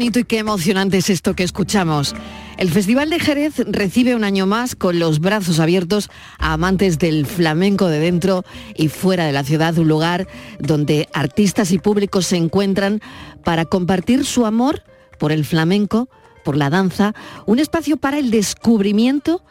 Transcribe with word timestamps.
Y 0.00 0.10
qué 0.10 0.38
emocionante 0.38 0.98
es 0.98 1.10
esto 1.10 1.34
que 1.34 1.42
escuchamos. 1.42 2.14
El 2.56 2.70
Festival 2.70 3.10
de 3.10 3.18
Jerez 3.18 3.54
recibe 3.66 4.14
un 4.14 4.22
año 4.22 4.46
más 4.46 4.76
con 4.76 5.00
los 5.00 5.18
brazos 5.18 5.58
abiertos 5.58 6.08
a 6.38 6.52
amantes 6.52 6.98
del 6.98 7.26
flamenco 7.26 7.88
de 7.88 7.98
dentro 7.98 8.44
y 8.76 8.88
fuera 8.88 9.26
de 9.26 9.32
la 9.32 9.42
ciudad, 9.42 9.76
un 9.76 9.88
lugar 9.88 10.28
donde 10.60 11.08
artistas 11.12 11.72
y 11.72 11.78
públicos 11.78 12.26
se 12.26 12.36
encuentran 12.36 13.00
para 13.42 13.64
compartir 13.64 14.24
su 14.24 14.46
amor 14.46 14.84
por 15.18 15.32
el 15.32 15.44
flamenco, 15.44 16.08
por 16.44 16.56
la 16.56 16.70
danza, 16.70 17.12
un 17.46 17.58
espacio 17.58 17.96
para 17.96 18.18
el 18.18 18.30
descubrimiento 18.30 19.42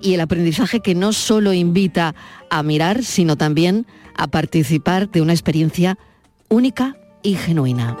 y 0.00 0.14
el 0.14 0.20
aprendizaje 0.20 0.78
que 0.80 0.94
no 0.94 1.12
solo 1.12 1.52
invita 1.52 2.14
a 2.48 2.62
mirar, 2.62 3.02
sino 3.02 3.36
también 3.36 3.86
a 4.16 4.28
participar 4.28 5.10
de 5.10 5.20
una 5.20 5.32
experiencia 5.32 5.98
única 6.48 6.96
y 7.24 7.34
genuina. 7.34 7.96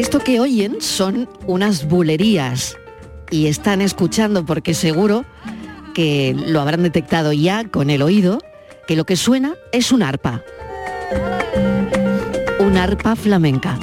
Esto 0.00 0.20
que 0.20 0.40
oyen 0.40 0.80
son 0.80 1.28
unas 1.46 1.86
bulerías 1.86 2.74
y 3.30 3.48
están 3.48 3.82
escuchando 3.82 4.46
porque 4.46 4.72
seguro 4.72 5.26
que 5.92 6.34
lo 6.34 6.62
habrán 6.62 6.82
detectado 6.82 7.34
ya 7.34 7.68
con 7.68 7.90
el 7.90 8.00
oído, 8.00 8.38
que 8.88 8.96
lo 8.96 9.04
que 9.04 9.16
suena 9.16 9.56
es 9.72 9.92
un 9.92 10.02
arpa. 10.02 10.42
Un 12.60 12.78
arpa 12.78 13.14
flamenca. 13.14 13.78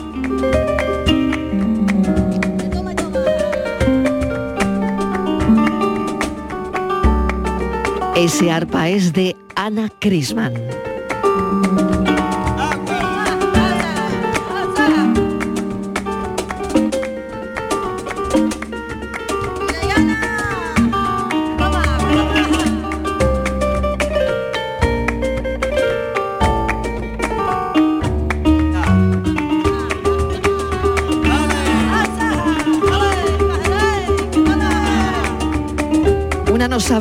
Ese 8.15 8.49
arpa 8.49 8.89
es 8.89 9.13
de 9.13 9.35
Ana 9.53 9.91
Crisman. 9.99 10.86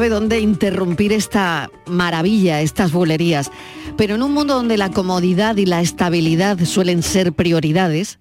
Sabe 0.07 0.15
dónde 0.15 0.39
interrumpir 0.39 1.13
esta 1.13 1.69
maravilla, 1.87 2.61
estas 2.61 2.93
bulerías, 2.93 3.51
pero 3.97 4.15
en 4.15 4.23
un 4.23 4.33
mundo 4.33 4.55
donde 4.55 4.77
la 4.77 4.93
comodidad 4.93 5.57
y 5.57 5.67
la 5.67 5.81
estabilidad 5.81 6.61
suelen 6.65 7.03
ser 7.03 7.33
prioridades, 7.33 8.21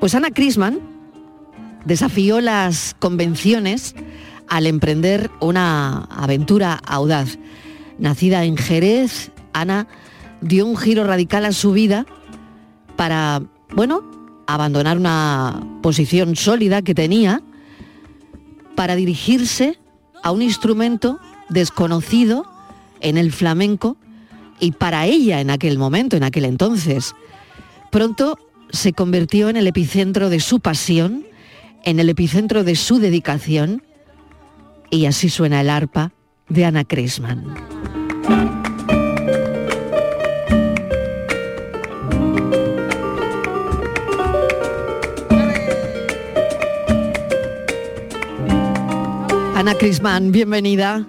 pues 0.00 0.16
Ana 0.16 0.32
Crisman 0.32 0.80
desafió 1.84 2.40
las 2.40 2.96
convenciones 2.98 3.94
al 4.48 4.66
emprender 4.66 5.30
una 5.40 6.08
aventura 6.10 6.80
audaz. 6.84 7.38
Nacida 7.98 8.44
en 8.44 8.56
Jerez, 8.56 9.30
Ana 9.52 9.86
dio 10.40 10.66
un 10.66 10.76
giro 10.76 11.04
radical 11.04 11.44
a 11.44 11.52
su 11.52 11.70
vida 11.70 12.04
para, 12.96 13.42
bueno, 13.76 14.02
abandonar 14.48 14.96
una 14.96 15.62
posición 15.82 16.34
sólida 16.34 16.82
que 16.82 16.96
tenía 16.96 17.42
para 18.74 18.96
dirigirse 18.96 19.78
a 20.22 20.30
un 20.30 20.42
instrumento 20.42 21.18
desconocido 21.48 22.46
en 23.00 23.18
el 23.18 23.32
flamenco 23.32 23.96
y 24.60 24.72
para 24.72 25.06
ella 25.06 25.40
en 25.40 25.50
aquel 25.50 25.78
momento, 25.78 26.16
en 26.16 26.24
aquel 26.24 26.44
entonces. 26.44 27.14
Pronto 27.90 28.38
se 28.70 28.92
convirtió 28.92 29.48
en 29.48 29.56
el 29.56 29.66
epicentro 29.66 30.30
de 30.30 30.40
su 30.40 30.60
pasión, 30.60 31.26
en 31.84 32.00
el 32.00 32.08
epicentro 32.08 32.64
de 32.64 32.76
su 32.76 32.98
dedicación 32.98 33.82
y 34.90 35.06
así 35.06 35.28
suena 35.28 35.60
el 35.60 35.70
arpa 35.70 36.12
de 36.48 36.64
Ana 36.64 36.84
Crisman. 36.84 38.01
Ana 49.62 49.76
Crisman, 49.76 50.32
bienvenida. 50.32 51.06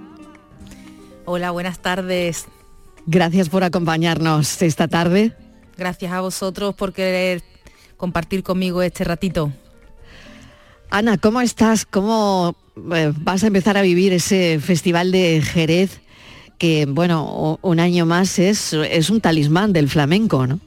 Hola, 1.25 1.49
buenas 1.49 1.79
tardes. 1.79 2.45
Gracias 3.07 3.49
por 3.49 3.63
acompañarnos 3.63 4.61
esta 4.61 4.87
tarde. 4.87 5.35
Gracias 5.75 6.11
a 6.11 6.21
vosotros 6.21 6.75
por 6.75 6.93
querer 6.93 7.41
compartir 7.97 8.43
conmigo 8.43 8.83
este 8.83 9.05
ratito. 9.05 9.51
Ana, 10.91 11.17
¿cómo 11.17 11.41
estás? 11.41 11.87
¿Cómo 11.87 12.55
eh, 12.93 13.11
vas 13.17 13.43
a 13.43 13.47
empezar 13.47 13.75
a 13.75 13.81
vivir 13.81 14.13
ese 14.13 14.59
festival 14.59 15.11
de 15.11 15.41
Jerez 15.41 16.01
que, 16.59 16.85
bueno, 16.87 17.57
un 17.59 17.79
año 17.79 18.05
más 18.05 18.37
es, 18.37 18.73
es 18.73 19.09
un 19.09 19.19
talismán 19.19 19.73
del 19.73 19.89
flamenco, 19.89 20.45
¿no? 20.45 20.59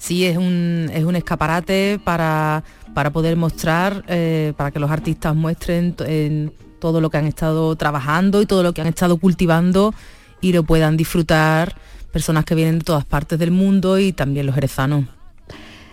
Sí, 0.00 0.24
es 0.24 0.38
un, 0.38 0.90
es 0.94 1.04
un 1.04 1.14
escaparate 1.14 2.00
para, 2.02 2.64
para 2.94 3.10
poder 3.10 3.36
mostrar, 3.36 4.02
eh, 4.08 4.54
para 4.56 4.70
que 4.70 4.80
los 4.80 4.90
artistas 4.90 5.36
muestren 5.36 5.94
en 6.06 6.54
todo 6.80 7.02
lo 7.02 7.10
que 7.10 7.18
han 7.18 7.26
estado 7.26 7.76
trabajando 7.76 8.40
y 8.40 8.46
todo 8.46 8.62
lo 8.62 8.72
que 8.72 8.80
han 8.80 8.86
estado 8.86 9.18
cultivando 9.18 9.94
y 10.40 10.54
lo 10.54 10.62
puedan 10.62 10.96
disfrutar 10.96 11.76
personas 12.12 12.46
que 12.46 12.54
vienen 12.54 12.78
de 12.78 12.84
todas 12.86 13.04
partes 13.04 13.38
del 13.38 13.50
mundo 13.50 13.98
y 13.98 14.14
también 14.14 14.46
los 14.46 14.54
jerezanos. 14.54 15.04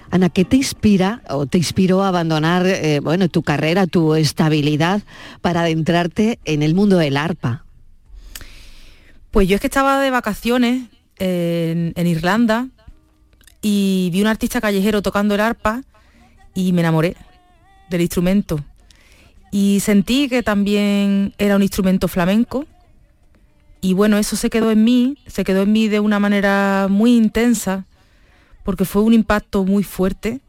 Ana, 0.10 0.30
¿qué 0.30 0.46
te 0.46 0.56
inspira 0.56 1.22
o 1.30 1.46
te 1.46 1.58
inspiró 1.58 2.02
a 2.02 2.08
abandonar 2.08 2.66
eh, 2.66 3.02
bueno, 3.04 3.28
tu 3.28 3.44
carrera, 3.44 3.88
tu 3.88 4.16
estabilidad 4.16 5.02
para 5.42 5.62
adentrarte 5.62 6.40
en 6.46 6.64
el 6.64 6.76
mundo 6.76 6.98
del 6.98 7.18
arpa? 7.18 7.66
Pues 9.32 9.50
yo 9.50 9.56
es 9.56 9.62
que 9.62 9.68
estaba 9.68 10.00
de 10.00 10.12
vacaciones 10.12 10.86
en, 11.20 11.92
en 11.98 12.08
Irlanda 12.08 12.70
y 13.62 14.10
vi 14.12 14.22
un 14.22 14.28
artista 14.28 14.62
callejero 14.62 15.02
tocando 15.02 15.36
el 15.36 15.42
arpa 15.42 15.84
y 16.54 16.74
me 16.74 16.82
enamoré 16.82 17.16
del 17.90 18.02
instrumento. 18.02 18.60
Y 19.52 19.80
sentí 19.80 20.28
que 20.30 20.44
también 20.44 21.34
era 21.38 21.56
un 21.56 21.64
instrumento 21.64 22.08
flamenco. 22.08 22.66
Y 23.82 23.94
bueno, 23.94 24.18
eso 24.18 24.36
se 24.36 24.50
quedó 24.50 24.72
en 24.72 24.84
mí, 24.84 25.18
se 25.28 25.44
quedó 25.44 25.64
en 25.64 25.72
mí 25.72 25.88
de 25.88 26.00
una 26.00 26.20
manera 26.20 26.88
muy 26.90 27.16
intensa, 27.16 27.86
porque 28.64 28.86
fue 28.86 29.04
un 29.04 29.14
impacto 29.14 29.64
muy 29.64 29.84
fuerte. 29.84 30.42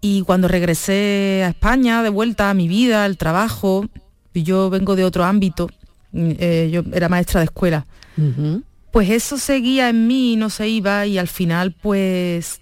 Y 0.00 0.22
cuando 0.22 0.48
regresé 0.48 1.42
a 1.44 1.50
España, 1.50 2.02
de 2.02 2.08
vuelta 2.08 2.50
a 2.50 2.54
mi 2.54 2.66
vida, 2.66 3.04
al 3.04 3.16
trabajo, 3.16 3.86
yo 4.34 4.70
vengo 4.70 4.96
de 4.96 5.04
otro 5.04 5.24
ámbito, 5.24 5.68
eh, 6.12 6.70
yo 6.72 6.82
era 6.92 7.08
maestra 7.08 7.40
de 7.40 7.44
escuela, 7.44 7.86
pues 8.92 9.10
eso 9.10 9.38
seguía 9.38 9.88
en 9.88 10.06
mí 10.06 10.34
y 10.34 10.36
no 10.36 10.50
se 10.50 10.68
iba 10.68 11.06
y 11.06 11.18
al 11.18 11.28
final 11.28 11.72
pues 11.72 12.60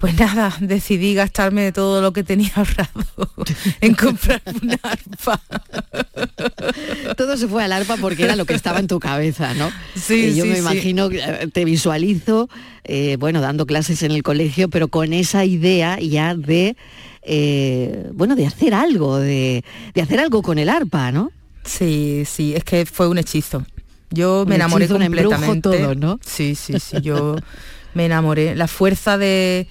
pues 0.00 0.18
nada, 0.18 0.56
decidí 0.60 1.14
gastarme 1.14 1.72
todo 1.72 2.00
lo 2.00 2.12
que 2.12 2.24
tenía 2.24 2.50
ahorrado 2.56 2.90
en 3.80 3.94
comprar 3.94 4.42
una 4.62 4.78
arpa. 4.82 5.40
Todo 7.16 7.36
se 7.36 7.46
fue 7.46 7.62
al 7.62 7.72
arpa 7.72 7.98
porque 7.98 8.24
era 8.24 8.34
lo 8.34 8.46
que 8.46 8.54
estaba 8.54 8.78
en 8.78 8.86
tu 8.86 8.98
cabeza, 8.98 9.52
¿no? 9.54 9.70
Sí, 9.94 10.30
Y 10.30 10.34
yo 10.36 10.44
sí, 10.44 10.48
me 10.48 10.54
sí. 10.54 10.60
imagino, 10.60 11.10
eh, 11.10 11.48
te 11.52 11.66
visualizo, 11.66 12.48
eh, 12.84 13.16
bueno, 13.18 13.42
dando 13.42 13.66
clases 13.66 14.02
en 14.02 14.12
el 14.12 14.22
colegio, 14.22 14.70
pero 14.70 14.88
con 14.88 15.12
esa 15.12 15.44
idea 15.44 15.98
ya 16.00 16.34
de, 16.34 16.76
eh, 17.22 18.08
bueno, 18.14 18.36
de 18.36 18.46
hacer 18.46 18.72
algo, 18.72 19.18
de, 19.18 19.64
de 19.92 20.02
hacer 20.02 20.18
algo 20.18 20.40
con 20.40 20.58
el 20.58 20.70
arpa, 20.70 21.12
¿no? 21.12 21.30
Sí, 21.64 22.22
sí, 22.24 22.54
es 22.54 22.64
que 22.64 22.86
fue 22.86 23.06
un 23.06 23.18
hechizo. 23.18 23.66
Yo 24.10 24.44
me 24.46 24.56
enamoré 24.56 24.86
un 24.92 25.00
completamente. 25.00 25.60
todo, 25.60 25.94
¿no? 25.94 26.18
Sí, 26.24 26.54
sí, 26.54 26.78
sí, 26.80 27.00
yo 27.00 27.36
me 27.94 28.06
enamoré. 28.06 28.56
La 28.56 28.68
fuerza 28.68 29.16
de 29.16 29.68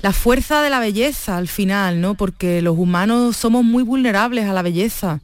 la 0.00 0.12
fuerza 0.12 0.62
de 0.62 0.70
la 0.70 0.78
belleza 0.78 1.36
al 1.36 1.48
final, 1.48 2.00
¿no? 2.00 2.14
Porque 2.14 2.62
los 2.62 2.78
humanos 2.78 3.36
somos 3.36 3.64
muy 3.64 3.82
vulnerables 3.82 4.46
a 4.46 4.52
la 4.52 4.62
belleza. 4.62 5.20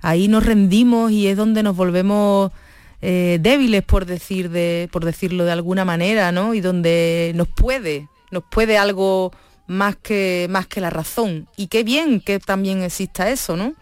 Ahí 0.00 0.28
nos 0.28 0.44
rendimos 0.44 1.10
y 1.10 1.26
es 1.26 1.36
donde 1.36 1.62
nos 1.62 1.74
volvemos 1.74 2.52
eh, 3.00 3.38
débiles, 3.40 3.82
por 3.82 4.06
decir 4.06 4.50
de, 4.50 4.88
por 4.92 5.04
decirlo 5.04 5.44
de 5.44 5.52
alguna 5.52 5.84
manera, 5.84 6.30
¿no? 6.30 6.54
Y 6.54 6.60
donde 6.60 7.32
nos 7.34 7.48
puede, 7.48 8.08
nos 8.30 8.44
puede 8.44 8.76
algo 8.76 9.32
más 9.66 9.96
que 9.96 10.46
más 10.50 10.66
que 10.66 10.80
la 10.80 10.90
razón. 10.90 11.48
Y 11.56 11.68
qué 11.68 11.82
bien 11.82 12.20
que 12.20 12.38
también 12.38 12.82
exista 12.82 13.30
eso, 13.30 13.56
¿no? 13.56 13.74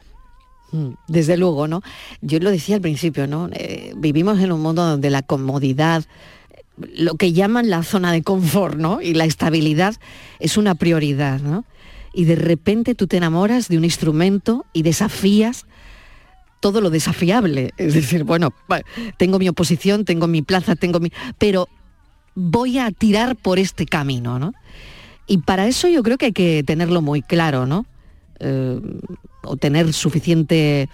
Mm, 0.72 0.90
Desde 1.08 1.36
luego, 1.36 1.68
¿no? 1.68 1.82
Yo 2.20 2.38
lo 2.40 2.50
decía 2.50 2.76
al 2.76 2.82
principio, 2.82 3.26
¿no? 3.26 3.48
Eh, 3.52 3.92
vivimos 3.96 4.40
en 4.40 4.52
un 4.52 4.60
mundo 4.60 4.84
donde 4.84 5.10
la 5.10 5.22
comodidad, 5.22 6.04
lo 6.94 7.14
que 7.14 7.32
llaman 7.32 7.70
la 7.70 7.82
zona 7.82 8.12
de 8.12 8.22
confort, 8.22 8.76
¿no? 8.76 9.00
Y 9.00 9.14
la 9.14 9.24
estabilidad 9.24 9.94
es 10.40 10.56
una 10.56 10.74
prioridad, 10.74 11.40
¿no? 11.40 11.64
Y 12.12 12.24
de 12.24 12.36
repente 12.36 12.94
tú 12.94 13.06
te 13.06 13.18
enamoras 13.18 13.68
de 13.68 13.78
un 13.78 13.84
instrumento 13.84 14.64
y 14.72 14.82
desafías 14.82 15.66
todo 16.60 16.80
lo 16.80 16.90
desafiable. 16.90 17.72
Es 17.76 17.94
decir, 17.94 18.24
bueno, 18.24 18.52
tengo 19.18 19.38
mi 19.38 19.48
oposición, 19.48 20.04
tengo 20.04 20.26
mi 20.26 20.42
plaza, 20.42 20.74
tengo 20.74 20.98
mi... 20.98 21.12
Pero 21.38 21.68
voy 22.34 22.78
a 22.78 22.90
tirar 22.90 23.36
por 23.36 23.58
este 23.58 23.86
camino, 23.86 24.38
¿no? 24.38 24.54
Y 25.26 25.38
para 25.38 25.66
eso 25.66 25.88
yo 25.88 26.02
creo 26.02 26.18
que 26.18 26.26
hay 26.26 26.32
que 26.32 26.62
tenerlo 26.64 27.02
muy 27.02 27.22
claro, 27.22 27.66
¿no? 27.66 27.86
Eh, 28.40 28.80
o 29.46 29.56
tener 29.56 29.92
suficiente, 29.92 30.88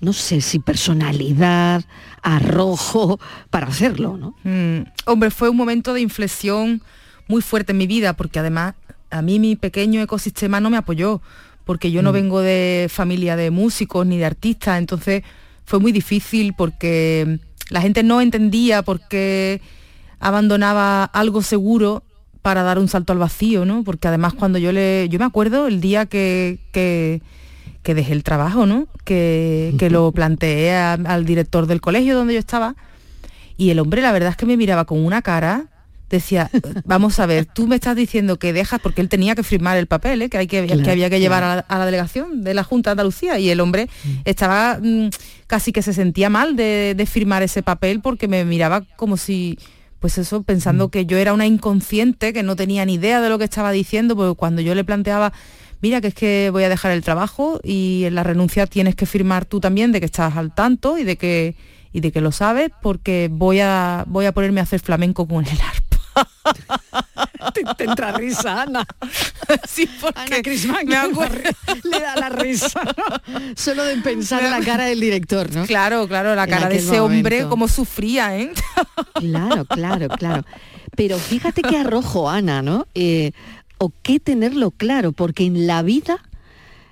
no 0.00 0.12
sé 0.12 0.40
si 0.40 0.58
personalidad, 0.58 1.84
arrojo 2.22 3.20
para 3.50 3.66
hacerlo, 3.66 4.16
¿no? 4.16 4.34
Mm, 4.44 4.88
hombre, 5.06 5.30
fue 5.30 5.48
un 5.48 5.56
momento 5.56 5.94
de 5.94 6.00
inflexión 6.00 6.82
muy 7.28 7.42
fuerte 7.42 7.72
en 7.72 7.78
mi 7.78 7.86
vida, 7.86 8.14
porque 8.14 8.38
además 8.38 8.74
a 9.10 9.22
mí 9.22 9.38
mi 9.38 9.56
pequeño 9.56 10.00
ecosistema 10.00 10.60
no 10.60 10.70
me 10.70 10.76
apoyó, 10.76 11.20
porque 11.64 11.92
yo 11.92 12.02
no 12.02 12.12
vengo 12.12 12.40
de 12.40 12.88
familia 12.90 13.36
de 13.36 13.50
músicos 13.50 14.06
ni 14.06 14.18
de 14.18 14.24
artistas, 14.24 14.78
entonces 14.78 15.22
fue 15.64 15.78
muy 15.78 15.92
difícil 15.92 16.54
porque 16.56 17.38
la 17.70 17.80
gente 17.80 18.02
no 18.02 18.20
entendía 18.20 18.82
por 18.82 19.06
qué 19.08 19.60
abandonaba 20.18 21.04
algo 21.04 21.42
seguro 21.42 22.02
para 22.42 22.62
dar 22.62 22.78
un 22.78 22.88
salto 22.88 23.12
al 23.12 23.18
vacío, 23.18 23.64
¿no? 23.64 23.84
Porque 23.84 24.08
además 24.08 24.34
cuando 24.34 24.58
yo 24.58 24.72
le. 24.72 25.08
Yo 25.08 25.18
me 25.18 25.24
acuerdo 25.24 25.68
el 25.68 25.80
día 25.80 26.06
que, 26.06 26.58
que, 26.72 27.22
que 27.82 27.94
dejé 27.94 28.12
el 28.12 28.22
trabajo, 28.22 28.66
¿no? 28.66 28.86
Que, 29.04 29.74
que 29.78 29.90
lo 29.90 30.12
planteé 30.12 30.74
a- 30.74 30.92
al 30.94 31.24
director 31.24 31.66
del 31.66 31.80
colegio 31.80 32.14
donde 32.16 32.34
yo 32.34 32.38
estaba. 32.40 32.76
Y 33.56 33.70
el 33.70 33.78
hombre, 33.80 34.02
la 34.02 34.12
verdad 34.12 34.30
es 34.30 34.36
que 34.36 34.46
me 34.46 34.56
miraba 34.56 34.84
con 34.84 35.04
una 35.04 35.22
cara, 35.22 35.66
decía, 36.08 36.50
vamos 36.84 37.18
a 37.20 37.26
ver, 37.26 37.46
tú 37.46 37.66
me 37.66 37.74
estás 37.76 37.96
diciendo 37.96 38.38
que 38.38 38.52
dejas, 38.52 38.80
porque 38.80 39.00
él 39.00 39.08
tenía 39.08 39.34
que 39.34 39.42
firmar 39.42 39.76
el 39.78 39.86
papel, 39.86 40.22
¿eh? 40.22 40.28
que, 40.28 40.38
hay 40.38 40.46
que, 40.46 40.66
Claro, 40.66 40.82
que 40.82 40.90
había 40.90 41.08
que 41.10 41.20
llevar 41.20 41.40
claro. 41.42 41.52
a 41.52 41.56
la, 41.56 41.60
a 41.76 41.78
la 41.78 41.86
delegación 41.86 42.44
de 42.44 42.54
la 42.54 42.64
Junta 42.64 42.90
de 42.90 42.92
Andalucía. 42.92 43.38
Y 43.38 43.48
el 43.50 43.60
hombre 43.60 43.88
estaba 44.24 44.78
mm, 44.82 45.08
casi 45.46 45.72
que 45.72 45.82
se 45.82 45.92
sentía 45.92 46.28
mal 46.30 46.54
de, 46.54 46.94
de 46.96 47.06
firmar 47.06 47.42
ese 47.42 47.62
papel 47.62 48.00
porque 48.00 48.28
me 48.28 48.44
miraba 48.44 48.82
como 48.96 49.16
si, 49.16 49.58
pues 50.00 50.18
eso, 50.18 50.42
pensando 50.42 50.88
que 50.90 51.06
yo 51.06 51.16
era 51.18 51.32
una 51.32 51.46
inconsciente, 51.46 52.32
que 52.32 52.42
no 52.42 52.56
tenía 52.56 52.84
ni 52.84 52.94
idea 52.94 53.20
de 53.20 53.28
lo 53.30 53.38
que 53.38 53.44
estaba 53.44 53.72
diciendo, 53.72 54.14
porque 54.14 54.36
cuando 54.36 54.60
yo 54.60 54.74
le 54.74 54.84
planteaba, 54.84 55.32
mira 55.82 56.00
que 56.00 56.08
es 56.08 56.14
que 56.14 56.48
voy 56.50 56.64
a 56.64 56.68
dejar 56.68 56.92
el 56.92 57.02
trabajo 57.02 57.60
y 57.62 58.04
en 58.04 58.14
la 58.14 58.22
renuncia 58.22 58.66
tienes 58.66 58.94
que 58.94 59.04
firmar 59.04 59.44
tú 59.44 59.60
también 59.60 59.92
de 59.92 60.00
que 60.00 60.06
estás 60.06 60.36
al 60.36 60.54
tanto 60.54 60.96
y 60.96 61.04
de 61.04 61.16
que 61.16 61.56
y 61.92 62.00
de 62.00 62.10
que 62.10 62.22
lo 62.22 62.32
sabes 62.32 62.70
porque 62.80 63.28
voy 63.30 63.60
a 63.60 64.04
voy 64.06 64.24
a 64.24 64.32
ponerme 64.32 64.60
a 64.60 64.62
hacer 64.62 64.80
flamenco 64.80 65.26
con 65.28 65.44
el 65.44 65.58
arpa. 65.60 65.92
Te, 67.54 67.62
te 67.76 67.84
entra 67.84 68.12
risa, 68.12 68.62
Ana. 68.62 68.86
sí, 69.68 69.88
porque 70.00 70.20
Ana 70.20 70.42
Crisman 70.42 70.86
me 70.86 71.90
le 71.90 72.00
da 72.00 72.16
la 72.16 72.28
risa. 72.28 72.80
Solo 73.56 73.84
de 73.84 73.96
pensar 73.96 74.44
en 74.44 74.50
la 74.50 74.60
cara 74.60 74.84
del 74.84 75.00
director, 75.00 75.52
¿no? 75.52 75.66
Claro, 75.66 76.06
claro, 76.06 76.34
la 76.34 76.46
cara 76.46 76.68
de 76.68 76.76
ese 76.76 77.00
hombre 77.00 77.46
como 77.48 77.68
sufría, 77.68 78.38
¿eh? 78.38 78.52
Claro, 79.14 79.64
claro, 79.64 80.08
claro. 80.08 80.44
Pero 80.94 81.18
fíjate 81.18 81.62
qué 81.62 81.78
arrojo, 81.78 82.28
Ana, 82.28 82.62
¿no? 82.62 82.86
Eh, 82.94 83.32
o 83.82 83.92
qué 84.02 84.20
tenerlo 84.20 84.70
claro, 84.70 85.12
porque 85.12 85.44
en 85.44 85.66
la 85.66 85.82
vida, 85.82 86.18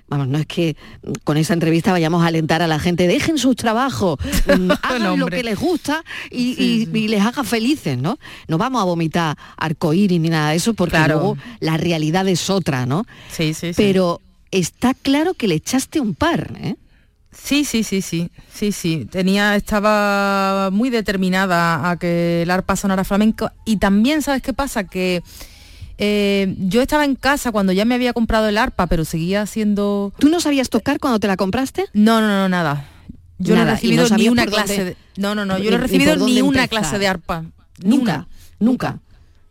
vamos, 0.09 0.27
no 0.27 0.37
es 0.37 0.45
que 0.45 0.75
con 1.23 1.37
esa 1.37 1.53
entrevista 1.53 1.91
vayamos 1.93 2.21
a 2.23 2.27
alentar 2.27 2.61
a 2.61 2.67
la 2.67 2.79
gente, 2.79 3.07
dejen 3.07 3.37
sus 3.37 3.55
trabajos, 3.55 4.19
mm, 4.59 4.71
hagan 4.81 5.19
lo 5.19 5.27
que 5.27 5.41
les 5.43 5.57
gusta 5.57 6.03
y, 6.29 6.55
Sí, 6.55 6.63
y- 6.63 6.85
sí. 6.85 6.91
y 6.99 7.07
les 7.07 7.21
haga 7.25 7.43
felices, 7.45 7.97
¿no? 7.97 8.17
No 8.49 8.57
vamos 8.57 8.81
a 8.81 8.85
vomitar 8.85 9.37
arcoíris 9.57 10.19
ni 10.19 10.29
nada 10.29 10.49
de 10.51 10.57
eso, 10.57 10.73
porque 10.73 10.97
Claro. 10.97 11.15
luego 11.15 11.37
la 11.61 11.77
realidad 11.77 12.27
es 12.27 12.49
otra, 12.49 12.85
¿no? 12.85 13.05
Sí, 13.31 13.53
sí, 13.53 13.67
sí. 13.73 13.73
Pero 13.77 14.19
está 14.51 14.93
claro 14.93 15.33
que 15.33 15.47
le 15.47 15.55
echaste 15.55 16.01
un 16.01 16.13
par, 16.13 16.53
¿eh? 16.61 16.75
Sí, 17.31 17.63
sí, 17.63 17.83
sí, 17.85 18.01
sí, 18.01 18.29
sí, 18.53 18.73
sí. 18.73 19.07
Tenía, 19.09 19.55
estaba 19.55 20.69
muy 20.71 20.89
determinada 20.89 21.89
a 21.89 21.95
que 21.97 22.41
el 22.41 22.51
arpa 22.51 22.75
sonara 22.75 23.05
flamenco. 23.05 23.49
Y 23.63 23.77
también, 23.77 24.21
¿sabes 24.21 24.41
qué 24.41 24.51
pasa? 24.51 24.83
Que 24.83 25.23
eh, 26.03 26.55
yo 26.57 26.81
estaba 26.81 27.05
en 27.05 27.13
casa 27.15 27.51
cuando 27.51 27.71
ya 27.73 27.85
me 27.85 27.93
había 27.95 28.11
comprado 28.13 28.49
el 28.49 28.57
arpa, 28.57 28.87
pero 28.87 29.05
seguía 29.05 29.45
siendo. 29.45 30.11
¿Tú 30.17 30.29
no 30.29 30.39
sabías 30.41 30.69
tocar 30.69 30.99
cuando 30.99 31.19
te 31.19 31.27
la 31.27 31.37
compraste? 31.37 31.85
No, 31.93 32.19
no, 32.21 32.27
no, 32.27 32.49
nada. 32.49 32.87
Yo 33.37 33.55
no 33.55 33.61
he 33.61 33.65
recibido 33.65 34.07
no 34.09 34.17
ni 34.17 34.27
una 34.29 34.45
clase 34.45 34.75
dónde- 34.77 34.85
de. 34.85 34.97
No, 35.17 35.35
no, 35.35 35.45
no, 35.45 35.57
yo 35.59 35.69
no 35.71 35.77
he 35.77 35.79
recibido 35.79 36.15
ni 36.17 36.41
una 36.41 36.63
empezar. 36.63 36.69
clase 36.69 36.99
de 36.99 37.07
arpa. 37.07 37.45
Nunca, 37.83 38.27
nunca. 38.59 38.99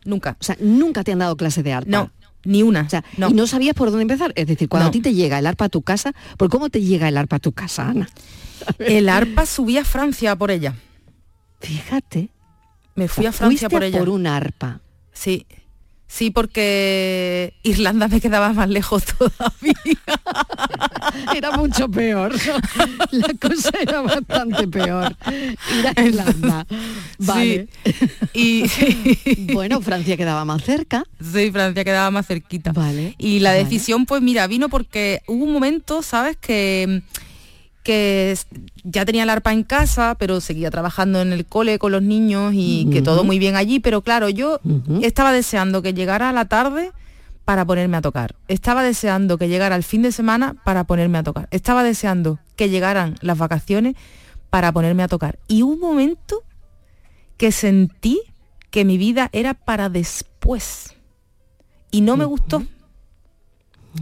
Nunca. 0.04 0.36
O 0.40 0.44
sea, 0.44 0.56
nunca 0.60 1.04
te 1.04 1.12
han 1.12 1.18
dado 1.20 1.36
clase 1.36 1.62
de 1.62 1.72
arpa. 1.72 1.90
No, 1.90 2.10
ni 2.44 2.62
una. 2.62 2.82
O 2.82 2.88
sea, 2.90 3.04
no. 3.16 3.28
y 3.30 3.34
no 3.34 3.46
sabías 3.46 3.74
por 3.74 3.88
dónde 3.90 4.02
empezar. 4.02 4.32
Es 4.34 4.46
decir, 4.46 4.68
cuando 4.68 4.84
No. 4.86 4.88
a 4.88 4.92
ti 4.92 5.00
te 5.00 5.14
llega 5.14 5.38
el 5.38 5.46
arpa 5.46 5.66
a 5.66 5.68
tu 5.68 5.82
casa, 5.82 6.12
¿por 6.36 6.48
cómo 6.50 6.68
te 6.70 6.80
llega 6.82 7.08
el 7.08 7.16
arpa 7.16 7.36
a 7.36 7.40
tu 7.40 7.52
casa, 7.52 7.88
Ana? 7.88 8.08
El 8.78 9.08
arpa 9.08 9.46
subí 9.46 9.78
a 9.78 9.84
Francia 9.84 10.36
por 10.36 10.50
ella. 10.50 10.74
Fíjate. 11.60 12.28
Me 12.94 13.08
fui 13.08 13.26
a 13.26 13.32
Francia 13.32 13.68
por 13.68 13.82
ella. 13.82 13.98
por 13.98 14.08
un 14.08 14.26
arpa. 14.26 14.80
Sí. 15.12 15.46
Sí, 16.12 16.32
porque 16.32 17.54
Irlanda 17.62 18.08
me 18.08 18.20
quedaba 18.20 18.52
más 18.52 18.68
lejos 18.68 19.04
todavía. 19.18 19.74
Era 21.34 21.52
mucho 21.52 21.88
peor. 21.88 22.34
La 23.12 23.28
cosa 23.40 23.70
era 23.80 24.00
bastante 24.02 24.66
peor. 24.66 25.16
Ir 25.30 25.86
a 25.96 26.02
Irlanda. 26.02 26.66
Vale. 27.18 27.68
Y 28.34 28.64
Bueno, 29.54 29.80
Francia 29.80 30.16
quedaba 30.16 30.44
más 30.44 30.62
cerca. 30.64 31.04
sí, 31.20 31.50
Francia 31.52 31.84
quedaba 31.84 32.10
más 32.10 32.26
cerquita. 32.26 32.72
Vale, 32.72 33.14
Y 33.16 33.38
la 33.38 33.50
vale. 33.50 33.64
decisión, 33.64 34.04
pues 34.04 34.20
mira, 34.20 34.46
vino 34.48 34.68
porque 34.68 35.22
hubo 35.28 35.44
un 35.44 35.52
momento, 35.52 36.02
¿sabes? 36.02 36.36
Que, 36.36 37.02
que 37.82 38.36
ya 38.84 39.04
tenía 39.04 39.22
el 39.22 39.30
arpa 39.30 39.52
en 39.52 39.64
casa, 39.64 40.16
pero 40.18 40.40
seguía 40.40 40.70
trabajando 40.70 41.20
en 41.22 41.32
el 41.32 41.46
cole 41.46 41.78
con 41.78 41.92
los 41.92 42.02
niños 42.02 42.52
y 42.54 42.88
que 42.92 43.02
todo 43.02 43.24
muy 43.24 43.38
bien 43.38 43.56
allí. 43.56 43.80
Pero 43.80 44.02
claro, 44.02 44.28
yo 44.28 44.60
estaba 45.02 45.32
deseando 45.32 45.82
que 45.82 45.94
llegara 45.94 46.32
la 46.32 46.44
tarde 46.44 46.92
para 47.44 47.64
ponerme 47.64 47.96
a 47.96 48.00
tocar. 48.00 48.36
Estaba 48.48 48.82
deseando 48.82 49.38
que 49.38 49.48
llegara 49.48 49.76
el 49.76 49.82
fin 49.82 50.02
de 50.02 50.12
semana 50.12 50.54
para 50.64 50.84
ponerme 50.84 51.18
a 51.18 51.22
tocar. 51.22 51.48
Estaba 51.50 51.82
deseando 51.82 52.38
que 52.56 52.68
llegaran 52.68 53.16
las 53.22 53.38
vacaciones 53.38 53.96
para 54.50 54.72
ponerme 54.72 55.02
a 55.02 55.08
tocar. 55.08 55.38
Y 55.48 55.62
un 55.62 55.80
momento 55.80 56.42
que 57.36 57.52
sentí 57.52 58.20
que 58.70 58.84
mi 58.84 58.98
vida 58.98 59.30
era 59.32 59.54
para 59.54 59.88
después. 59.88 60.94
Y 61.90 62.02
no 62.02 62.16
me 62.16 62.24
gustó. 62.24 62.62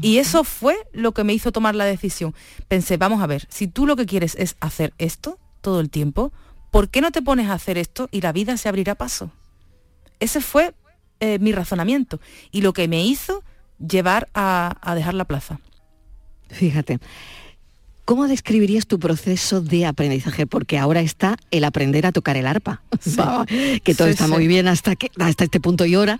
Y 0.02 0.18
eso 0.18 0.44
fue 0.44 0.76
lo 0.92 1.12
que 1.12 1.24
me 1.24 1.32
hizo 1.32 1.52
tomar 1.52 1.74
la 1.74 1.84
decisión. 1.84 2.34
Pensé, 2.68 2.96
vamos 2.96 3.22
a 3.22 3.26
ver, 3.26 3.46
si 3.48 3.68
tú 3.68 3.86
lo 3.86 3.96
que 3.96 4.06
quieres 4.06 4.34
es 4.36 4.56
hacer 4.60 4.92
esto 4.98 5.38
todo 5.60 5.80
el 5.80 5.90
tiempo, 5.90 6.32
¿por 6.70 6.88
qué 6.88 7.00
no 7.00 7.10
te 7.10 7.22
pones 7.22 7.48
a 7.48 7.54
hacer 7.54 7.78
esto 7.78 8.08
y 8.10 8.20
la 8.20 8.32
vida 8.32 8.56
se 8.56 8.68
abrirá 8.68 8.94
paso? 8.94 9.30
Ese 10.20 10.40
fue 10.40 10.74
eh, 11.20 11.38
mi 11.38 11.52
razonamiento 11.52 12.20
y 12.50 12.60
lo 12.60 12.72
que 12.72 12.88
me 12.88 13.04
hizo 13.04 13.42
llevar 13.78 14.28
a, 14.34 14.76
a 14.80 14.94
dejar 14.94 15.14
la 15.14 15.24
plaza. 15.24 15.60
Fíjate. 16.50 17.00
¿Cómo 18.08 18.26
describirías 18.26 18.86
tu 18.86 18.98
proceso 18.98 19.60
de 19.60 19.84
aprendizaje? 19.84 20.46
Porque 20.46 20.78
ahora 20.78 21.02
está 21.02 21.36
el 21.50 21.62
aprender 21.62 22.06
a 22.06 22.12
tocar 22.12 22.38
el 22.38 22.46
arpa, 22.46 22.80
que 23.84 23.94
todo 23.94 24.08
está 24.08 24.26
muy 24.26 24.48
bien 24.48 24.66
hasta, 24.66 24.96
que, 24.96 25.10
hasta 25.18 25.44
este 25.44 25.60
punto 25.60 25.84
y 25.84 25.94
hora, 25.94 26.18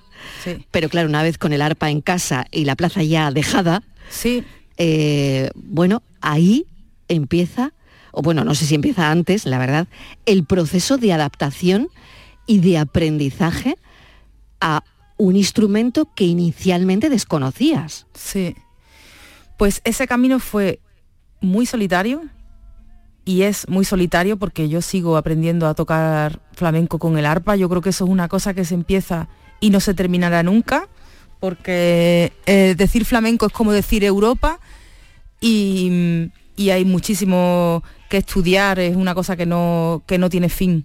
pero 0.71 0.91
claro, 0.91 1.09
una 1.09 1.23
vez 1.23 1.39
con 1.39 1.55
el 1.55 1.63
arpa 1.63 1.89
en 1.89 2.03
casa 2.03 2.45
y 2.51 2.67
la 2.67 2.77
plaza 2.77 3.03
ya 3.03 3.31
dejada, 3.31 3.83
sí. 4.11 4.45
Eh, 4.77 5.49
bueno, 5.55 6.03
ahí 6.21 6.67
empieza, 7.09 7.73
o 8.13 8.21
bueno, 8.21 8.45
no 8.45 8.55
sé 8.55 8.67
si 8.67 8.75
empieza 8.75 9.11
antes, 9.11 9.47
la 9.47 9.57
verdad, 9.57 9.89
el 10.27 10.45
proceso 10.45 10.99
de 10.99 11.15
adaptación 11.15 11.89
y 12.47 12.59
de 12.59 12.77
aprendizaje 12.77 13.79
a 14.61 14.85
un 15.17 15.37
instrumento 15.37 16.07
que 16.15 16.25
inicialmente 16.25 17.09
desconocías. 17.09 18.07
Sí. 18.13 18.57
Pues 19.57 19.81
ese 19.85 20.07
camino 20.07 20.39
fue 20.39 20.81
muy 21.41 21.67
solitario 21.67 22.23
y 23.25 23.43
es 23.43 23.69
muy 23.69 23.85
solitario 23.85 24.39
porque 24.39 24.69
yo 24.69 24.81
sigo 24.81 25.17
aprendiendo 25.17 25.67
a 25.67 25.75
tocar 25.75 26.41
flamenco 26.53 26.99
con 26.99 27.19
el 27.19 27.27
arpa. 27.27 27.57
Yo 27.57 27.69
creo 27.69 27.83
que 27.83 27.91
eso 27.91 28.05
es 28.05 28.11
una 28.11 28.29
cosa 28.29 28.55
que 28.55 28.65
se 28.65 28.75
empieza 28.75 29.29
y 29.61 29.71
no 29.71 29.81
se 29.81 29.95
terminará 29.95 30.43
nunca 30.43 30.89
porque 31.41 32.33
eh, 32.47 32.75
decir 32.77 33.05
flamenco 33.05 33.47
es 33.47 33.53
como 33.53 33.73
decir 33.73 34.05
Europa 34.05 34.59
y, 35.41 36.31
y, 36.57 36.71
hay 36.71 36.85
muchísimo 36.85 37.85
que 38.09 38.17
estudiar, 38.17 38.81
es 38.81 38.97
una 38.97 39.15
cosa 39.15 39.37
que 39.37 39.47
no, 39.47 40.03
que 40.07 40.19
no 40.19 40.31
tiene 40.31 40.49
fin. 40.49 40.85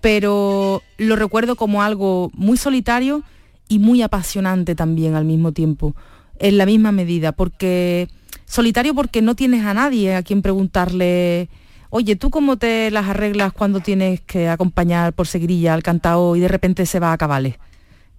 Pero 0.00 0.82
lo 0.96 1.16
recuerdo 1.16 1.56
como 1.56 1.82
algo 1.82 2.30
muy 2.34 2.56
solitario 2.56 3.22
y 3.68 3.78
muy 3.78 4.02
apasionante 4.02 4.74
también 4.74 5.14
al 5.14 5.24
mismo 5.24 5.52
tiempo, 5.52 5.94
en 6.38 6.56
la 6.58 6.66
misma 6.66 6.90
medida, 6.90 7.32
porque 7.32 8.08
solitario 8.52 8.94
porque 8.94 9.22
no 9.22 9.34
tienes 9.34 9.64
a 9.64 9.72
nadie 9.72 10.14
a 10.14 10.22
quien 10.22 10.42
preguntarle, 10.42 11.48
oye, 11.88 12.16
¿tú 12.16 12.28
cómo 12.28 12.58
te 12.58 12.90
las 12.90 13.08
arreglas 13.08 13.54
cuando 13.54 13.80
tienes 13.80 14.20
que 14.20 14.50
acompañar 14.50 15.14
por 15.14 15.26
seguirilla 15.26 15.72
al 15.72 15.82
cantao 15.82 16.36
y 16.36 16.40
de 16.40 16.48
repente 16.48 16.84
se 16.84 17.00
va 17.00 17.14
a 17.14 17.18
cabales? 17.18 17.56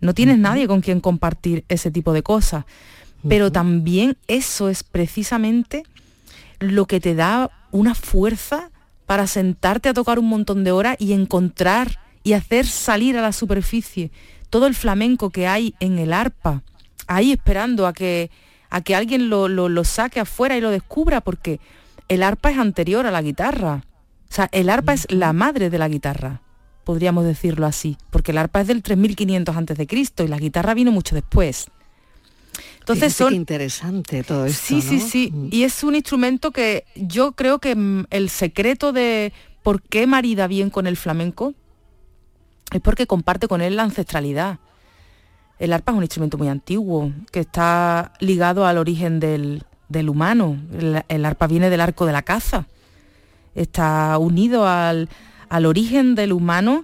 No 0.01 0.15
tienes 0.15 0.39
nadie 0.39 0.67
con 0.67 0.81
quien 0.81 1.01
compartir 1.01 1.65
ese 1.69 1.91
tipo 1.91 2.13
de 2.13 2.23
cosas. 2.23 2.65
Pero 3.29 3.51
también 3.51 4.17
eso 4.27 4.69
es 4.69 4.83
precisamente 4.83 5.83
lo 6.59 6.87
que 6.87 6.99
te 6.99 7.13
da 7.13 7.51
una 7.71 7.93
fuerza 7.93 8.71
para 9.05 9.27
sentarte 9.27 9.89
a 9.89 9.93
tocar 9.93 10.17
un 10.17 10.29
montón 10.29 10.63
de 10.63 10.71
horas 10.71 10.97
y 10.97 11.13
encontrar 11.13 11.99
y 12.23 12.33
hacer 12.33 12.65
salir 12.65 13.17
a 13.17 13.21
la 13.21 13.33
superficie 13.33 14.11
todo 14.49 14.65
el 14.65 14.73
flamenco 14.73 15.29
que 15.29 15.47
hay 15.47 15.75
en 15.79 15.99
el 15.99 16.11
arpa, 16.11 16.63
ahí 17.07 17.31
esperando 17.31 17.85
a 17.85 17.93
que 17.93 18.29
a 18.73 18.81
que 18.81 18.95
alguien 18.95 19.29
lo, 19.29 19.83
saque 19.83 20.19
afuera 20.19 20.57
y 20.57 20.61
lo 20.61 20.71
descubra, 20.71 21.21
porque 21.21 21.59
el 22.07 22.23
arpa 22.23 22.49
es 22.49 22.57
anterior 22.57 23.05
a 23.05 23.11
la 23.11 23.21
guitarra. 23.21 23.83
O 24.31 24.33
sea, 24.33 24.49
el 24.51 24.67
arpa 24.67 24.93
es 24.93 25.05
la 25.11 25.31
madre 25.31 25.69
de 25.69 25.77
la 25.77 25.87
guitarra, 25.87 26.41
podríamos 26.83 27.23
decirlo 27.23 27.67
así, 27.67 27.97
porque 28.09 28.31
el 28.31 28.39
arpa 28.39 28.61
es 28.61 28.67
del 28.67 28.81
3500 28.81 29.55
a.C. 29.55 30.23
y 30.23 30.27
la 30.27 30.39
guitarra 30.39 30.73
vino 30.73 30.91
mucho 30.91 31.13
después. 31.13 31.67
Entonces 32.79 33.13
son 33.13 33.35
interesante 33.35 34.23
todo 34.23 34.47
esto. 34.47 34.65
Sí, 34.65 34.81
sí, 34.81 34.99
sí, 34.99 35.31
mm. 35.31 35.49
y 35.51 35.65
es 35.65 35.83
un 35.83 35.93
instrumento 35.93 36.49
que 36.49 36.85
yo 36.95 37.33
creo 37.33 37.59
que 37.59 37.75
mm, 37.75 38.05
el 38.09 38.31
secreto 38.31 38.91
de 38.91 39.33
por 39.61 39.83
qué 39.83 40.07
marida 40.07 40.47
bien 40.47 40.71
con 40.71 40.87
el 40.87 40.97
flamenco 40.97 41.53
es 42.71 42.81
porque 42.81 43.05
comparte 43.05 43.47
con 43.47 43.61
él 43.61 43.75
la 43.75 43.83
ancestralidad. 43.83 44.57
El 45.63 45.71
arpa 45.71 45.93
es 45.93 45.97
un 45.97 46.03
instrumento 46.03 46.37
muy 46.37 46.49
antiguo, 46.49 47.13
que 47.31 47.39
está 47.39 48.11
ligado 48.19 48.65
al 48.65 48.77
origen 48.77 49.21
del, 49.21 49.63
humano. 50.09 50.57
El, 51.07 51.23
arpa 51.23 51.47
viene 51.47 51.69
del 51.69 51.79
arco 51.79 52.05
de 52.05 52.11
la 52.11 52.21
caza. 52.21 52.67
Está 53.55 54.17
unido 54.17 54.67
al, 54.67 55.07
origen 55.49 56.15
del 56.15 56.33
humano 56.33 56.83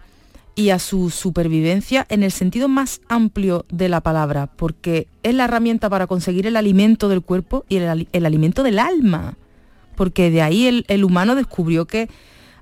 y 0.56 0.70
a 0.70 0.80
su 0.80 1.10
supervivencia 1.10 2.06
en 2.08 2.24
el 2.24 2.32
sentido 2.32 2.70
más 2.70 3.02
amplio 3.10 3.66
de 3.70 3.90
la 3.90 4.00
palabra, 4.00 4.48
porque 4.48 5.10
es 5.24 5.36
la 5.36 5.44
herramienta 5.44 5.90
para 5.90 6.08
conseguir 6.08 6.48
el 6.48 6.56
alimento 6.56 7.10
del 7.10 7.22
cuerpo 7.22 7.66
y 7.68 7.80
el, 7.80 8.26
alimento 8.26 8.64
del 8.64 8.80
alma, 8.80 9.36
porque 9.98 10.32
de 10.32 10.42
ahí 10.42 10.84
el, 10.88 11.04
humano 11.04 11.36
descubrió 11.36 11.86
que 11.86 12.08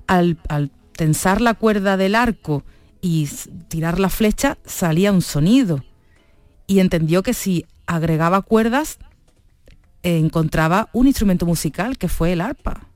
al, 0.07 0.39
al, 0.49 0.71
tensar 0.93 1.41
la 1.41 1.53
cuerda 1.53 1.95
del 1.95 2.15
arco 2.15 2.63
y 3.01 3.29
tirar 3.67 3.99
la 3.99 4.09
flecha 4.09 4.57
salía 4.65 5.11
un 5.11 5.21
sonido 5.21 5.83
y 6.67 6.79
entendió 6.79 7.23
que 7.23 7.33
si 7.33 7.65
agregaba 7.87 8.41
cuerdas 8.41 8.99
encontraba 10.03 10.89
un 10.93 11.07
instrumento 11.07 11.45
musical 11.45 11.97
que 11.97 12.07
fue 12.07 12.33
el 12.33 12.41
arpa. 12.41 12.87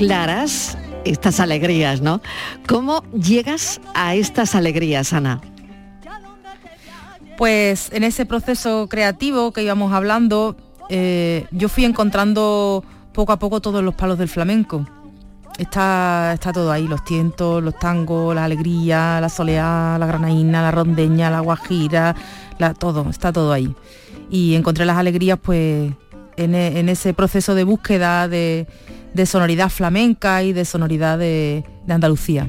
Claras 0.00 0.78
estas 1.04 1.40
alegrías, 1.40 2.00
¿no? 2.00 2.22
¿Cómo 2.66 3.02
llegas 3.12 3.82
a 3.92 4.14
estas 4.14 4.54
alegrías, 4.54 5.12
Ana? 5.12 5.42
Pues 7.36 7.92
en 7.92 8.04
ese 8.04 8.24
proceso 8.24 8.88
creativo 8.88 9.52
que 9.52 9.62
íbamos 9.62 9.92
hablando, 9.92 10.56
eh, 10.88 11.44
yo 11.50 11.68
fui 11.68 11.84
encontrando 11.84 12.82
poco 13.12 13.32
a 13.32 13.38
poco 13.38 13.60
todos 13.60 13.84
los 13.84 13.94
palos 13.94 14.16
del 14.16 14.30
flamenco. 14.30 14.86
Está, 15.58 16.32
está 16.32 16.50
todo 16.50 16.72
ahí, 16.72 16.88
los 16.88 17.04
tientos, 17.04 17.62
los 17.62 17.78
tangos, 17.78 18.34
la 18.34 18.46
alegría, 18.46 19.20
la 19.20 19.28
soleá, 19.28 19.98
la 20.00 20.06
granaína, 20.06 20.62
la 20.62 20.70
rondeña, 20.70 21.30
la 21.30 21.40
guajira, 21.40 22.16
la, 22.56 22.72
todo, 22.72 23.10
está 23.10 23.34
todo 23.34 23.52
ahí. 23.52 23.74
Y 24.30 24.54
encontré 24.54 24.86
las 24.86 24.96
alegrías 24.96 25.38
pues 25.38 25.92
en 26.38 26.88
ese 26.88 27.12
proceso 27.12 27.54
de 27.54 27.64
búsqueda 27.64 28.26
de, 28.26 28.66
de 29.14 29.26
sonoridad 29.26 29.70
flamenca 29.70 30.42
y 30.42 30.52
de 30.52 30.64
sonoridad 30.64 31.18
de, 31.18 31.64
Andalucía. 31.88 32.48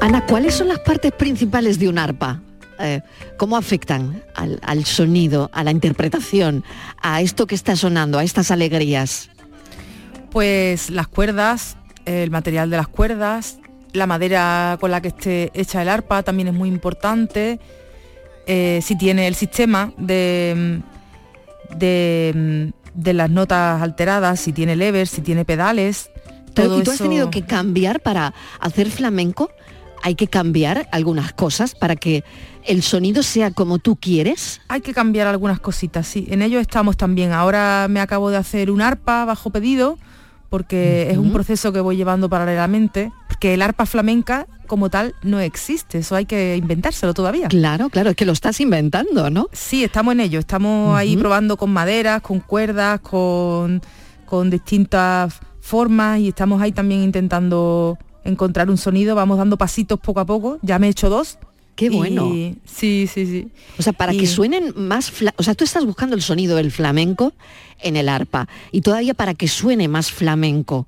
Ana, 0.00 0.26
¿cuáles 0.26 0.54
son 0.54 0.68
las 0.68 0.80
partes 0.80 1.12
principales 1.12 1.78
de 1.78 1.88
un 1.88 1.98
arpa? 1.98 2.42
Eh, 2.80 3.00
¿Cómo 3.38 3.56
afectan 3.56 4.22
al, 4.34 4.60
al, 4.62 4.84
sonido, 4.84 5.50
a 5.54 5.64
la 5.64 5.70
interpretación, 5.70 6.64
a 7.02 7.22
esto 7.22 7.46
que 7.46 7.54
está 7.54 7.74
sonando, 7.74 8.18
a 8.18 8.24
estas 8.24 8.50
alegrías? 8.50 9.30
Pues 10.30 10.90
las 10.90 11.08
cuerdas, 11.08 11.78
el 12.04 12.30
material 12.30 12.68
de 12.68 12.76
las 12.76 12.88
cuerdas, 12.88 13.58
la 13.92 14.06
madera 14.06 14.76
con 14.80 14.90
la 14.90 15.00
que 15.00 15.08
esté 15.08 15.50
hecha 15.54 15.82
el 15.82 15.88
arpa 15.88 16.22
también 16.22 16.48
es 16.48 16.54
muy 16.54 16.68
importante. 16.68 17.60
Eh, 18.46 18.80
si 18.82 18.96
tiene 18.96 19.26
el 19.26 19.34
sistema 19.34 19.92
de, 19.98 20.80
de, 21.76 23.12
las 23.12 23.30
notas 23.30 23.82
alteradas, 23.82 24.40
si 24.40 24.52
tiene 24.52 24.74
levers, 24.76 25.10
si 25.10 25.20
tiene 25.20 25.44
pedales, 25.44 26.10
todo 26.54 26.80
¿Y 26.80 26.82
tú 26.82 26.90
has 26.90 26.98
tenido 26.98 27.30
que 27.30 27.42
cambiar 27.42 28.00
para 28.00 28.34
hacer 28.60 28.90
flamenco? 28.90 29.50
¿Hay 30.02 30.14
que 30.14 30.28
cambiar 30.28 30.88
algunas 30.92 31.32
cosas 31.32 31.74
para 31.74 31.96
que 31.96 32.24
el 32.64 32.82
sonido 32.82 33.22
sea 33.22 33.50
como 33.50 33.78
tú 33.78 33.96
quieres? 33.96 34.60
Hay 34.68 34.80
que 34.80 34.94
cambiar 34.94 35.26
algunas 35.26 35.60
cositas, 35.60 36.06
sí. 36.06 36.26
En 36.30 36.40
ello 36.40 36.58
estamos 36.58 36.96
también. 36.96 37.32
Ahora 37.32 37.86
me 37.90 38.00
acabo 38.00 38.30
de 38.30 38.38
hacer 38.38 38.70
un 38.70 38.80
arpa 38.80 39.24
bajo 39.24 39.50
pedido 39.50 39.98
porque 40.48 41.10
es 41.10 41.18
un 41.18 41.32
proceso 41.32 41.72
que 41.72 41.80
voy 41.80 41.96
llevando 41.96 42.28
paralelamente, 42.28 43.12
porque 43.38 43.54
el 43.54 43.62
arpa 43.62 43.86
flamenca 43.86 44.48
como 44.66 44.90
tal 44.90 45.14
no 45.22 45.38
existe, 45.38 45.98
eso 45.98 46.16
hay 46.16 46.26
que 46.26 46.56
inventárselo 46.56 47.14
todavía. 47.14 47.46
Claro, 47.46 47.88
claro, 47.88 48.10
es 48.10 48.16
que 48.16 48.24
lo 48.24 48.32
estás 48.32 48.60
inventando, 48.60 49.30
¿no? 49.30 49.48
Sí, 49.52 49.84
estamos 49.84 50.10
en 50.14 50.20
ello, 50.20 50.40
estamos 50.40 50.96
ahí 50.98 51.16
probando 51.16 51.56
con 51.56 51.70
maderas, 51.70 52.20
con 52.20 52.40
cuerdas, 52.40 52.98
con, 52.98 53.80
con 54.26 54.50
distintas 54.50 55.38
formas 55.60 56.18
y 56.18 56.28
estamos 56.30 56.60
ahí 56.60 56.72
también 56.72 57.02
intentando 57.04 57.96
encontrar 58.24 58.70
un 58.70 58.76
sonido, 58.76 59.14
vamos 59.14 59.38
dando 59.38 59.56
pasitos 59.56 60.00
poco 60.00 60.18
a 60.18 60.24
poco, 60.26 60.58
ya 60.62 60.80
me 60.80 60.88
he 60.88 60.90
hecho 60.90 61.08
dos. 61.08 61.38
Qué 61.76 61.86
y- 61.86 61.88
bueno. 61.90 62.24
Sí, 62.64 63.06
sí, 63.06 63.24
sí. 63.24 63.48
O 63.78 63.82
sea, 63.84 63.92
para 63.92 64.12
Y- 64.12 64.18
que 64.18 64.26
suenen 64.26 64.72
más... 64.74 65.12
O 65.36 65.44
sea, 65.44 65.54
tú 65.54 65.62
estás 65.62 65.86
buscando 65.86 66.16
el 66.16 66.22
sonido 66.22 66.56
del 66.56 66.72
flamenco 66.72 67.32
en 67.80 67.94
el 67.96 68.08
arpa 68.08 68.48
y 68.72 68.80
todavía 68.80 69.14
para 69.14 69.34
que 69.34 69.46
suene 69.46 69.86
más 69.86 70.10
flamenco. 70.10 70.86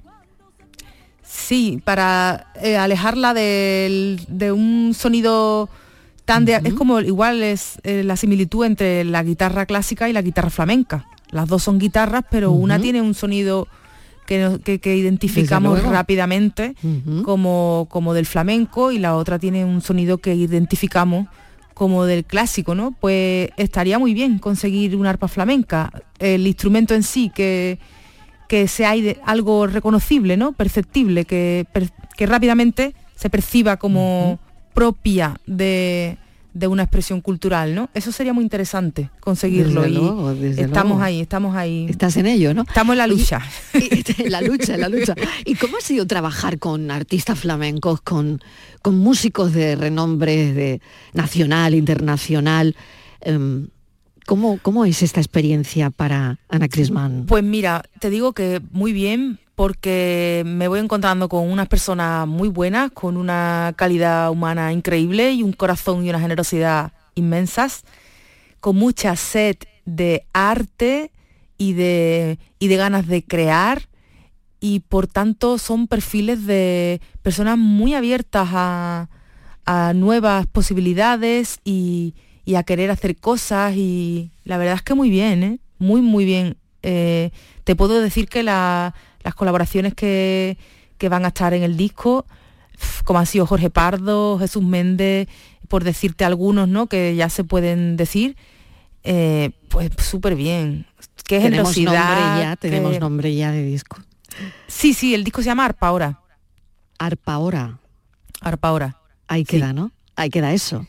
Sí, 1.33 1.81
para 1.85 2.47
eh, 2.61 2.77
alejarla 2.77 3.35
del- 3.35 4.21
de 4.29 4.51
un 4.53 4.93
sonido 4.95 5.69
tan 6.25 6.45
de... 6.45 6.55
Es 6.65 6.75
como 6.75 7.01
igual 7.01 7.43
es 7.43 7.79
eh, 7.85 8.03
la 8.05 8.17
similitud 8.17 8.65
entre 8.65 9.05
la 9.05 9.23
guitarra 9.23 9.65
clásica 9.67 10.09
y 10.09 10.13
la 10.13 10.23
guitarra 10.23 10.51
flamenca. 10.51 11.07
Las 11.31 11.47
dos 11.49 11.63
son 11.63 11.79
guitarras, 11.79 12.25
pero 12.31 12.51
una 12.51 12.77
tiene 12.83 13.01
un 13.01 13.15
sonido 13.15 13.69
que, 14.27 14.59
que- 14.65 14.81
que 14.81 14.97
identificamos 14.97 15.79
rápidamente 15.93 16.75
como, 17.23 17.87
como 17.91 18.13
del 18.15 18.27
flamenco 18.27 18.91
y 18.91 18.99
la 18.99 19.15
otra 19.17 19.39
tiene 19.39 19.65
un 19.65 19.81
sonido 19.83 20.19
que 20.19 20.35
identificamos 20.35 21.27
como 21.75 22.05
del 22.05 22.25
clásico, 22.25 22.75
¿no? 22.75 22.93
Pues 23.01 23.51
estaría 23.57 23.99
muy 24.01 24.15
bien 24.15 24.39
conseguir 24.41 24.97
una 24.97 25.11
arpa 25.11 25.29
flamenca. 25.29 25.91
El 26.19 26.47
instrumento 26.47 26.95
en 26.95 27.03
sí 27.05 27.31
que, 27.35 27.79
que 28.51 28.67
sea 28.67 28.95
algo 29.27 29.69
reconocible, 29.69 30.37
¿no? 30.37 30.51
Perceptible, 30.55 31.25
que, 31.25 31.67
que 32.17 32.27
rápidamente 32.27 32.97
se 33.15 33.31
perciba 33.31 33.77
como 33.77 34.41
propia 34.75 35.39
de, 35.47 36.19
de 36.53 36.67
una 36.67 36.83
expresión 36.83 37.21
cultural, 37.21 37.77
¿no? 37.77 37.91
Eso 37.95 38.11
sería 38.11 38.33
muy 38.33 38.43
interesante 38.43 39.09
conseguirlo 39.21 39.83
Desde 39.83 39.95
y 39.95 39.99
luego, 40.01 40.35
desde 40.35 40.63
estamos 40.63 40.95
luego. 40.99 41.05
ahí, 41.05 41.21
estamos 41.21 41.55
ahí. 41.55 41.87
Estás 41.89 42.17
en 42.17 42.27
ello, 42.27 42.53
¿no? 42.53 42.63
Estamos 42.63 42.95
en 42.95 42.99
la 42.99 43.07
lucha. 43.07 43.41
y- 43.73 44.03
en 44.25 44.33
la 44.33 44.41
lucha, 44.41 44.75
en 44.75 44.81
la 44.81 44.89
lucha. 44.89 45.15
¿Y 45.45 45.55
cómo 45.55 45.77
ha 45.77 45.81
sido 45.81 46.09
trabajar 46.09 46.59
con 46.59 46.91
artistas 46.91 47.39
flamencos, 47.39 48.01
con, 48.01 48.41
con 48.83 48.99
músicos 48.99 49.53
de 49.53 49.77
renombre 49.77 50.53
de 50.53 50.81
nacional, 51.13 51.75
internacional? 51.77 52.75
Em, 53.21 53.69
¿cómo, 54.31 54.61
¿Cómo 54.63 54.85
es 54.85 55.03
esta 55.03 55.19
experiencia 55.19 55.91
para 55.91 56.39
Ana 56.49 56.69
Crisman? 56.69 57.27
Pues 57.27 57.43
mira, 57.43 57.83
te 57.99 58.11
digo 58.11 58.33
que 58.33 58.63
muy 58.71 58.93
bien 58.93 59.41
porque 59.57 60.45
me 60.47 60.69
voy 60.69 60.79
encontrando 60.79 61.29
con 61.29 61.51
unas 61.51 61.67
personas 61.67 62.29
muy 62.29 62.49
buenas, 62.49 62.93
con 62.93 63.17
una 63.17 63.75
calidad 63.75 64.31
humana 64.31 64.73
increíble 64.73 65.33
y 65.33 65.43
un 65.43 65.53
corazón 65.53 66.07
y 66.07 66.11
una 66.11 66.21
generosidad 66.21 66.93
inmensas, 67.17 67.83
con 68.61 68.77
mucha 68.77 69.17
sed 69.17 69.57
de 69.85 70.25
arte 70.33 71.11
y 71.59 71.73
de, 71.73 72.39
y 72.61 72.69
de 72.69 72.77
ganas 72.77 73.09
de 73.09 73.25
crear 73.25 73.89
y 74.61 74.79
por 74.79 75.09
tanto 75.09 75.59
son 75.59 75.89
perfiles 75.89 76.47
de 76.47 77.01
personas 77.23 77.59
muy 77.59 77.95
abiertas 77.95 78.49
a, 78.53 79.09
a 79.67 79.93
nuevas 79.93 80.47
posibilidades 80.47 81.59
y, 81.65 82.15
y 82.45 82.55
a 82.57 82.63
querer 82.63 82.91
hacer 82.91 83.17
cosas 83.17 83.75
y 83.77 84.31
la 84.45 84.57
verdad 84.59 84.75
es 84.77 84.83
que 84.83 84.95
muy 84.95 85.11
bien, 85.11 85.43
¿eh? 85.43 85.59
muy 85.79 86.01
muy 86.01 86.25
bien. 86.25 86.57
Eh, 86.83 87.31
te 87.65 87.77
puedo 87.77 88.01
decir 88.01 88.29
que 88.29 88.43
la- 88.43 88.95
las 89.23 89.35
colaboraciones 89.35 89.95
que, 89.95 90.57
que 90.99 91.09
van 91.09 91.25
a 91.25 91.29
estar 91.29 91.53
en 91.55 91.63
el 91.63 91.77
disco, 91.77 92.25
como 93.05 93.19
han 93.19 93.27
sido 93.27 93.47
Jorge 93.47 93.69
Pardo, 93.71 94.39
Jesús 94.39 94.63
Méndez, 94.63 95.29
por 95.69 95.85
decirte 95.85 96.25
algunos, 96.25 96.69
¿no? 96.69 96.87
Que 96.87 97.15
ya 97.15 97.29
se 97.29 97.45
pueden 97.45 97.97
decir, 97.97 98.37
eh, 99.05 99.51
pues 99.69 99.91
súper 99.99 100.35
bien. 100.35 100.87
Qué 101.27 101.39
tenemos 101.39 101.75
generosidad, 101.75 102.17
nombre 102.17 102.43
ya, 102.43 102.57
tenemos 102.57 102.99
nombre 103.01 103.35
ya 103.35 103.53
de 103.53 103.63
disco. 103.63 103.99
Sí, 104.67 104.95
sí, 104.95 105.15
el 105.15 105.23
disco 105.23 105.43
se 105.43 105.47
llama 105.47 105.67
Arpa 105.67 105.87
ahora. 105.89 106.21
Arpa 106.99 107.35
ahora. 107.35 107.79
Arpa 108.41 108.69
ahora. 108.69 108.97
Ahí 109.29 109.43
Sí. 109.43 109.59
queda, 109.59 109.73
¿no? 109.73 109.93
Ahí 110.17 110.31
queda 110.31 110.53
eso. 110.53 110.87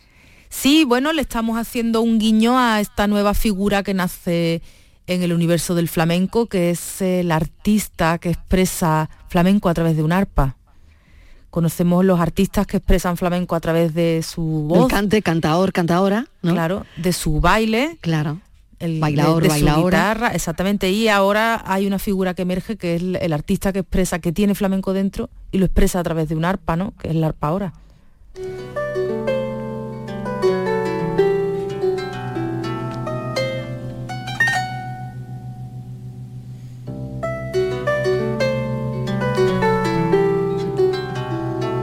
Sí, 0.53 0.83
bueno, 0.83 1.13
le 1.13 1.21
estamos 1.21 1.57
haciendo 1.57 2.01
un 2.01 2.19
guiño 2.19 2.59
a 2.59 2.81
esta 2.81 3.07
nueva 3.07 3.33
figura 3.33 3.83
que 3.83 3.93
nace 3.93 4.61
en 5.07 5.23
el 5.23 5.31
universo 5.33 5.75
del 5.75 5.87
flamenco, 5.87 6.47
que 6.47 6.69
es 6.71 7.01
el 7.01 7.31
artista 7.31 8.17
que 8.17 8.29
expresa 8.31 9.09
flamenco 9.29 9.69
a 9.69 9.73
través 9.73 9.95
de 9.95 10.03
un 10.03 10.11
arpa. 10.11 10.57
Conocemos 11.49 12.03
los 12.03 12.19
artistas 12.19 12.67
que 12.67 12.77
expresan 12.77 13.15
flamenco 13.17 13.55
a 13.55 13.61
través 13.61 13.93
de 13.93 14.21
su 14.27 14.67
El 14.73 14.79
voz, 14.81 14.89
cante, 14.91 15.21
cantaor, 15.21 15.71
cantaora, 15.71 16.27
¿no? 16.41 16.51
claro, 16.53 16.85
de 16.97 17.13
su 17.13 17.39
baile, 17.41 17.97
Claro. 18.01 18.39
el 18.79 18.99
Bailaor, 18.99 19.41
de, 19.43 19.49
de 19.49 19.59
su 19.59 19.65
guitarra, 19.85 20.27
exactamente. 20.29 20.91
Y 20.91 21.07
ahora 21.07 21.61
hay 21.65 21.87
una 21.87 21.97
figura 21.97 22.33
que 22.33 22.41
emerge 22.43 22.75
que 22.77 22.95
es 22.95 23.01
el, 23.01 23.15
el 23.15 23.31
artista 23.33 23.71
que 23.73 23.79
expresa, 23.79 24.19
que 24.19 24.31
tiene 24.33 24.53
flamenco 24.53 24.91
dentro 24.93 25.29
y 25.51 25.57
lo 25.59 25.65
expresa 25.65 25.99
a 25.99 26.03
través 26.03 26.27
de 26.29 26.35
un 26.35 26.43
arpa, 26.45 26.75
¿no? 26.75 26.93
Que 26.99 27.07
es 27.09 27.15
el 27.15 27.23
arpa 27.23 27.47
ahora. 27.47 27.73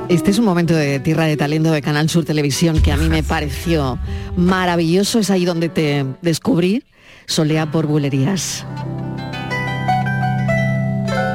Este 0.08 0.30
es 0.30 0.38
un 0.38 0.46
momento 0.46 0.74
de 0.74 1.00
Tierra 1.00 1.26
de 1.26 1.36
Talento 1.36 1.70
de 1.70 1.82
Canal 1.82 2.08
Sur 2.08 2.24
Televisión 2.24 2.80
que 2.80 2.92
a 2.92 2.96
mí 2.96 3.10
me 3.10 3.22
pareció 3.22 3.98
maravilloso. 4.36 5.18
Es 5.18 5.30
ahí 5.30 5.44
donde 5.44 5.68
te 5.68 6.06
descubrí. 6.22 6.82
Solea 7.26 7.70
por 7.70 7.86
bulerías. 7.86 8.64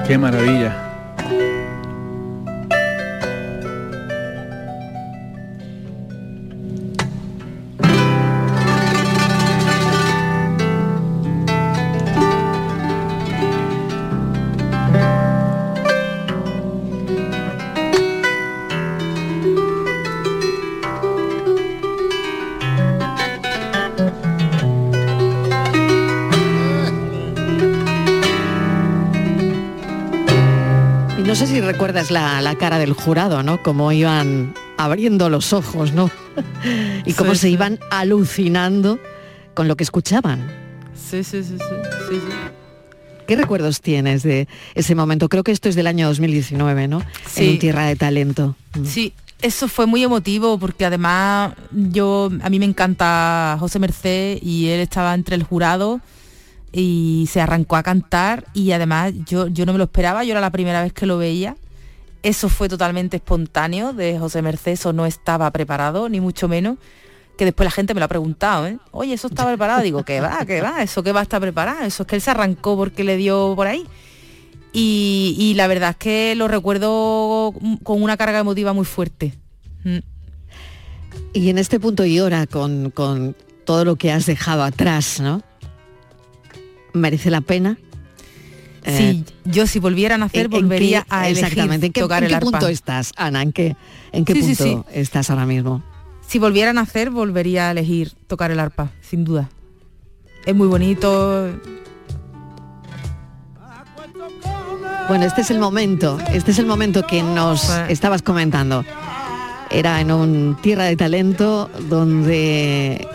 Qué 0.07 0.17
maravilla. 0.17 0.92
Recuerdas 32.03 32.11
la, 32.11 32.41
la 32.41 32.57
cara 32.57 32.79
del 32.79 32.93
jurado, 32.93 33.43
¿no? 33.43 33.61
Cómo 33.63 33.91
iban 33.91 34.53
abriendo 34.77 35.29
los 35.29 35.53
ojos, 35.53 35.93
¿no? 35.93 36.09
y 37.05 37.13
cómo 37.13 37.31
Sí, 37.33 37.39
se 37.41 37.47
sí. 37.47 37.53
iban 37.53 37.79
alucinando 37.91 38.99
con 39.53 39.67
lo 39.67 39.75
que 39.75 39.83
escuchaban. 39.83 40.45
Sí, 40.95 41.23
sí, 41.23 41.43
sí, 41.43 41.57
sí. 41.59 42.19
¿Qué 43.27 43.35
recuerdos 43.37 43.79
tienes 43.81 44.23
de 44.23 44.47
ese 44.75 44.95
momento? 44.95 45.29
Creo 45.29 45.43
que 45.43 45.51
esto 45.51 45.69
es 45.69 45.75
del 45.75 45.87
año 45.87 46.07
2019, 46.07 46.87
¿no? 46.87 47.01
Sí. 47.27 47.45
En 47.45 47.49
un 47.51 47.59
Tierra 47.59 47.85
de 47.85 47.95
Talento. 47.95 48.55
Mm. 48.77 48.85
Sí, 48.85 49.13
eso 49.41 49.67
fue 49.67 49.85
muy 49.85 50.03
emotivo 50.03 50.57
porque 50.57 50.85
además 50.85 51.53
yo 51.71 52.29
a 52.41 52.49
mí 52.49 52.59
me 52.59 52.65
encanta 52.65 53.55
José 53.59 53.79
Merced 53.79 54.39
y 54.41 54.67
él 54.67 54.79
estaba 54.81 55.13
entre 55.13 55.35
el 55.35 55.43
jurado 55.43 56.01
y 56.73 57.29
se 57.31 57.39
arrancó 57.39 57.75
a 57.75 57.83
cantar 57.83 58.45
y 58.53 58.71
además 58.71 59.13
yo, 59.27 59.47
yo 59.47 59.65
no 59.65 59.71
me 59.73 59.77
lo 59.77 59.83
esperaba, 59.85 60.23
yo 60.23 60.31
era 60.31 60.41
la 60.41 60.51
primera 60.51 60.81
vez 60.81 60.91
que 60.91 61.05
lo 61.05 61.17
veía. 61.17 61.55
Eso 62.23 62.47
fue 62.47 62.69
totalmente 62.69 63.17
espontáneo 63.17 63.91
de 63.91 64.17
José 64.17 64.41
Merced, 64.41 64.71
eso 64.71 64.93
no 64.93 65.05
estaba 65.05 65.51
preparado, 65.51 66.07
ni 66.07 66.21
mucho 66.21 66.47
menos. 66.47 66.77
Que 67.37 67.45
después 67.45 67.65
la 67.65 67.71
gente 67.71 67.93
me 67.93 67.99
lo 67.99 68.05
ha 68.05 68.09
preguntado, 68.09 68.67
¿eh? 68.67 68.77
Oye, 68.91 69.13
¿eso 69.13 69.27
estaba 69.27 69.49
preparado? 69.49 69.81
Digo, 69.81 70.03
¿qué 70.03 70.21
va? 70.21 70.45
¿Qué 70.45 70.61
va? 70.61 70.83
¿Eso 70.83 71.03
qué 71.03 71.11
va 71.11 71.19
a 71.19 71.23
estar 71.23 71.41
preparado? 71.41 71.83
Eso 71.83 72.03
es 72.03 72.07
que 72.07 72.15
él 72.15 72.21
se 72.21 72.31
arrancó 72.31 72.77
porque 72.77 73.03
le 73.03 73.17
dio 73.17 73.53
por 73.55 73.67
ahí. 73.67 73.85
Y, 74.71 75.53
la 75.55 75.67
verdad 75.67 75.91
es 75.91 75.95
que 75.97 76.35
lo 76.35 76.47
recuerdo 76.47 77.53
con 77.83 78.01
una 78.01 78.17
carga 78.17 78.39
emotiva 78.39 78.73
muy 78.73 78.85
fuerte. 78.85 79.33
Mm. 79.83 79.99
Y 81.33 81.49
en 81.49 81.57
este 81.57 81.79
punto 81.79 82.05
y 82.05 82.19
hora, 82.19 82.47
con, 82.47 82.89
con 82.91 83.35
todo 83.65 83.85
lo 83.85 83.97
que 83.97 84.11
has 84.11 84.25
dejado 84.25 84.63
atrás, 84.63 85.19
¿no? 85.19 85.41
¿Merece 86.93 87.29
la 87.29 87.41
pena? 87.41 87.77
Eh, 88.85 88.97
Sí, 88.97 89.25
yo 89.45 89.65
si 89.67 89.79
volviera 89.79 90.15
a 90.15 90.17
nacer 90.17 90.47
¿en- 90.47 90.53
en 90.53 90.61
volvería 90.61 91.01
qué- 91.01 91.07
a 91.09 91.27
elegir 91.29 91.43
Exactamente. 91.45 91.85
¿En 91.87 91.93
qué, 91.93 92.01
tocar 92.01 92.19
en 92.19 92.25
el 92.25 92.29
qué 92.31 92.35
arpa. 92.35 92.51
punto 92.51 92.67
estás, 92.67 93.11
Ana? 93.15 93.41
¿En 93.41 93.51
qué, 93.53 93.75
en 94.11 94.25
qué 94.25 94.33
Sí, 94.33 94.55
sí, 94.55 94.63
punto 94.63 94.89
estás 94.91 95.29
ahora 95.29 95.45
mismo? 95.45 95.81
Si 96.27 96.39
volviera 96.39 96.71
a 96.71 96.73
nacer 96.73 97.09
volvería 97.09 97.67
a 97.67 97.71
elegir 97.71 98.11
tocar 98.27 98.51
el 98.51 98.59
arpa, 98.59 98.91
sin 99.01 99.23
duda. 99.23 99.49
Es 100.45 100.55
muy 100.55 100.67
bonito. 100.67 101.49
Bueno, 105.07 105.25
este 105.25 105.41
es 105.41 105.51
el 105.51 105.59
momento, 105.59 106.17
este 106.31 106.51
es 106.51 106.59
el 106.59 106.65
momento 106.65 107.05
que 107.05 107.21
nos 107.23 107.69
estabas 107.89 108.21
comentando. 108.21 108.85
Era 109.69 109.99
en 110.01 110.11
un 110.11 110.57
Tierra 110.61 110.85
de 110.85 110.95
Talento 110.95 111.69
donde 111.89 113.07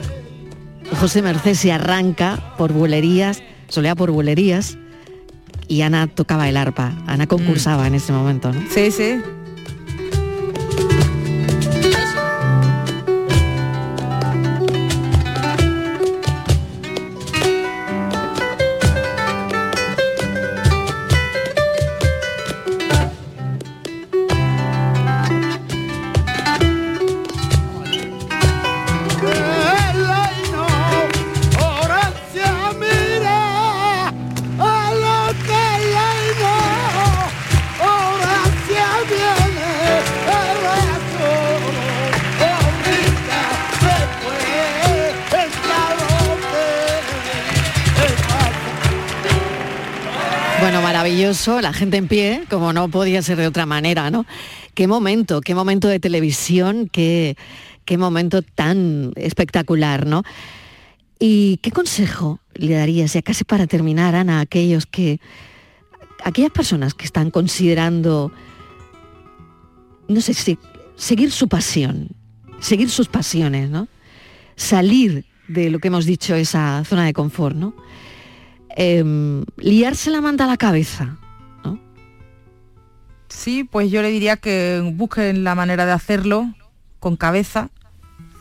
José 1.00 1.22
Merced 1.22 1.54
se 1.54 1.72
arranca 1.72 2.54
por 2.58 2.72
bulerías, 2.72 3.42
solea 3.68 3.94
por 3.94 4.10
bulerías, 4.10 4.76
y 5.68 5.82
Ana 5.82 6.06
tocaba 6.06 6.48
el 6.48 6.56
arpa. 6.56 6.92
Ana 7.06 7.26
concursaba 7.26 7.86
en 7.86 7.94
ese 7.94 8.12
momento, 8.12 8.52
¿no? 8.52 8.60
Sí, 8.70 8.90
sí. 8.90 9.20
Maravilloso, 51.28 51.60
la 51.60 51.72
gente 51.72 51.96
en 51.98 52.08
pie, 52.08 52.44
como 52.48 52.72
no 52.72 52.88
podía 52.88 53.20
ser 53.22 53.36
de 53.36 53.46
otra 53.46 53.66
manera, 53.66 54.10
¿no? 54.10 54.24
Qué 54.74 54.86
momento, 54.86 55.40
qué 55.40 55.54
momento 55.54 55.86
de 55.88 56.00
televisión, 56.00 56.88
qué, 56.90 57.36
qué 57.84 57.98
momento 57.98 58.40
tan 58.40 59.12
espectacular, 59.16 60.06
¿no? 60.06 60.22
¿Y 61.18 61.58
qué 61.58 61.70
consejo 61.70 62.40
le 62.54 62.74
darías, 62.74 63.12
ya 63.12 63.22
casi 63.22 63.44
para 63.44 63.66
terminar, 63.66 64.14
Ana, 64.14 64.38
a 64.38 64.42
aquellos 64.42 64.86
que, 64.86 65.20
aquellas 66.24 66.50
personas 66.50 66.94
que 66.94 67.04
están 67.04 67.30
considerando, 67.30 68.32
no 70.08 70.20
sé 70.22 70.32
si, 70.32 70.58
seguir 70.96 71.30
su 71.30 71.48
pasión, 71.48 72.08
seguir 72.60 72.88
sus 72.88 73.08
pasiones, 73.08 73.68
¿no? 73.68 73.88
Salir 74.56 75.26
de 75.46 75.68
lo 75.68 75.78
que 75.78 75.88
hemos 75.88 76.06
dicho, 76.06 76.34
esa 76.34 76.84
zona 76.84 77.04
de 77.04 77.12
confort, 77.12 77.54
¿no? 77.54 77.74
Em, 78.76 79.44
liarse 79.56 80.10
la 80.10 80.20
manta 80.20 80.44
a 80.44 80.46
la 80.46 80.56
cabeza. 80.56 81.18
Sí, 83.28 83.62
pues 83.62 83.90
yo 83.90 84.02
le 84.02 84.10
diría 84.10 84.36
que 84.36 84.82
busquen 84.94 85.44
la 85.44 85.54
manera 85.54 85.84
de 85.86 85.92
hacerlo 85.92 86.52
con 86.98 87.16
cabeza, 87.16 87.70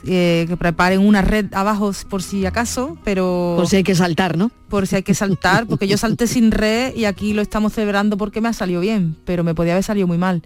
eh, 0.05 0.45
que 0.47 0.55
preparen 0.55 1.05
una 1.05 1.21
red 1.21 1.53
abajo 1.53 1.91
por 2.09 2.23
si 2.23 2.45
acaso, 2.45 2.97
pero... 3.03 3.55
Por 3.57 3.67
si 3.67 3.75
hay 3.75 3.83
que 3.83 3.95
saltar, 3.95 4.37
¿no? 4.37 4.49
Por 4.69 4.87
si 4.87 4.95
hay 4.95 5.03
que 5.03 5.13
saltar, 5.13 5.67
porque 5.67 5.87
yo 5.87 5.97
salté 5.97 6.25
sin 6.25 6.51
red 6.51 6.95
y 6.95 7.05
aquí 7.05 7.33
lo 7.33 7.41
estamos 7.41 7.73
celebrando 7.73 8.17
porque 8.17 8.39
me 8.39 8.47
ha 8.47 8.53
salido 8.53 8.79
bien, 8.81 9.17
pero 9.25 9.43
me 9.43 9.53
podía 9.53 9.73
haber 9.73 9.83
salido 9.83 10.07
muy 10.07 10.17
mal. 10.17 10.41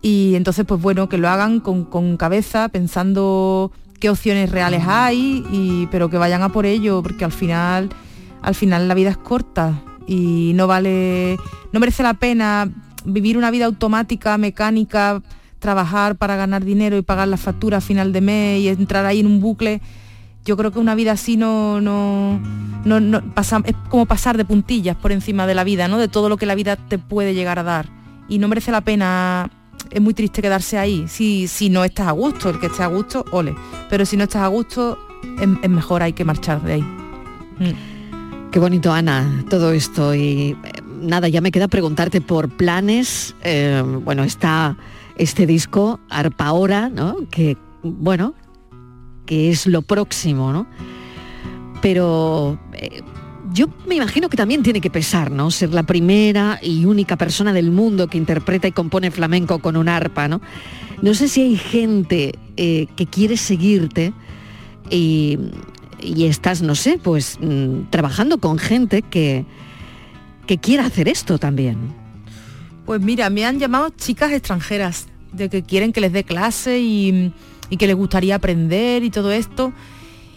Y 0.00 0.34
entonces, 0.34 0.64
pues 0.64 0.80
bueno, 0.80 1.08
que 1.08 1.18
lo 1.18 1.28
hagan 1.28 1.60
con, 1.60 1.84
con 1.84 2.16
cabeza, 2.16 2.68
pensando 2.70 3.70
qué 4.00 4.10
opciones 4.10 4.50
reales 4.50 4.84
hay, 4.86 5.44
y, 5.52 5.86
pero 5.90 6.08
que 6.08 6.18
vayan 6.18 6.42
a 6.42 6.48
por 6.50 6.66
ello, 6.66 7.02
porque 7.02 7.24
al 7.24 7.32
final, 7.32 7.90
al 8.42 8.54
final 8.54 8.88
la 8.88 8.94
vida 8.94 9.10
es 9.10 9.16
corta 9.16 9.82
y 10.06 10.52
no 10.54 10.66
vale, 10.66 11.36
no 11.72 11.80
merece 11.80 12.02
la 12.02 12.14
pena 12.14 12.70
vivir 13.04 13.36
una 13.38 13.50
vida 13.50 13.66
automática, 13.66 14.36
mecánica, 14.38 15.22
trabajar 15.58 16.16
para 16.16 16.36
ganar 16.36 16.64
dinero 16.64 16.96
y 16.96 17.02
pagar 17.02 17.28
la 17.28 17.36
factura 17.36 17.78
a 17.78 17.80
final 17.80 18.12
de 18.12 18.20
mes 18.20 18.60
y 18.60 18.68
entrar 18.68 19.04
ahí 19.06 19.20
en 19.20 19.26
un 19.26 19.40
bucle. 19.40 19.80
Yo 20.44 20.56
creo 20.56 20.70
que 20.72 20.78
una 20.78 20.94
vida 20.94 21.12
así 21.12 21.36
no, 21.36 21.80
no, 21.80 22.40
no, 22.84 23.00
no- 23.00 23.34
pasa, 23.34 23.60
es 23.64 23.74
como 23.90 24.06
pasar 24.06 24.36
de 24.36 24.44
puntillas 24.44 24.96
por 24.96 25.12
encima 25.12 25.46
de 25.46 25.54
la 25.54 25.64
vida, 25.64 25.88
¿no? 25.88 25.98
De 25.98 26.08
todo 26.08 26.28
lo 26.28 26.36
que 26.36 26.46
la 26.46 26.54
vida 26.54 26.76
te 26.76 26.98
puede 26.98 27.34
llegar 27.34 27.58
a 27.58 27.62
dar. 27.62 27.88
Y 28.28 28.38
no 28.38 28.48
merece 28.48 28.70
la 28.70 28.80
pena, 28.80 29.50
es 29.90 30.00
muy 30.00 30.14
triste 30.14 30.40
quedarse 30.40 30.78
ahí. 30.78 31.04
Si, 31.08 31.48
si 31.48 31.68
no 31.70 31.84
estás 31.84 32.06
a 32.08 32.12
gusto, 32.12 32.48
el 32.50 32.58
que 32.60 32.66
esté 32.66 32.82
a 32.82 32.86
gusto, 32.86 33.24
ole. 33.30 33.54
Pero 33.90 34.06
si 34.06 34.16
no 34.16 34.24
estás 34.24 34.42
a 34.42 34.46
gusto, 34.46 34.98
es, 35.40 35.68
mejor, 35.70 36.02
hay 36.02 36.12
que 36.14 36.24
marchar 36.24 36.62
de 36.62 36.74
ahí. 36.74 36.82
Mm. 36.82 37.97
Qué 38.50 38.60
bonito, 38.60 38.94
Ana, 38.94 39.44
todo 39.50 39.72
esto. 39.72 40.14
Y 40.14 40.56
eh, 40.64 40.82
nada, 41.02 41.28
ya 41.28 41.42
me 41.42 41.52
queda 41.52 41.68
preguntarte 41.68 42.22
por 42.22 42.48
planes. 42.48 43.34
Eh, 43.42 43.82
bueno, 44.02 44.24
está 44.24 44.78
este 45.16 45.46
disco, 45.46 46.00
Arpa 46.08 46.52
Hora, 46.52 46.88
¿no? 46.88 47.16
Que, 47.30 47.58
bueno, 47.82 48.34
que 49.26 49.50
es 49.50 49.66
lo 49.66 49.82
próximo, 49.82 50.50
¿no? 50.50 50.66
Pero 51.82 52.58
eh, 52.72 53.02
yo 53.52 53.66
me 53.86 53.96
imagino 53.96 54.30
que 54.30 54.38
también 54.38 54.62
tiene 54.62 54.80
que 54.80 54.88
pesar, 54.88 55.30
¿no? 55.30 55.50
Ser 55.50 55.74
la 55.74 55.82
primera 55.82 56.58
y 56.62 56.86
única 56.86 57.16
persona 57.18 57.52
del 57.52 57.70
mundo 57.70 58.06
que 58.06 58.16
interpreta 58.16 58.66
y 58.66 58.72
compone 58.72 59.10
flamenco 59.10 59.58
con 59.58 59.76
un 59.76 59.90
arpa, 59.90 60.26
¿no? 60.26 60.40
No 61.02 61.12
sé 61.12 61.28
si 61.28 61.42
hay 61.42 61.56
gente 61.56 62.38
que 62.56 63.06
quiere 63.08 63.36
seguirte 63.36 64.12
y, 64.90 65.38
y 66.00 66.26
estás, 66.26 66.62
no 66.62 66.74
sé, 66.74 66.98
pues 67.02 67.38
mm, 67.40 67.90
trabajando 67.90 68.38
con 68.38 68.58
gente 68.58 69.02
que, 69.02 69.44
que 70.46 70.58
quiera 70.58 70.86
hacer 70.86 71.08
esto 71.08 71.38
también. 71.38 71.76
Pues 72.86 73.00
mira, 73.00 73.28
me 73.30 73.44
han 73.44 73.58
llamado 73.58 73.90
chicas 73.90 74.32
extranjeras, 74.32 75.08
de 75.32 75.48
que 75.48 75.62
quieren 75.62 75.92
que 75.92 76.00
les 76.00 76.12
dé 76.12 76.24
clase 76.24 76.80
y, 76.80 77.32
que 77.78 77.86
les 77.86 77.96
gustaría 77.96 78.36
aprender 78.36 79.04
y 79.04 79.10
todo 79.10 79.30
esto. 79.30 79.72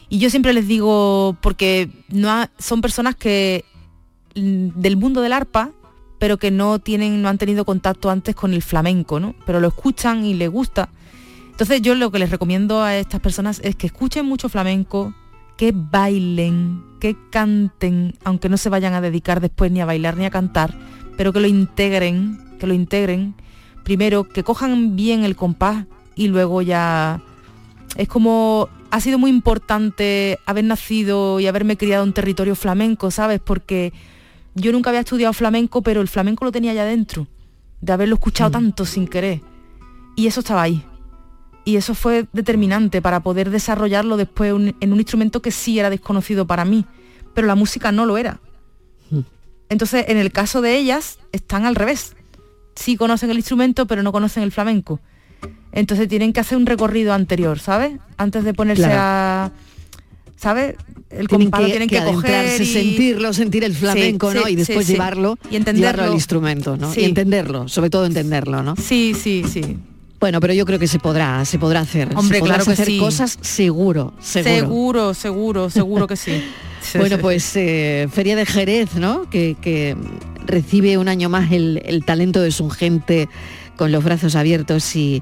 Y 0.09 0.19
yo 0.19 0.29
siempre 0.29 0.51
les 0.51 0.67
digo, 0.67 1.37
porque 1.41 1.89
no 2.09 2.45
son 2.59 2.81
personas 2.81 3.15
que 3.15 3.63
mm, 4.35 4.81
del 4.81 4.97
mundo 4.97 5.21
del 5.21 5.33
arpa, 5.33 5.71
pero 6.19 6.37
que 6.37 6.51
no 6.51 6.79
tienen, 6.79 7.21
no 7.21 7.29
han 7.29 7.37
tenido 7.37 7.65
contacto 7.65 8.09
antes 8.09 8.35
con 8.35 8.53
el 8.53 8.61
flamenco, 8.61 9.19
¿no? 9.19 9.33
Pero 9.45 9.59
lo 9.59 9.69
escuchan 9.69 10.25
y 10.25 10.33
les 10.33 10.49
gusta. 10.49 10.89
Entonces 11.51 11.81
yo 11.81 11.95
lo 11.95 12.11
que 12.11 12.19
les 12.19 12.31
recomiendo 12.31 12.83
a 12.83 12.95
estas 12.97 13.21
personas 13.21 13.61
es 13.63 13.75
que 13.75 13.87
escuchen 13.87 14.25
mucho 14.25 14.49
flamenco, 14.49 15.13
que 15.61 15.73
bailen, 15.75 16.83
que 16.99 17.15
canten, 17.29 18.15
aunque 18.23 18.49
no 18.49 18.57
se 18.57 18.69
vayan 18.69 18.95
a 18.95 18.99
dedicar 18.99 19.41
después 19.41 19.71
ni 19.71 19.79
a 19.79 19.85
bailar 19.85 20.17
ni 20.17 20.25
a 20.25 20.31
cantar, 20.31 20.73
pero 21.17 21.31
que 21.31 21.39
lo 21.39 21.45
integren, 21.45 22.57
que 22.59 22.65
lo 22.65 22.73
integren. 22.73 23.35
Primero, 23.83 24.27
que 24.27 24.43
cojan 24.43 24.95
bien 24.95 25.23
el 25.23 25.35
compás 25.35 25.85
y 26.15 26.29
luego 26.29 26.63
ya... 26.63 27.21
Es 27.95 28.07
como... 28.07 28.69
Ha 28.89 29.01
sido 29.01 29.19
muy 29.19 29.29
importante 29.29 30.39
haber 30.47 30.63
nacido 30.63 31.39
y 31.39 31.45
haberme 31.45 31.77
criado 31.77 32.05
en 32.05 32.13
territorio 32.13 32.55
flamenco, 32.55 33.11
¿sabes? 33.11 33.39
Porque 33.39 33.93
yo 34.55 34.71
nunca 34.71 34.89
había 34.89 35.01
estudiado 35.01 35.31
flamenco, 35.31 35.83
pero 35.83 36.01
el 36.01 36.07
flamenco 36.07 36.43
lo 36.43 36.51
tenía 36.51 36.73
ya 36.73 36.85
dentro, 36.85 37.27
de 37.81 37.93
haberlo 37.93 38.15
escuchado 38.15 38.49
tanto 38.49 38.83
sin 38.83 39.07
querer. 39.07 39.41
Y 40.15 40.25
eso 40.25 40.39
estaba 40.39 40.63
ahí. 40.63 40.83
Y 41.63 41.75
eso 41.75 41.93
fue 41.93 42.25
determinante 42.33 43.01
para 43.01 43.19
poder 43.21 43.49
desarrollarlo 43.51 44.17
después 44.17 44.51
un- 44.53 44.75
en 44.79 44.93
un 44.93 44.99
instrumento 44.99 45.41
que 45.41 45.51
sí 45.51 45.77
era 45.79 45.89
desconocido 45.89 46.47
para 46.47 46.65
mí, 46.65 46.85
pero 47.35 47.45
la 47.47 47.55
música 47.55 47.91
no 47.91 48.05
lo 48.05 48.17
era. 48.17 48.39
Entonces, 49.69 50.05
en 50.09 50.17
el 50.17 50.31
caso 50.31 50.61
de 50.61 50.77
ellas, 50.77 51.17
están 51.31 51.65
al 51.65 51.75
revés. 51.75 52.15
Sí 52.75 52.97
conocen 52.97 53.29
el 53.29 53.37
instrumento, 53.37 53.85
pero 53.87 54.03
no 54.03 54.11
conocen 54.11 54.43
el 54.43 54.51
flamenco. 54.51 54.99
Entonces 55.71 56.07
tienen 56.09 56.33
que 56.33 56.41
hacer 56.41 56.57
un 56.57 56.65
recorrido 56.65 57.13
anterior, 57.13 57.57
¿sabes? 57.59 57.97
Antes 58.17 58.43
de 58.43 58.53
ponerse 58.53 58.83
Claro. 58.83 58.99
a... 58.99 59.51
¿Sabes? 60.35 60.75
El 61.11 61.27
Tienen 61.27 61.51
que, 61.51 61.65
tienen 61.67 61.87
que 61.89 61.99
que, 61.99 62.03
coger 62.03 62.61
y- 62.61 62.65
sentirlo, 62.65 63.31
sentir 63.31 63.63
el 63.63 63.73
Sí, 63.73 63.79
flamenco, 63.79 64.33
¿no? 64.33 64.43
sí, 64.45 64.53
Y 64.53 64.55
después 64.55 64.87
sí, 64.87 64.93
llevarlo, 64.93 65.37
Y 65.51 65.55
entenderlo. 65.55 65.75
llevarlo 65.91 66.03
al 66.05 66.13
instrumento, 66.15 66.77
¿no? 66.77 66.91
Sí. 66.91 67.01
Y 67.01 67.03
entenderlo, 67.05 67.67
sobre 67.67 67.89
todo 67.91 68.05
entenderlo, 68.07 68.63
¿no? 68.63 68.75
Sí, 68.75 69.13
sí, 69.13 69.43
sí. 69.47 69.77
Bueno, 70.21 70.39
pero 70.39 70.53
yo 70.53 70.65
creo 70.67 70.77
que 70.77 70.87
se 70.87 70.99
podrá, 70.99 71.43
se 71.45 71.57
podrá 71.57 71.79
hacer. 71.79 72.09
Hombre, 72.15 72.37
se 72.37 72.45
claro 72.45 72.63
que 72.63 72.71
hacer 72.71 72.85
sí. 72.85 72.99
cosas 72.99 73.39
seguro, 73.41 74.13
seguro. 74.19 74.53
Seguro, 74.55 75.13
seguro, 75.15 75.69
seguro 75.69 76.07
que 76.07 76.15
sí. 76.15 76.43
Sí, 76.81 76.97
Bueno, 76.97 77.17
sí. 77.17 77.21
pues 77.21 77.55
eh, 77.57 78.07
Feria 78.11 78.35
de 78.35 78.43
Jerez, 78.43 78.95
¿no? 78.95 79.29
Que, 79.29 79.55
que 79.61 79.95
recibe 80.47 80.97
un 80.97 81.09
año 81.09 81.29
más 81.29 81.51
el, 81.51 81.79
el 81.85 82.03
talento 82.05 82.41
de 82.41 82.51
su 82.51 82.71
gente 82.71 83.29
con 83.77 83.91
los 83.91 84.03
brazos 84.03 84.35
abiertos 84.35 84.95
y, 84.95 85.21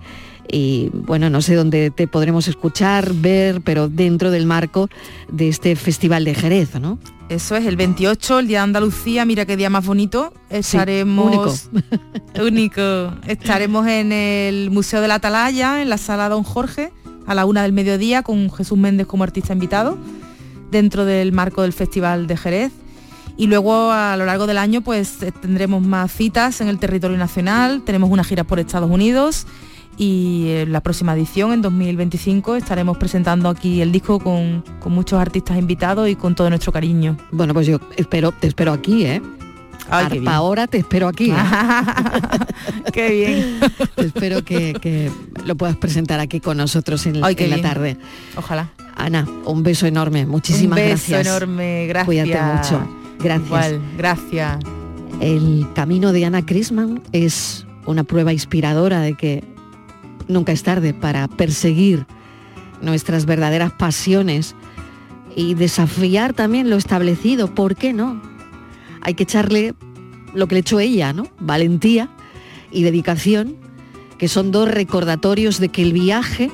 y 0.51 0.89
bueno, 0.93 1.29
no 1.29 1.41
sé 1.41 1.55
dónde 1.55 1.91
te 1.91 2.07
podremos 2.07 2.47
escuchar, 2.47 3.13
ver, 3.13 3.61
pero 3.61 3.87
dentro 3.87 4.31
del 4.31 4.45
marco 4.45 4.89
de 5.31 5.49
este 5.49 5.75
Festival 5.75 6.25
de 6.25 6.33
Jerez, 6.33 6.79
¿no? 6.79 6.97
Eso 7.29 7.55
es, 7.55 7.67
el 7.67 7.75
28, 7.75 8.39
el 8.39 8.47
Día 8.47 8.59
de 8.59 8.63
Andalucía, 8.63 9.23
mira 9.23 9.45
qué 9.45 9.55
día 9.55 9.69
más 9.69 9.85
bonito. 9.85 10.33
Estaremos... 10.49 11.69
único. 11.71 12.43
único. 12.43 12.81
Estaremos 13.27 13.87
en 13.87 14.11
el 14.11 14.71
Museo 14.71 14.99
de 14.99 15.07
la 15.07 15.15
Atalaya, 15.15 15.83
en 15.83 15.89
la 15.89 15.99
Sala 15.99 16.27
Don 16.27 16.43
Jorge, 16.43 16.91
a 17.27 17.35
la 17.35 17.45
una 17.45 17.61
del 17.61 17.71
mediodía, 17.71 18.23
con 18.23 18.51
Jesús 18.51 18.79
Méndez 18.79 19.05
como 19.05 19.23
artista 19.23 19.53
invitado, 19.53 19.95
dentro 20.71 21.05
del 21.05 21.31
marco 21.31 21.61
del 21.61 21.73
Festival 21.73 22.25
de 22.25 22.35
Jerez. 22.35 22.71
Y 23.37 23.45
luego 23.45 23.91
a 23.91 24.17
lo 24.17 24.25
largo 24.25 24.47
del 24.47 24.57
año 24.57 24.81
pues 24.81 25.17
tendremos 25.41 25.83
más 25.83 26.11
citas 26.11 26.59
en 26.61 26.67
el 26.67 26.79
territorio 26.79 27.15
nacional, 27.17 27.83
tenemos 27.85 28.09
una 28.09 28.23
gira 28.23 28.43
por 28.43 28.59
Estados 28.59 28.89
Unidos 28.89 29.45
y 29.99 30.45
en 30.51 30.71
la 30.71 30.79
próxima 30.79 31.13
edición, 31.13 31.51
en 31.51 31.61
2025, 31.61 32.55
estaremos 32.55 32.97
presentando 32.97 33.49
aquí 33.49 33.81
el 33.81 33.91
disco 33.91 34.17
con, 34.17 34.63
con 34.79 34.93
muchos 34.93 35.19
artistas 35.19 35.59
invitados 35.59 36.07
y 36.07 36.15
con 36.15 36.35
todo 36.35 36.49
nuestro 36.49 36.71
cariño. 36.71 37.17
Bueno, 37.31 37.53
pues 37.53 37.67
yo 37.67 37.79
espero, 37.97 38.31
te 38.31 38.47
espero 38.47 38.71
aquí, 38.71 39.05
¿eh? 39.05 39.21
Ay. 39.89 40.05
Arpa 40.19 40.35
ahora 40.35 40.67
te 40.67 40.77
espero 40.77 41.09
aquí. 41.09 41.31
¿eh? 41.31 41.35
qué 42.93 43.09
bien. 43.11 43.59
espero 43.97 44.45
que, 44.45 44.73
que 44.73 45.11
lo 45.45 45.55
puedas 45.55 45.75
presentar 45.75 46.21
aquí 46.21 46.39
con 46.39 46.55
nosotros 46.55 47.05
en, 47.05 47.21
Ay, 47.21 47.35
qué 47.35 47.45
en 47.45 47.49
la 47.49 47.61
tarde. 47.61 47.97
Ojalá. 48.37 48.71
Ana, 48.95 49.27
un 49.45 49.63
beso 49.63 49.85
enorme. 49.85 50.25
Muchísimas 50.25 50.79
Un 50.79 50.85
beso 50.85 51.05
gracias. 51.09 51.27
enorme, 51.27 51.87
gracias. 51.87 52.05
Cuídate 52.05 52.41
mucho. 52.41 52.87
Gracias. 53.19 53.47
Igual, 53.47 53.81
gracias. 53.97 54.59
El 55.19 55.67
camino 55.75 56.13
de 56.13 56.23
Ana 56.23 56.45
Crisman 56.45 57.01
es 57.11 57.65
una 57.85 58.05
prueba 58.05 58.31
inspiradora 58.31 59.01
de 59.01 59.15
que 59.15 59.43
nunca 60.29 60.53
es 60.53 60.63
tarde 60.63 60.93
para 60.93 61.27
perseguir 61.27 62.05
nuestras 62.81 63.25
verdaderas 63.25 63.73
pasiones 63.73 64.55
y 65.35 65.55
desafiar 65.55 66.33
también 66.33 66.69
lo 66.69 66.77
establecido. 66.77 67.53
¿Por 67.53 67.75
qué 67.75 67.91
no? 67.91 68.21
Hay 69.01 69.15
que 69.15 69.23
echarle 69.23 69.73
lo 70.33 70.47
que 70.47 70.55
le 70.55 70.61
echó 70.61 70.79
ella, 70.79 71.11
¿no? 71.11 71.27
Valentía 71.39 72.09
y 72.71 72.83
dedicación, 72.83 73.57
que 74.17 74.27
son 74.27 74.51
dos 74.51 74.69
recordatorios 74.69 75.59
de 75.59 75.69
que 75.69 75.81
el 75.81 75.93
viaje 75.93 76.51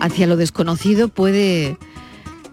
hacia 0.00 0.26
lo 0.26 0.36
desconocido 0.36 1.08
puede 1.08 1.78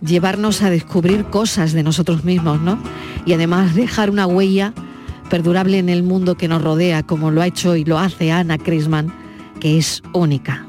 llevarnos 0.01 0.61
a 0.61 0.69
descubrir 0.69 1.25
cosas 1.25 1.73
de 1.73 1.83
nosotros 1.83 2.23
mismos, 2.23 2.61
¿no? 2.61 2.77
Y 3.25 3.33
además 3.33 3.75
dejar 3.75 4.09
una 4.09 4.27
huella 4.27 4.73
perdurable 5.29 5.79
en 5.79 5.89
el 5.89 6.03
mundo 6.03 6.35
que 6.35 6.47
nos 6.47 6.61
rodea, 6.61 7.03
como 7.03 7.31
lo 7.31 7.41
ha 7.41 7.47
hecho 7.47 7.75
y 7.75 7.85
lo 7.85 7.97
hace 7.97 8.31
Ana 8.31 8.57
Crisman, 8.57 9.20
que 9.61 9.77
es 9.77 10.01
única. 10.11 10.65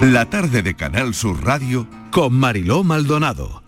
La 0.00 0.30
tarde 0.30 0.62
de 0.62 0.74
Canal 0.74 1.14
Sur 1.14 1.44
Radio 1.44 1.86
Con 2.12 2.32
Mariló 2.32 2.84
Maldonado. 2.84 3.67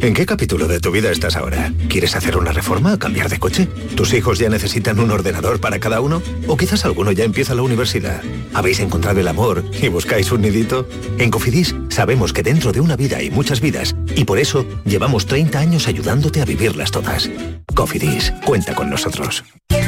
¿En 0.00 0.14
qué 0.14 0.26
capítulo 0.26 0.68
de 0.68 0.78
tu 0.78 0.92
vida 0.92 1.10
estás 1.10 1.34
ahora? 1.34 1.72
¿Quieres 1.88 2.14
hacer 2.14 2.36
una 2.36 2.52
reforma? 2.52 3.00
¿Cambiar 3.00 3.28
de 3.28 3.40
coche? 3.40 3.66
¿Tus 3.96 4.14
hijos 4.14 4.38
ya 4.38 4.48
necesitan 4.48 5.00
un 5.00 5.10
ordenador 5.10 5.60
para 5.60 5.80
cada 5.80 6.00
uno? 6.00 6.22
¿O 6.46 6.56
quizás 6.56 6.84
alguno 6.84 7.10
ya 7.10 7.24
empieza 7.24 7.56
la 7.56 7.62
universidad? 7.62 8.22
¿Habéis 8.54 8.78
encontrado 8.78 9.18
el 9.18 9.26
amor 9.26 9.64
y 9.82 9.88
buscáis 9.88 10.30
un 10.30 10.42
nidito? 10.42 10.88
En 11.18 11.30
Cofidis 11.30 11.74
sabemos 11.88 12.32
que 12.32 12.44
dentro 12.44 12.70
de 12.70 12.80
una 12.80 12.94
vida 12.94 13.16
hay 13.16 13.30
muchas 13.30 13.60
vidas 13.60 13.96
y 14.14 14.24
por 14.24 14.38
eso 14.38 14.64
llevamos 14.84 15.26
30 15.26 15.58
años 15.58 15.88
ayudándote 15.88 16.42
a 16.42 16.44
vivirlas 16.44 16.92
todas. 16.92 17.28
Cofidis, 17.74 18.32
cuenta 18.44 18.76
con 18.76 18.90
nosotros. 18.90 19.42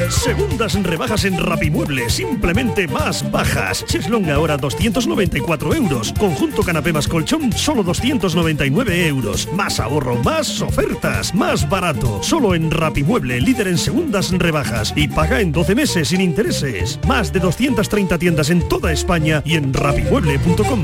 Segundas 0.09 0.75
rebajas 0.83 1.25
en 1.25 1.38
Rapimueble, 1.38 2.09
simplemente 2.09 2.88
más 2.88 3.31
bajas. 3.31 3.85
Cheslong 3.87 4.31
ahora 4.31 4.57
294 4.57 5.75
euros. 5.75 6.12
Conjunto 6.18 6.62
canapé 6.62 6.92
más 6.92 7.07
colchón, 7.07 7.53
solo 7.53 7.83
299 7.83 9.07
euros. 9.07 9.49
Más 9.53 9.79
más 10.25 10.61
ofertas, 10.63 11.35
más 11.35 11.69
barato. 11.69 12.23
Solo 12.23 12.55
en 12.55 12.71
Rapimueble, 12.71 13.41
líder 13.41 13.69
en 13.69 13.79
segundas 13.79 14.31
rebajas. 14.33 14.93
Y 14.97 15.09
paga 15.09 15.41
en 15.41 15.53
12 15.53 15.75
meses 15.75 16.09
sin 16.09 16.21
intereses. 16.21 16.99
Más 17.07 17.33
de 17.33 17.41
230 17.41 18.19
tiendas 18.19 18.51
en 18.51 18.69
toda 18.69 18.93
España 18.93 19.43
y 19.45 19.55
en 19.55 19.73
rapimueble.com. 19.73 20.83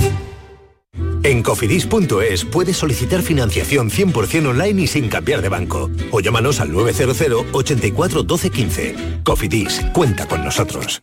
En 1.22 1.42
cofidis.es 1.42 2.44
puedes 2.44 2.76
solicitar 2.76 3.20
financiación 3.20 3.90
100% 3.90 4.46
online 4.46 4.82
y 4.82 4.86
sin 4.86 5.08
cambiar 5.08 5.42
de 5.42 5.48
banco. 5.48 5.90
O 6.12 6.20
llámanos 6.20 6.60
al 6.60 6.72
900 6.72 7.46
84 7.52 8.22
12 8.22 8.50
15. 8.50 8.94
Cofidis, 9.24 9.84
cuenta 9.92 10.26
con 10.28 10.44
nosotros. 10.44 11.02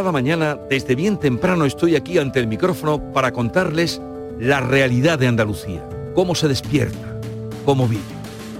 Cada 0.00 0.12
mañana, 0.12 0.56
desde 0.70 0.94
bien 0.94 1.18
temprano, 1.18 1.66
estoy 1.66 1.94
aquí 1.94 2.16
ante 2.16 2.40
el 2.40 2.46
micrófono 2.46 3.12
para 3.12 3.32
contarles 3.32 4.00
la 4.38 4.60
realidad 4.60 5.18
de 5.18 5.26
Andalucía, 5.26 5.86
cómo 6.14 6.34
se 6.34 6.48
despierta, 6.48 7.20
cómo 7.66 7.86
vive, 7.86 8.00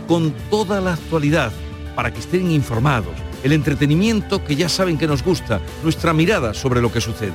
con 0.07 0.35
toda 0.51 0.83
la 0.83 0.93
actualidad, 0.93 1.51
para 1.97 2.13
que 2.13 2.21
estén 2.21 2.51
informados, 2.51 3.15
el 3.43 3.53
entretenimiento 3.53 4.45
que 4.45 4.55
ya 4.55 4.69
saben 4.69 4.99
que 4.99 5.07
nos 5.07 5.25
gusta, 5.25 5.63
nuestra 5.83 6.13
mirada 6.13 6.53
sobre 6.53 6.83
lo 6.83 6.93
que 6.93 7.01
sucede. 7.01 7.33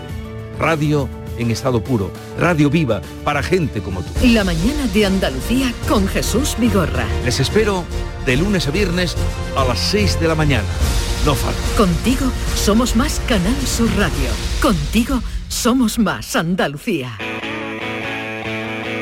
Radio 0.60 1.10
en 1.40 1.50
estado 1.50 1.84
puro, 1.84 2.12
radio 2.38 2.70
viva 2.70 3.02
para 3.24 3.42
gente 3.42 3.82
como 3.82 4.04
tú. 4.04 4.12
La 4.28 4.44
mañana 4.44 4.86
de 4.94 5.08
Andalucía 5.08 5.74
con 5.90 6.08
Jesús 6.08 6.56
Vigorra. 6.60 7.08
Les 7.26 7.40
espero 7.40 7.84
de 8.24 8.38
lunes 8.38 8.68
a 8.68 8.72
viernes 8.72 9.16
a 9.58 9.66
las 9.66 9.80
6 9.80 10.20
de 10.20 10.28
la 10.28 10.36
mañana. 10.36 10.68
No 11.26 11.34
falta. 11.34 11.60
Contigo 11.76 12.32
somos 12.56 12.96
más 12.96 13.20
Canal 13.28 13.60
Sur 13.66 13.90
Radio. 13.98 14.30
Contigo 14.62 15.22
somos 15.48 15.98
más 15.98 16.36
Andalucía. 16.36 17.18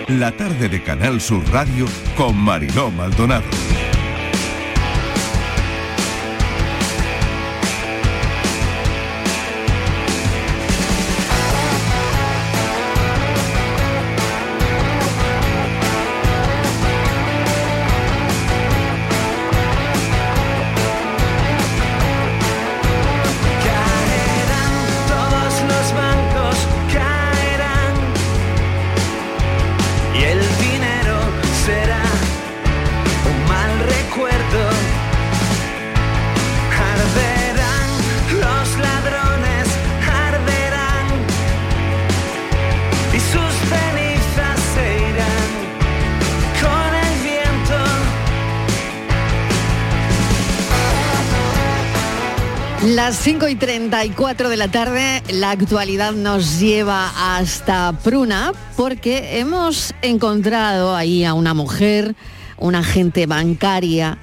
La 0.08 0.32
tarde 0.36 0.70
de 0.70 0.82
Canal 0.84 1.20
Sur 1.20 1.44
Radio 1.52 1.86
con 2.16 2.38
Mariló 2.38 2.92
Maldonado. 2.92 3.44
Las 52.94 53.16
5 53.16 53.48
y 53.48 53.56
34 53.56 54.50
de 54.50 54.56
la 54.56 54.68
tarde, 54.68 55.24
la 55.32 55.50
actualidad 55.50 56.12
nos 56.12 56.60
lleva 56.60 57.12
hasta 57.38 57.92
Pruna 58.04 58.52
porque 58.78 59.40
hemos 59.40 59.96
encontrado 60.04 60.96
ahí 60.96 61.26
a 61.26 61.34
una 61.34 61.56
mujer, 61.56 62.16
una 62.56 62.80
agente 62.80 63.26
bancaria, 63.26 64.20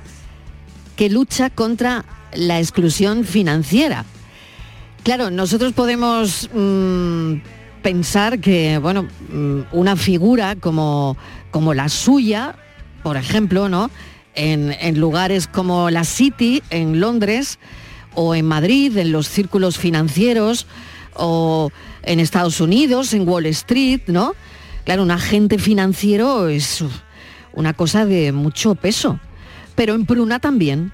que 0.94 1.10
lucha 1.10 1.50
contra 1.50 2.04
la 2.32 2.60
exclusión 2.60 3.24
financiera. 3.24 4.04
Claro, 5.02 5.32
nosotros 5.32 5.72
podemos 5.72 6.48
mm, 6.54 7.34
pensar 7.82 8.38
que, 8.38 8.78
bueno, 8.78 9.08
mm, 9.32 9.62
una 9.72 9.96
figura 9.96 10.54
como, 10.54 11.16
como 11.50 11.74
la 11.74 11.88
suya, 11.88 12.54
por 13.02 13.16
ejemplo, 13.16 13.68
¿no? 13.68 13.90
En, 14.36 14.76
en 14.78 15.00
lugares 15.00 15.48
como 15.48 15.90
la 15.90 16.04
City, 16.04 16.62
en 16.70 17.00
Londres, 17.00 17.58
o 18.14 18.34
en 18.34 18.46
Madrid, 18.46 18.96
en 18.96 19.12
los 19.12 19.28
círculos 19.28 19.78
financieros, 19.78 20.66
o 21.14 21.70
en 22.02 22.20
Estados 22.20 22.60
Unidos, 22.60 23.12
en 23.12 23.28
Wall 23.28 23.46
Street, 23.46 24.02
¿no? 24.06 24.34
Claro, 24.84 25.02
un 25.02 25.10
agente 25.10 25.58
financiero 25.58 26.48
es 26.48 26.84
una 27.52 27.74
cosa 27.74 28.06
de 28.06 28.32
mucho 28.32 28.74
peso. 28.74 29.20
Pero 29.74 29.94
en 29.94 30.06
Pruna 30.06 30.38
también. 30.38 30.92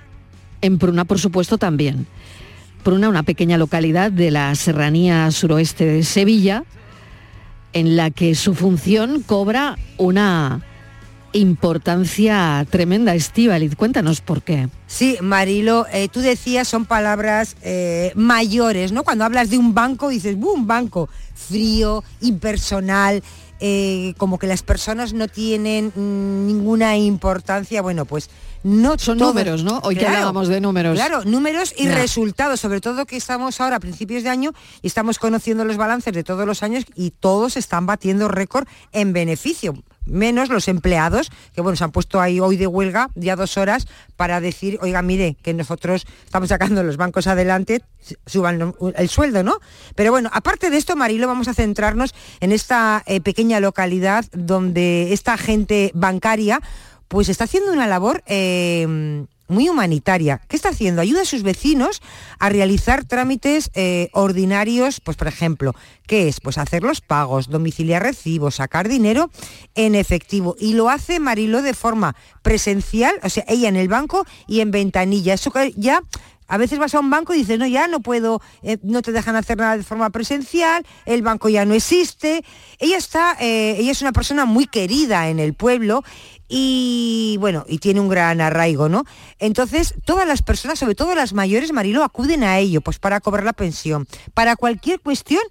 En 0.60 0.78
Pruna, 0.78 1.04
por 1.04 1.18
supuesto, 1.18 1.58
también. 1.58 2.06
Pruna, 2.82 3.08
una 3.08 3.22
pequeña 3.22 3.58
localidad 3.58 4.12
de 4.12 4.30
la 4.30 4.54
serranía 4.54 5.30
suroeste 5.30 5.84
de 5.86 6.04
Sevilla, 6.04 6.64
en 7.72 7.96
la 7.96 8.10
que 8.10 8.34
su 8.34 8.54
función 8.54 9.22
cobra 9.22 9.76
una 9.98 10.62
importancia 11.36 12.66
tremenda. 12.70 13.14
Estíbaliz, 13.14 13.76
cuéntanos 13.76 14.20
por 14.20 14.42
qué. 14.42 14.68
Sí, 14.86 15.18
Marilo, 15.20 15.86
eh, 15.92 16.08
tú 16.08 16.20
decías, 16.20 16.68
son 16.68 16.84
palabras 16.86 17.56
eh, 17.62 18.12
mayores, 18.14 18.92
¿no? 18.92 19.02
Cuando 19.04 19.24
hablas 19.24 19.50
de 19.50 19.58
un 19.58 19.74
banco, 19.74 20.08
dices, 20.08 20.36
un 20.40 20.66
banco 20.66 21.08
frío, 21.34 22.02
impersonal, 22.20 23.22
eh, 23.58 24.14
como 24.18 24.38
que 24.38 24.46
las 24.46 24.62
personas 24.62 25.12
no 25.14 25.28
tienen 25.28 25.92
mm, 25.94 26.46
ninguna 26.46 26.96
importancia. 26.96 27.82
Bueno, 27.82 28.04
pues 28.04 28.28
no 28.62 28.98
Son 28.98 29.16
todo- 29.18 29.28
números, 29.28 29.62
¿no? 29.64 29.78
Hoy 29.82 29.94
que 29.94 30.00
Claro, 30.00 30.16
hablábamos 30.16 30.48
de 30.48 30.60
números. 30.60 30.94
Claro, 30.96 31.24
números 31.24 31.72
y 31.76 31.88
resultados, 31.88 32.60
sobre 32.60 32.80
todo 32.80 33.06
que 33.06 33.16
estamos 33.16 33.60
ahora 33.60 33.76
a 33.76 33.80
principios 33.80 34.22
de 34.22 34.28
año 34.28 34.52
y 34.82 34.86
estamos 34.88 35.18
conociendo 35.18 35.64
los 35.64 35.76
balances 35.76 36.12
de 36.12 36.24
todos 36.24 36.46
los 36.46 36.62
años 36.62 36.84
y 36.94 37.10
todos 37.12 37.56
están 37.56 37.86
batiendo 37.86 38.28
récord 38.28 38.66
en 38.92 39.12
beneficio. 39.12 39.74
Menos 40.06 40.48
los 40.48 40.68
empleados, 40.68 41.30
que 41.54 41.60
bueno, 41.60 41.76
se 41.76 41.84
han 41.84 41.92
puesto 41.92 42.20
ahí 42.20 42.40
hoy 42.40 42.56
de 42.56 42.66
huelga 42.66 43.10
ya 43.14 43.36
dos 43.36 43.56
horas 43.58 43.86
para 44.16 44.40
decir, 44.40 44.78
oiga, 44.80 45.02
mire, 45.02 45.36
que 45.42 45.52
nosotros 45.52 46.06
estamos 46.24 46.48
sacando 46.48 46.82
los 46.82 46.96
bancos 46.96 47.26
adelante, 47.26 47.82
suban 48.24 48.74
el 48.96 49.08
sueldo, 49.08 49.42
¿no? 49.42 49.58
Pero 49.94 50.12
bueno, 50.12 50.30
aparte 50.32 50.70
de 50.70 50.76
esto, 50.76 50.96
Marilo, 50.96 51.26
vamos 51.26 51.48
a 51.48 51.54
centrarnos 51.54 52.14
en 52.40 52.52
esta 52.52 53.02
eh, 53.06 53.20
pequeña 53.20 53.60
localidad 53.60 54.24
donde 54.32 55.12
esta 55.12 55.36
gente 55.36 55.90
bancaria 55.94 56.60
pues 57.08 57.28
está 57.28 57.44
haciendo 57.44 57.72
una 57.72 57.86
labor 57.86 58.22
eh, 58.26 59.26
muy 59.48 59.68
humanitaria. 59.68 60.40
¿Qué 60.48 60.56
está 60.56 60.70
haciendo? 60.70 61.02
Ayuda 61.02 61.22
a 61.22 61.24
sus 61.26 61.42
vecinos 61.42 62.02
a 62.38 62.48
realizar 62.48 63.04
trámites 63.04 63.70
eh, 63.74 64.08
ordinarios, 64.12 65.00
pues 65.00 65.16
por 65.16 65.28
ejemplo, 65.28 65.74
¿qué 66.06 66.28
es? 66.28 66.40
Pues 66.40 66.58
hacer 66.58 66.82
los 66.82 67.00
pagos, 67.00 67.48
domiciliar 67.48 68.02
recibos, 68.02 68.56
sacar 68.56 68.88
dinero 68.88 69.30
en 69.74 69.94
efectivo. 69.94 70.56
Y 70.58 70.74
lo 70.74 70.88
hace 70.90 71.20
Marilo 71.20 71.62
de 71.62 71.74
forma 71.74 72.16
presencial, 72.42 73.14
o 73.22 73.28
sea, 73.28 73.44
ella 73.48 73.68
en 73.68 73.76
el 73.76 73.88
banco 73.88 74.26
y 74.46 74.60
en 74.60 74.70
ventanilla. 74.70 75.34
Eso 75.34 75.52
ya 75.76 76.02
a 76.48 76.56
veces 76.58 76.78
vas 76.78 76.94
a 76.94 77.00
un 77.00 77.10
banco 77.10 77.34
y 77.34 77.38
dices, 77.38 77.58
no, 77.58 77.66
ya 77.66 77.88
no 77.88 78.00
puedo, 78.00 78.40
eh, 78.62 78.78
no 78.82 79.02
te 79.02 79.12
dejan 79.12 79.36
hacer 79.36 79.58
nada 79.58 79.76
de 79.76 79.82
forma 79.82 80.10
presencial, 80.10 80.86
el 81.04 81.22
banco 81.22 81.48
ya 81.48 81.64
no 81.64 81.74
existe. 81.74 82.44
Ella 82.78 82.96
está, 82.96 83.36
eh, 83.40 83.76
ella 83.78 83.92
es 83.92 84.02
una 84.02 84.12
persona 84.12 84.44
muy 84.44 84.66
querida 84.66 85.28
en 85.28 85.38
el 85.38 85.54
pueblo 85.54 86.04
y 86.48 87.36
bueno, 87.40 87.64
y 87.68 87.78
tiene 87.78 88.00
un 88.00 88.08
gran 88.08 88.40
arraigo, 88.40 88.88
¿no? 88.88 89.04
Entonces, 89.38 89.94
todas 90.04 90.28
las 90.28 90.42
personas, 90.42 90.78
sobre 90.78 90.94
todo 90.94 91.14
las 91.14 91.32
mayores, 91.32 91.72
Marilo, 91.72 92.04
acuden 92.04 92.44
a 92.44 92.58
ello, 92.58 92.80
pues 92.80 92.98
para 92.98 93.20
cobrar 93.20 93.44
la 93.44 93.52
pensión. 93.52 94.06
Para 94.32 94.54
cualquier 94.56 95.00
cuestión, 95.00 95.42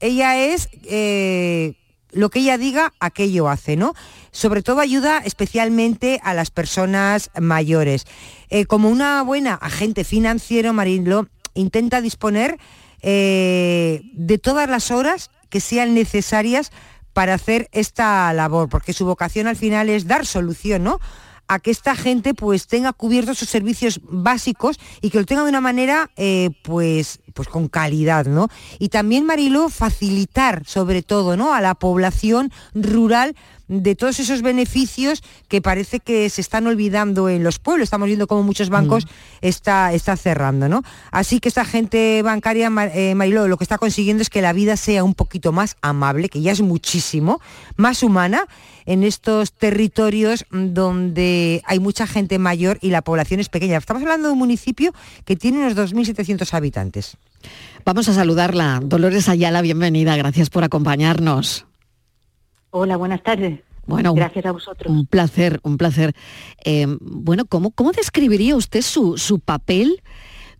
ella 0.00 0.36
es 0.36 0.68
eh, 0.84 1.74
lo 2.16 2.30
que 2.30 2.40
ella 2.40 2.58
diga, 2.58 2.92
aquello 2.98 3.48
hace, 3.48 3.76
¿no? 3.76 3.94
Sobre 4.32 4.62
todo 4.62 4.80
ayuda 4.80 5.18
especialmente 5.18 6.20
a 6.24 6.34
las 6.34 6.50
personas 6.50 7.30
mayores. 7.38 8.06
Eh, 8.48 8.66
como 8.66 8.88
una 8.88 9.22
buena 9.22 9.54
agente 9.54 10.04
financiero, 10.04 10.72
Marilo 10.72 11.28
intenta 11.54 12.00
disponer 12.00 12.58
eh, 13.02 14.02
de 14.14 14.38
todas 14.38 14.68
las 14.68 14.90
horas 14.90 15.30
que 15.48 15.60
sean 15.60 15.94
necesarias 15.94 16.72
para 17.12 17.34
hacer 17.34 17.68
esta 17.72 18.32
labor, 18.32 18.68
porque 18.68 18.92
su 18.92 19.06
vocación 19.06 19.46
al 19.46 19.56
final 19.56 19.88
es 19.88 20.06
dar 20.06 20.26
solución, 20.26 20.84
¿no? 20.84 21.00
a 21.48 21.60
que 21.60 21.70
esta 21.70 21.94
gente 21.94 22.34
pues 22.34 22.66
tenga 22.66 22.92
cubiertos 22.92 23.38
sus 23.38 23.48
servicios 23.48 24.00
básicos 24.02 24.78
y 25.00 25.10
que 25.10 25.18
lo 25.18 25.26
tenga 25.26 25.44
de 25.44 25.48
una 25.48 25.60
manera 25.60 26.10
eh, 26.16 26.50
pues 26.62 27.20
pues 27.36 27.48
con 27.48 27.68
calidad, 27.68 28.24
¿no? 28.26 28.48
Y 28.78 28.88
también 28.88 29.26
Marilo 29.26 29.68
facilitar 29.68 30.62
sobre 30.66 31.02
todo, 31.02 31.36
¿no? 31.36 31.54
a 31.54 31.60
la 31.60 31.74
población 31.74 32.50
rural 32.74 33.36
de 33.68 33.96
todos 33.96 34.20
esos 34.20 34.42
beneficios 34.42 35.22
que 35.48 35.60
parece 35.60 35.98
que 36.00 36.30
se 36.30 36.40
están 36.40 36.66
olvidando 36.66 37.28
en 37.28 37.42
los 37.42 37.58
pueblos. 37.58 37.84
Estamos 37.84 38.06
viendo 38.06 38.26
cómo 38.26 38.42
muchos 38.42 38.70
bancos 38.70 39.06
está, 39.40 39.92
está 39.92 40.16
cerrando, 40.16 40.68
¿no? 40.68 40.82
Así 41.10 41.40
que 41.40 41.48
esta 41.48 41.64
gente 41.64 42.22
bancaria, 42.22 42.70
eh, 42.94 43.14
Mariló, 43.14 43.48
lo 43.48 43.56
que 43.56 43.64
está 43.64 43.78
consiguiendo 43.78 44.22
es 44.22 44.30
que 44.30 44.40
la 44.40 44.52
vida 44.52 44.76
sea 44.76 45.02
un 45.02 45.14
poquito 45.14 45.50
más 45.52 45.76
amable, 45.82 46.28
que 46.28 46.40
ya 46.40 46.52
es 46.52 46.60
muchísimo, 46.60 47.40
más 47.76 48.02
humana 48.02 48.46
en 48.84 49.02
estos 49.02 49.52
territorios 49.52 50.46
donde 50.50 51.60
hay 51.66 51.80
mucha 51.80 52.06
gente 52.06 52.38
mayor 52.38 52.78
y 52.80 52.90
la 52.90 53.02
población 53.02 53.40
es 53.40 53.48
pequeña. 53.48 53.78
Estamos 53.78 54.02
hablando 54.02 54.28
de 54.28 54.32
un 54.32 54.38
municipio 54.38 54.94
que 55.24 55.34
tiene 55.34 55.58
unos 55.58 55.76
2.700 55.76 56.54
habitantes. 56.54 57.16
Vamos 57.84 58.08
a 58.08 58.12
saludarla. 58.14 58.80
Dolores 58.82 59.28
Ayala, 59.28 59.62
bienvenida. 59.62 60.16
Gracias 60.16 60.50
por 60.50 60.64
acompañarnos. 60.64 61.66
Hola, 62.70 62.96
buenas 62.96 63.22
tardes. 63.22 63.60
Bueno, 63.86 64.12
Gracias 64.14 64.44
a 64.46 64.50
vosotros. 64.52 64.92
Un 64.92 65.06
placer, 65.06 65.60
un 65.62 65.76
placer. 65.78 66.12
Eh, 66.64 66.86
bueno, 67.00 67.44
¿cómo, 67.44 67.70
¿cómo 67.70 67.92
describiría 67.92 68.56
usted 68.56 68.82
su, 68.82 69.16
su 69.16 69.38
papel 69.38 70.02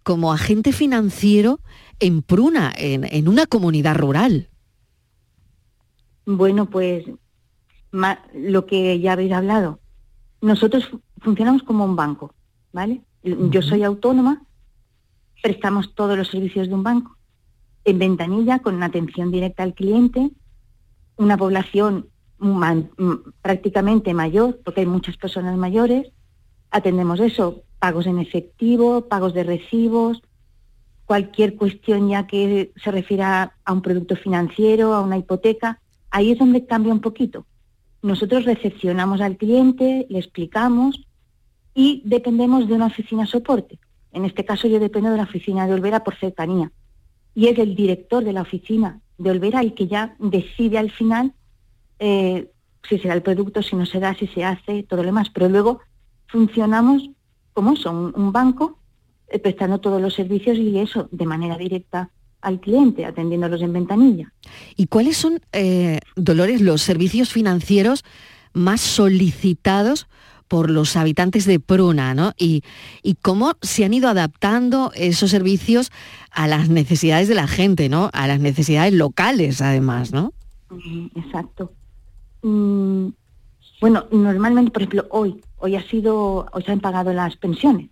como 0.04 0.32
agente 0.32 0.72
financiero 0.72 1.58
en 1.98 2.22
Pruna, 2.22 2.72
en, 2.76 3.04
en 3.04 3.26
una 3.26 3.46
comunidad 3.46 3.96
rural? 3.96 4.48
Bueno, 6.24 6.66
pues 6.70 7.04
ma- 7.90 8.20
lo 8.34 8.66
que 8.66 9.00
ya 9.00 9.12
habéis 9.12 9.32
hablado. 9.32 9.80
Nosotros 10.40 10.86
fu- 10.88 11.00
funcionamos 11.20 11.62
como 11.62 11.84
un 11.84 11.96
banco, 11.96 12.32
¿vale? 12.72 13.02
Yo 13.22 13.62
soy 13.62 13.82
autónoma, 13.82 14.42
prestamos 15.42 15.94
todos 15.94 16.16
los 16.16 16.28
servicios 16.28 16.68
de 16.68 16.74
un 16.74 16.82
banco. 16.82 17.16
En 17.84 17.98
ventanilla, 17.98 18.58
con 18.58 18.74
una 18.74 18.86
atención 18.86 19.30
directa 19.30 19.62
al 19.62 19.74
cliente, 19.74 20.30
una 21.16 21.36
población 21.36 22.08
prácticamente 23.42 24.12
mayor, 24.12 24.60
porque 24.64 24.80
hay 24.80 24.86
muchas 24.86 25.16
personas 25.16 25.56
mayores, 25.56 26.12
atendemos 26.70 27.20
eso, 27.20 27.62
pagos 27.78 28.06
en 28.06 28.18
efectivo, 28.18 29.08
pagos 29.08 29.32
de 29.32 29.44
recibos, 29.44 30.22
cualquier 31.06 31.54
cuestión 31.54 32.08
ya 32.08 32.26
que 32.26 32.72
se 32.82 32.90
refiera 32.90 33.56
a 33.64 33.72
un 33.72 33.80
producto 33.80 34.16
financiero, 34.16 34.92
a 34.92 35.00
una 35.00 35.16
hipoteca, 35.16 35.80
ahí 36.10 36.32
es 36.32 36.38
donde 36.38 36.66
cambia 36.66 36.92
un 36.92 37.00
poquito. 37.00 37.46
Nosotros 38.02 38.44
recepcionamos 38.44 39.20
al 39.20 39.36
cliente, 39.36 40.06
le 40.10 40.18
explicamos 40.18 41.06
y 41.74 42.02
dependemos 42.04 42.68
de 42.68 42.74
una 42.74 42.86
oficina 42.86 43.24
soporte. 43.26 43.78
En 44.16 44.24
este 44.24 44.46
caso 44.46 44.66
yo 44.66 44.80
dependo 44.80 45.10
de 45.10 45.18
la 45.18 45.24
oficina 45.24 45.66
de 45.66 45.74
Olvera 45.74 46.02
por 46.02 46.16
cercanía. 46.16 46.72
Y 47.34 47.48
es 47.48 47.58
el 47.58 47.76
director 47.76 48.24
de 48.24 48.32
la 48.32 48.40
oficina 48.40 49.00
de 49.18 49.30
Olvera 49.30 49.60
el 49.60 49.74
que 49.74 49.88
ya 49.88 50.16
decide 50.18 50.78
al 50.78 50.90
final 50.90 51.34
eh, 51.98 52.50
si 52.88 52.98
se 52.98 53.08
da 53.08 53.14
el 53.14 53.20
producto, 53.20 53.62
si 53.62 53.76
no 53.76 53.84
se 53.84 54.00
da, 54.00 54.14
si 54.14 54.26
se 54.28 54.42
hace, 54.42 54.84
todo 54.84 55.02
lo 55.02 55.06
demás. 55.06 55.28
Pero 55.34 55.50
luego 55.50 55.80
funcionamos 56.28 57.10
como 57.52 57.74
eso, 57.74 57.90
un, 57.90 58.14
un 58.16 58.32
banco, 58.32 58.78
eh, 59.28 59.38
prestando 59.38 59.80
todos 59.80 60.00
los 60.00 60.14
servicios 60.14 60.56
y 60.56 60.78
eso 60.78 61.10
de 61.12 61.26
manera 61.26 61.58
directa 61.58 62.10
al 62.40 62.58
cliente, 62.60 63.04
atendiéndolos 63.04 63.60
en 63.60 63.74
ventanilla. 63.74 64.32
¿Y 64.76 64.86
cuáles 64.86 65.18
son, 65.18 65.40
eh, 65.52 65.98
Dolores, 66.14 66.62
los 66.62 66.80
servicios 66.80 67.34
financieros 67.34 68.02
más 68.54 68.80
solicitados 68.80 70.08
por 70.48 70.70
los 70.70 70.96
habitantes 70.96 71.44
de 71.44 71.60
Pruna, 71.60 72.14
¿no? 72.14 72.32
Y, 72.38 72.62
y 73.02 73.14
cómo 73.14 73.54
se 73.62 73.84
han 73.84 73.94
ido 73.94 74.08
adaptando 74.08 74.92
esos 74.94 75.30
servicios 75.30 75.90
a 76.30 76.46
las 76.46 76.68
necesidades 76.68 77.28
de 77.28 77.34
la 77.34 77.48
gente, 77.48 77.88
¿no? 77.88 78.10
A 78.12 78.26
las 78.26 78.40
necesidades 78.40 78.92
locales, 78.92 79.60
además, 79.60 80.12
¿no? 80.12 80.32
Mm, 80.70 81.06
Exacto. 81.16 81.72
Mm, 82.42 83.08
bueno, 83.80 84.06
normalmente, 84.10 84.70
por 84.70 84.82
ejemplo, 84.82 85.06
hoy, 85.10 85.42
hoy 85.58 85.76
ha 85.76 85.82
sido, 85.88 86.46
hoy 86.52 86.62
se 86.62 86.72
han 86.72 86.80
pagado 86.80 87.12
las 87.12 87.36
pensiones. 87.36 87.90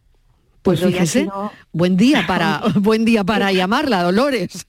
Pues 0.62 0.80
fíjese, 0.80 1.24
sido 1.24 1.52
buen 1.72 1.96
día 1.96 2.24
para 2.26 2.62
buen 2.80 3.04
día 3.04 3.22
para 3.22 3.52
llamarla, 3.52 4.02
Dolores. 4.02 4.66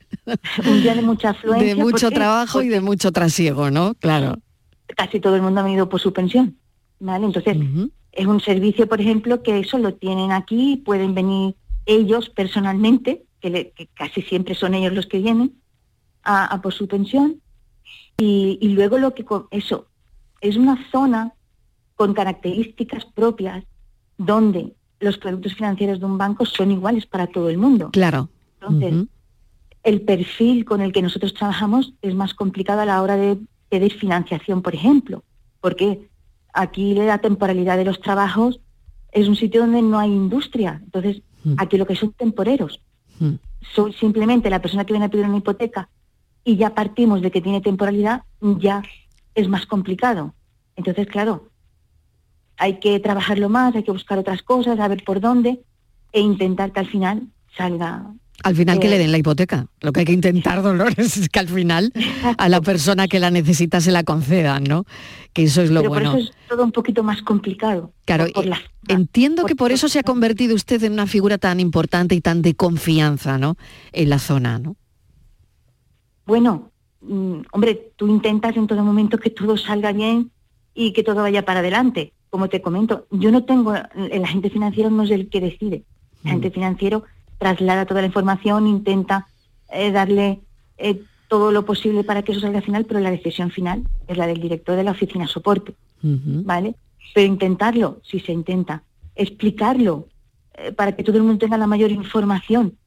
un 0.67 0.81
día 0.81 0.93
de 0.93 1.01
mucha 1.01 1.29
afluencia. 1.29 1.67
De 1.67 1.75
mucho 1.75 2.11
trabajo 2.11 2.61
y 2.61 2.67
de 2.67 2.81
mucho 2.81 3.11
trasiego, 3.11 3.71
¿no? 3.71 3.93
Claro. 3.95 4.35
casi 4.97 5.19
todo 5.19 5.35
el 5.35 5.41
mundo 5.41 5.61
ha 5.61 5.63
venido 5.63 5.87
por 5.87 6.01
su 6.01 6.11
pensión. 6.11 6.57
¿Vale? 6.99 7.25
Entonces, 7.25 7.57
es 8.11 8.25
un 8.25 8.39
servicio, 8.39 8.87
por 8.87 9.01
ejemplo, 9.01 9.43
que 9.43 9.59
eso 9.59 9.77
lo 9.77 9.93
tienen 9.95 10.31
aquí, 10.31 10.81
pueden 10.85 11.13
venir 11.13 11.55
ellos 11.85 12.29
personalmente, 12.29 13.23
que, 13.41 13.49
le- 13.49 13.71
que 13.71 13.87
casi 13.87 14.21
siempre 14.21 14.55
son 14.55 14.73
ellos 14.73 14.93
los 14.93 15.05
que 15.07 15.19
vienen, 15.19 15.53
a, 16.23 16.45
a 16.45 16.61
por 16.61 16.73
su 16.73 16.87
pensión. 16.87 17.41
Y, 18.17 18.57
y 18.61 18.69
luego 18.69 18.97
lo 18.97 19.13
que 19.13 19.25
eso 19.51 19.87
es 20.41 20.55
una 20.57 20.89
zona 20.91 21.33
con 21.95 22.13
características 22.13 23.05
propias 23.05 23.63
donde 24.17 24.73
los 24.99 25.17
productos 25.17 25.53
financieros 25.55 25.99
de 25.99 26.05
un 26.05 26.17
banco 26.17 26.45
son 26.45 26.71
iguales 26.71 27.05
para 27.05 27.27
todo 27.27 27.49
el 27.49 27.57
mundo. 27.57 27.89
Claro. 27.91 28.29
Entonces, 28.61 29.07
el 29.83 30.01
perfil 30.01 30.65
con 30.65 30.81
el 30.81 30.91
que 30.91 31.01
nosotros 31.01 31.33
trabajamos 31.33 31.93
es 32.01 32.15
más 32.15 32.33
complicado 32.33 32.81
a 32.81 32.85
la 32.85 33.01
hora 33.01 33.17
de 33.17 33.37
pedir 33.69 33.93
financiación, 33.93 34.61
por 34.61 34.73
ejemplo, 34.73 35.23
porque 35.61 36.07
aquí 36.55 36.95
la 36.95 37.19
temporalidad 37.19 37.77
de 37.77 37.85
los 37.85 38.01
trabajos 38.01 38.59
es 39.11 39.27
un 39.27 39.35
sitio 39.35 39.61
donde 39.61 39.81
no 39.81 39.99
hay 39.99 40.11
industria, 40.11 40.81
entonces 40.83 41.21
aquí 41.57 41.77
lo 41.77 41.85
que 41.85 41.95
son 41.95 42.13
temporeros. 42.13 42.81
Mm. 43.19 43.35
Soy 43.73 43.93
simplemente 43.93 44.49
la 44.49 44.61
persona 44.61 44.85
que 44.85 44.93
viene 44.93 45.05
a 45.05 45.09
pedir 45.09 45.25
una 45.25 45.37
hipoteca 45.37 45.89
y 46.43 46.57
ya 46.57 46.73
partimos 46.73 47.21
de 47.21 47.31
que 47.31 47.41
tiene 47.41 47.61
temporalidad, 47.61 48.23
ya 48.41 48.83
es 49.33 49.47
más 49.47 49.65
complicado. 49.65 50.33
Entonces, 50.75 51.07
claro, 51.07 51.49
hay 52.57 52.79
que 52.79 52.99
trabajarlo 52.99 53.49
más, 53.49 53.75
hay 53.75 53.83
que 53.83 53.91
buscar 53.91 54.17
otras 54.17 54.41
cosas, 54.43 54.79
a 54.79 54.87
ver 54.87 55.03
por 55.03 55.19
dónde 55.19 55.61
e 56.11 56.21
intentar 56.21 56.71
que 56.71 56.79
al 56.79 56.87
final 56.87 57.27
salga 57.57 58.13
Al 58.43 58.55
final 58.55 58.79
que 58.79 58.87
Eh, 58.87 58.89
le 58.91 58.97
den 58.99 59.11
la 59.11 59.17
hipoteca. 59.17 59.67
Lo 59.81 59.91
que 59.91 60.01
hay 60.01 60.05
que 60.05 60.11
intentar, 60.13 60.61
Dolores, 60.63 61.17
es 61.17 61.29
que 61.29 61.39
al 61.39 61.47
final 61.47 61.91
a 62.37 62.49
la 62.49 62.61
persona 62.61 63.07
que 63.07 63.19
la 63.19 63.31
necesita 63.31 63.81
se 63.81 63.91
la 63.91 64.03
concedan, 64.03 64.63
¿no? 64.65 64.85
Que 65.33 65.43
eso 65.43 65.61
es 65.61 65.71
lo 65.71 65.79
Pero 65.81 65.89
bueno. 65.89 66.11
por 66.11 66.19
eso 66.21 66.29
es 66.31 66.47
todo 66.49 66.63
un 66.63 66.71
poquito 66.71 67.01
más 67.03 67.21
complicado. 67.21 67.91
Claro, 68.05 68.25
por 68.33 68.45
eh, 68.45 68.49
las- 68.49 68.59
entiendo 68.87 69.45
que 69.45 69.55
por 69.55 69.71
eso 69.71 69.87
se 69.89 69.99
ha 69.99 70.03
convertido 70.03 70.53
usted 70.55 70.83
en 70.83 70.93
una 70.93 71.07
figura 71.07 71.37
tan 71.37 71.59
importante 71.59 72.13
y 72.13 72.21
tan 72.21 72.41
de 72.41 72.55
confianza, 72.55 73.37
¿no? 73.37 73.55
En 73.93 74.09
la 74.09 74.19
zona, 74.19 74.59
¿no? 74.59 74.75
Bueno, 76.25 76.71
mm, 77.01 77.39
hombre, 77.51 77.91
tú 77.95 78.07
intentas 78.07 78.55
en 78.57 78.67
todo 78.67 78.83
momento 78.83 79.17
que 79.17 79.29
todo 79.29 79.57
salga 79.57 79.91
bien 79.91 80.31
y 80.73 80.93
que 80.93 81.03
todo 81.03 81.21
vaya 81.21 81.45
para 81.45 81.59
adelante. 81.59 82.13
Como 82.29 82.49
te 82.49 82.61
comento, 82.61 83.07
yo 83.11 83.31
no 83.31 83.45
tengo, 83.45 83.73
el 84.11 84.23
agente 84.23 84.49
financiero 84.49 84.89
no 84.89 85.03
es 85.03 85.11
el 85.11 85.29
que 85.29 85.39
decide. 85.39 85.83
El 86.23 86.29
agente 86.31 86.51
financiero 86.51 87.03
traslada 87.37 87.85
toda 87.85 88.01
la 88.01 88.07
información, 88.07 88.67
intenta 88.67 89.27
eh, 89.71 89.91
darle 89.91 90.41
eh, 90.77 91.01
todo 91.27 91.51
lo 91.51 91.65
posible 91.65 92.03
para 92.03 92.21
que 92.21 92.31
eso 92.31 92.41
salga 92.41 92.59
al 92.59 92.63
final, 92.63 92.85
pero 92.85 92.99
la 92.99 93.11
decisión 93.11 93.51
final 93.51 93.83
es 94.07 94.17
la 94.17 94.27
del 94.27 94.41
director 94.41 94.75
de 94.75 94.83
la 94.83 94.91
oficina 94.91 95.27
soporte. 95.27 95.75
¿vale? 96.01 96.75
Pero 97.13 97.27
intentarlo, 97.27 97.99
si 98.03 98.19
se 98.19 98.31
intenta, 98.31 98.83
explicarlo 99.15 100.07
eh, 100.53 100.71
para 100.71 100.95
que 100.95 101.03
todo 101.03 101.17
el 101.17 101.23
mundo 101.23 101.39
tenga 101.39 101.57
la 101.57 101.67
mayor 101.67 101.91
información 101.91 102.77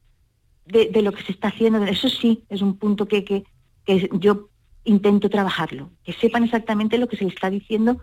de, 0.65 0.89
de 0.89 1.01
lo 1.01 1.11
que 1.11 1.23
se 1.23 1.31
está 1.31 1.49
haciendo, 1.49 1.83
eso 1.83 2.09
sí 2.09 2.43
es 2.49 2.61
un 2.61 2.77
punto 2.77 3.07
que, 3.07 3.23
que, 3.23 3.43
que 3.85 4.09
yo 4.13 4.49
intento 4.83 5.29
trabajarlo, 5.29 5.91
que 6.03 6.13
sepan 6.13 6.43
exactamente 6.43 6.97
lo 6.97 7.07
que 7.07 7.17
se 7.17 7.25
les 7.25 7.33
está 7.33 7.49
diciendo, 7.49 8.01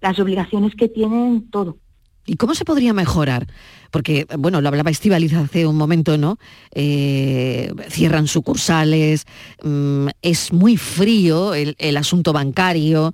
las 0.00 0.18
obligaciones 0.18 0.74
que 0.74 0.88
tienen, 0.88 1.48
todo. 1.50 1.78
¿Y 2.26 2.36
cómo 2.36 2.54
se 2.54 2.64
podría 2.64 2.92
mejorar? 2.92 3.46
Porque, 3.92 4.26
bueno, 4.36 4.60
lo 4.60 4.68
hablaba 4.68 4.90
Estivaliz 4.90 5.32
hace 5.34 5.66
un 5.66 5.76
momento, 5.76 6.18
¿no? 6.18 6.38
Eh, 6.72 7.72
cierran 7.88 8.26
sucursales, 8.26 9.26
mm, 9.62 10.08
es 10.22 10.52
muy 10.52 10.76
frío 10.76 11.54
el, 11.54 11.96
asunto 11.96 12.32
bancario. 12.32 13.12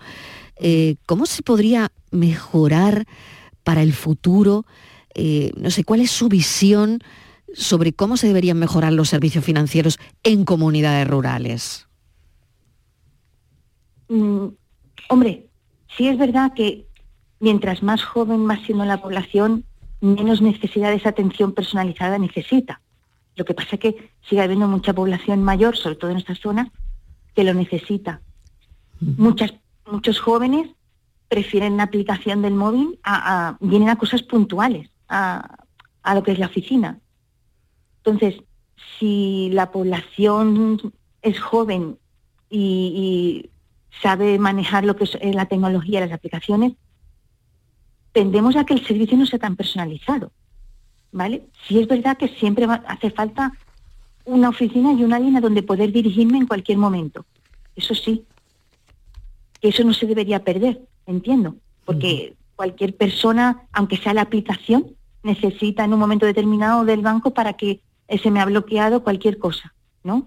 Eh, 0.56 0.96
¿Cómo 1.04 1.26
se 1.26 1.42
podría 1.42 1.92
mejorar 2.10 3.06
para 3.62 3.82
el 3.82 3.92
futuro? 3.92 4.64
Eh, 5.14 5.52
no 5.56 5.70
sé, 5.70 5.84
¿cuál 5.84 6.00
es 6.00 6.10
su 6.10 6.28
visión 6.28 7.00
sobre 7.52 7.92
cómo 7.92 8.16
se 8.16 8.26
deberían 8.26 8.58
mejorar 8.58 8.94
los 8.94 9.10
servicios 9.10 9.44
financieros 9.44 9.98
en 10.22 10.44
comunidades 10.44 11.06
rurales? 11.06 11.86
Mm, 14.08 14.46
hombre, 15.10 15.46
sí 15.96 16.08
es 16.08 16.16
verdad 16.16 16.52
que 16.54 16.86
mientras 17.42 17.82
más 17.82 18.04
joven, 18.04 18.46
más 18.46 18.60
siendo 18.62 18.84
la 18.84 19.02
población, 19.02 19.64
menos 20.00 20.40
necesidad 20.40 20.90
de 20.90 20.96
esa 20.96 21.08
atención 21.08 21.52
personalizada 21.52 22.16
necesita. 22.16 22.80
Lo 23.34 23.44
que 23.44 23.52
pasa 23.52 23.70
es 23.72 23.80
que 23.80 24.10
sigue 24.28 24.42
habiendo 24.42 24.68
mucha 24.68 24.92
población 24.92 25.42
mayor, 25.42 25.76
sobre 25.76 25.96
todo 25.96 26.10
en 26.12 26.18
esta 26.18 26.36
zona, 26.36 26.70
que 27.34 27.42
lo 27.42 27.52
necesita. 27.52 28.20
Muchas, 29.00 29.54
muchos 29.90 30.20
jóvenes 30.20 30.70
prefieren 31.28 31.76
la 31.78 31.82
aplicación 31.84 32.42
del 32.42 32.54
móvil 32.54 33.00
a, 33.02 33.48
a- 33.48 33.56
vienen 33.60 33.88
a 33.88 33.96
cosas 33.96 34.22
puntuales, 34.22 34.88
a, 35.08 35.56
a 36.04 36.14
lo 36.14 36.22
que 36.22 36.30
es 36.32 36.38
la 36.38 36.46
oficina. 36.46 37.00
Entonces, 38.04 38.40
si 38.98 39.50
la 39.52 39.72
población 39.72 40.92
es 41.22 41.40
joven 41.40 41.98
y, 42.48 42.60
y 42.60 43.50
sabe 44.00 44.38
manejar 44.38 44.84
lo 44.84 44.94
que 44.94 45.04
es 45.04 45.16
eh, 45.20 45.32
la 45.34 45.46
tecnología, 45.46 46.00
las 46.00 46.12
aplicaciones, 46.12 46.74
tendemos 48.12 48.56
a 48.56 48.64
que 48.64 48.74
el 48.74 48.86
servicio 48.86 49.16
no 49.16 49.26
sea 49.26 49.38
tan 49.38 49.56
personalizado. 49.56 50.30
¿Vale? 51.14 51.46
Sí 51.66 51.78
es 51.78 51.86
verdad 51.86 52.16
que 52.16 52.28
siempre 52.28 52.66
va- 52.66 52.82
hace 52.86 53.10
falta 53.10 53.52
una 54.24 54.48
oficina 54.48 54.92
y 54.92 55.04
una 55.04 55.18
línea 55.18 55.40
donde 55.42 55.62
poder 55.62 55.92
dirigirme 55.92 56.38
en 56.38 56.46
cualquier 56.46 56.78
momento. 56.78 57.26
Eso 57.76 57.94
sí. 57.94 58.24
Que 59.60 59.68
eso 59.68 59.84
no 59.84 59.92
se 59.92 60.06
debería 60.06 60.42
perder, 60.42 60.80
entiendo. 61.06 61.56
Porque 61.84 62.34
cualquier 62.56 62.96
persona, 62.96 63.62
aunque 63.72 63.96
sea 63.98 64.14
la 64.14 64.22
aplicación, 64.22 64.94
necesita 65.22 65.84
en 65.84 65.92
un 65.92 66.00
momento 66.00 66.24
determinado 66.26 66.84
del 66.84 67.00
banco 67.02 67.32
para 67.32 67.52
que 67.54 67.80
se 68.22 68.30
me 68.30 68.40
ha 68.40 68.44
bloqueado 68.44 69.02
cualquier 69.02 69.38
cosa, 69.38 69.74
¿no? 70.02 70.26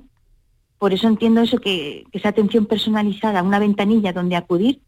Por 0.78 0.94
eso 0.94 1.08
entiendo 1.08 1.42
eso, 1.42 1.58
que, 1.58 2.06
que 2.12 2.18
esa 2.18 2.30
atención 2.30 2.66
personalizada, 2.66 3.42
una 3.44 3.60
ventanilla 3.60 4.14
donde 4.14 4.36
acudir, 4.36 4.82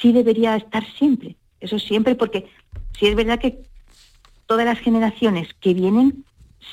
sí 0.00 0.12
debería 0.12 0.54
estar 0.56 0.84
siempre. 0.96 1.36
Eso 1.60 1.78
siempre, 1.78 2.14
porque 2.14 2.46
sí 2.98 3.06
es 3.06 3.14
verdad 3.16 3.38
que 3.38 3.62
todas 4.46 4.64
las 4.64 4.78
generaciones 4.78 5.48
que 5.60 5.74
vienen 5.74 6.24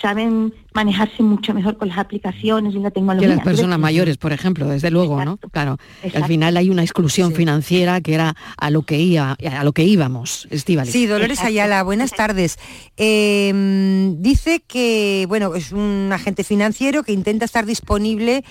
saben 0.02 0.54
manejarse 0.74 1.24
mucho 1.24 1.54
mejor 1.54 1.78
con 1.78 1.88
las 1.88 1.98
aplicaciones 1.98 2.76
y 2.76 2.80
la 2.80 2.90
Que 2.90 2.96
tecnología. 2.96 3.30
las 3.30 3.44
personas 3.46 3.80
mayores, 3.80 4.18
por 4.18 4.34
ejemplo, 4.34 4.68
desde 4.68 4.92
luego, 4.92 5.24
¿no? 5.24 5.38
Claro. 5.38 5.78
que 6.02 6.18
Al 6.18 6.26
final 6.26 6.58
hay 6.58 6.70
una 6.70 6.82
exclusión 6.84 7.34
financiera 7.34 8.02
que 8.02 8.14
era 8.14 8.36
a 8.58 8.70
lo 8.72 8.82
que 8.82 9.00
iba, 9.00 9.38
a 9.50 9.64
lo 9.64 9.72
que 9.72 9.84
íbamos, 9.86 10.48
Estíbaliz. 10.52 10.92
Sí, 10.92 11.06
Dolores 11.06 11.40
Ayala, 11.42 11.82
buenas 11.84 12.12
tardes. 12.12 12.58
Eh, 12.98 14.14
dice 14.18 14.62
que, 14.68 15.26
bueno, 15.30 15.56
es 15.56 15.72
un 15.72 16.10
agente 16.12 16.44
financiero 16.44 17.04
que 17.04 17.14
intenta 17.14 17.46
estar 17.46 17.66
disponible 17.66 18.44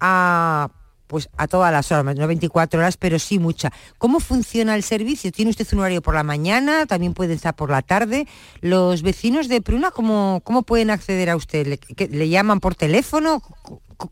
a 0.00 0.70
pues 1.06 1.28
a 1.36 1.46
todas 1.46 1.72
las 1.72 1.90
horas, 1.92 2.16
no 2.16 2.26
24 2.26 2.80
horas, 2.80 2.96
pero 2.96 3.18
sí 3.18 3.38
mucha. 3.38 3.72
¿Cómo 3.98 4.20
funciona 4.20 4.74
el 4.74 4.82
servicio? 4.82 5.30
¿Tiene 5.32 5.50
usted 5.50 5.66
un 5.72 5.80
horario 5.80 6.02
por 6.02 6.14
la 6.14 6.22
mañana? 6.22 6.86
¿También 6.86 7.14
puede 7.14 7.34
estar 7.34 7.54
por 7.54 7.70
la 7.70 7.82
tarde? 7.82 8.26
¿Los 8.60 9.02
vecinos 9.02 9.48
de 9.48 9.60
Pruna 9.62 9.90
cómo, 9.90 10.40
cómo 10.44 10.62
pueden 10.62 10.90
acceder 10.90 11.30
a 11.30 11.36
usted? 11.36 11.78
¿Le, 11.96 12.28
llaman 12.28 12.60
por 12.60 12.74
teléfono? 12.74 13.40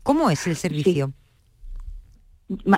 ¿Cómo 0.03 0.29
es 0.29 0.47
el 0.47 0.55
servicio? 0.55 1.11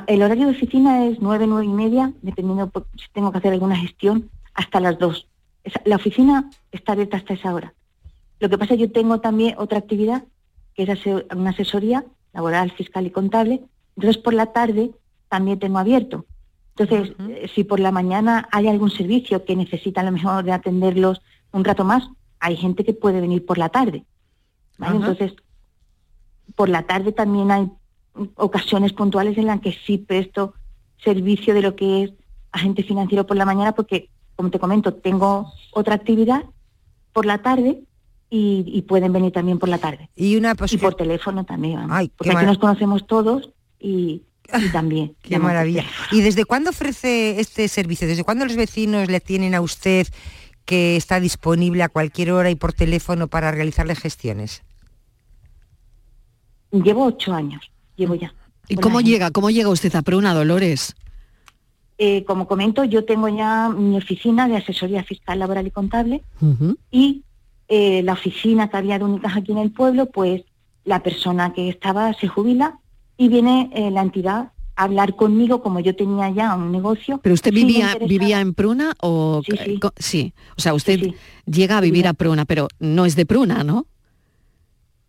El 0.07 0.22
horario 0.22 0.45
de 0.47 0.53
oficina 0.53 1.05
es 1.05 1.18
nueve, 1.20 1.45
nueve 1.45 1.65
y 1.65 1.70
media, 1.70 2.13
dependiendo 2.22 2.70
por- 2.70 2.88
si 2.95 3.05
tengo 3.13 3.32
que 3.32 3.39
hacer 3.39 3.51
alguna 3.53 3.76
gestión, 3.76 4.30
hasta 4.53 4.80
las 4.80 4.97
dos. 4.97 5.28
Esa- 5.63 5.82
La 5.86 5.97
oficina 5.97 6.49
está 6.72 6.93
abierta 6.93 7.18
hasta 7.18 7.34
esa 7.34 7.53
hora. 7.53 7.74
Lo 8.39 8.49
que 8.49 8.57
pasa 8.57 8.74
es 8.74 8.80
que 8.80 8.88
yo 8.88 8.91
tengo 8.93 9.20
también 9.20 9.55
otra 9.57 9.78
actividad, 9.80 10.24
que 10.74 10.84
es 10.84 10.89
ase- 10.89 11.26
una 11.36 11.49
asesoría 11.49 12.05
laboral, 12.34 12.72
fiscal 12.72 13.05
y 13.07 13.11
contable. 13.11 13.61
Entonces, 13.97 14.21
por 14.21 14.33
la 14.33 14.47
tarde 14.47 14.91
también 15.27 15.59
tengo 15.59 15.79
abierto. 15.79 16.25
Entonces, 16.77 17.15
eh, 17.29 17.49
si 17.53 17.63
por 17.63 17.79
la 17.79 17.91
mañana 17.91 18.47
hay 18.51 18.67
algún 18.67 18.91
servicio 18.91 19.43
que 19.43 19.55
necesita 19.55 20.01
a 20.01 20.03
lo 20.03 20.11
mejor 20.11 20.43
de 20.45 20.51
atenderlos 20.51 21.21
un 21.51 21.63
rato 21.65 21.83
más, 21.83 22.07
hay 22.39 22.55
gente 22.55 22.85
que 22.85 22.93
puede 22.93 23.19
venir 23.19 23.45
por 23.45 23.57
la 23.57 23.69
tarde. 23.69 24.05
Entonces, 24.79 25.33
por 26.55 26.69
la 26.69 26.83
tarde 26.83 27.11
también 27.11 27.49
hay 27.49 27.71
ocasiones 28.35 28.93
puntuales 28.93 29.37
en 29.39 29.47
las 29.47 29.59
que 29.61 29.73
sí 29.85 29.97
presto 29.97 30.53
servicio 31.03 31.55
de 31.55 31.63
lo 31.63 31.75
que 31.75 32.03
es 32.03 32.13
agente 32.51 32.83
financiero 32.83 33.25
por 33.25 33.37
la 33.37 33.45
mañana 33.45 33.73
porque, 33.73 34.09
como 34.35 34.51
te 34.51 34.59
comento, 34.59 34.93
tengo 34.93 35.51
otra 35.73 35.95
actividad 35.95 36.43
por 37.11 37.25
la 37.25 37.39
tarde 37.39 37.83
y, 38.29 38.63
y 38.67 38.83
pueden 38.83 39.13
venir 39.13 39.31
también 39.31 39.57
por 39.57 39.69
la 39.69 39.79
tarde. 39.79 40.09
Y 40.15 40.35
una 40.35 40.55
Y 40.69 40.77
por 40.77 40.93
teléfono 40.93 41.43
también. 41.43 41.75
vamos. 41.75 41.91
Ay, 41.91 42.11
porque 42.15 42.31
aquí 42.31 42.45
nos 42.45 42.59
conocemos 42.59 43.07
todos 43.07 43.51
y, 43.80 44.23
y 44.53 44.69
también. 44.71 45.15
Qué 45.21 45.39
maravilla. 45.39 45.86
¿Y 46.11 46.21
desde 46.21 46.45
cuándo 46.45 46.69
ofrece 46.69 47.39
este 47.39 47.67
servicio? 47.67 48.07
¿Desde 48.07 48.23
cuándo 48.23 48.45
los 48.45 48.55
vecinos 48.55 49.09
le 49.09 49.19
tienen 49.19 49.55
a 49.55 49.61
usted 49.61 50.07
que 50.65 50.97
está 50.97 51.19
disponible 51.19 51.84
a 51.84 51.89
cualquier 51.89 52.32
hora 52.32 52.49
y 52.49 52.55
por 52.55 52.73
teléfono 52.73 53.28
para 53.28 53.51
realizarle 53.51 53.95
gestiones? 53.95 54.63
Llevo 56.71 57.05
ocho 57.05 57.34
años, 57.34 57.71
llevo 57.95 58.15
ya. 58.15 58.34
¿Y 58.67 58.75
cómo 58.75 58.99
llega, 58.99 59.32
cómo 59.32 59.49
llega 59.49 59.69
usted 59.69 59.95
a 59.95 60.01
Pruna, 60.01 60.34
Dolores? 60.34 60.95
Eh, 61.97 62.23
como 62.25 62.47
comento, 62.47 62.84
yo 62.84 63.05
tengo 63.05 63.28
ya 63.30 63.69
mi 63.69 63.97
oficina 63.97 64.47
de 64.47 64.57
asesoría 64.57 65.03
fiscal, 65.03 65.39
laboral 65.39 65.65
y 65.65 65.71
contable 65.71 66.21
y 66.91 67.23
eh, 67.69 68.03
la 68.03 68.13
oficina 68.13 68.69
que 68.69 68.78
había 68.78 68.99
de 68.99 69.05
únicas 69.05 69.36
aquí 69.36 69.51
en 69.51 69.57
el 69.57 69.71
pueblo, 69.71 70.05
pues 70.05 70.43
la 70.84 71.01
persona 71.01 71.53
que 71.53 71.69
estaba 71.69 72.13
se 72.13 72.28
jubila 72.28 72.80
y 73.18 73.28
viene 73.28 73.70
eh, 73.74 73.91
la 73.91 74.01
entidad 74.01 74.51
a 74.76 74.84
hablar 74.84 75.15
conmigo 75.15 75.61
como 75.61 75.80
yo 75.80 75.95
tenía 75.95 76.30
ya 76.30 76.55
un 76.55 76.72
negocio. 76.72 77.20
¿Pero 77.24 77.34
usted 77.34 77.51
vivía, 77.51 77.97
vivía 78.07 78.39
en 78.41 78.53
Pruna 78.53 78.93
o...? 79.01 79.41
Sí, 79.43 79.57
sí. 79.57 79.80
sí. 79.97 80.34
O 80.55 80.61
sea, 80.61 80.74
usted 80.74 81.13
llega 81.45 81.78
a 81.78 81.82
vivir 81.82 82.07
a 82.07 82.13
Pruna, 82.13 82.45
pero 82.45 82.68
no 82.80 83.05
es 83.05 83.15
de 83.15 83.26
Pruna, 83.26 83.63
¿no? 83.63 83.88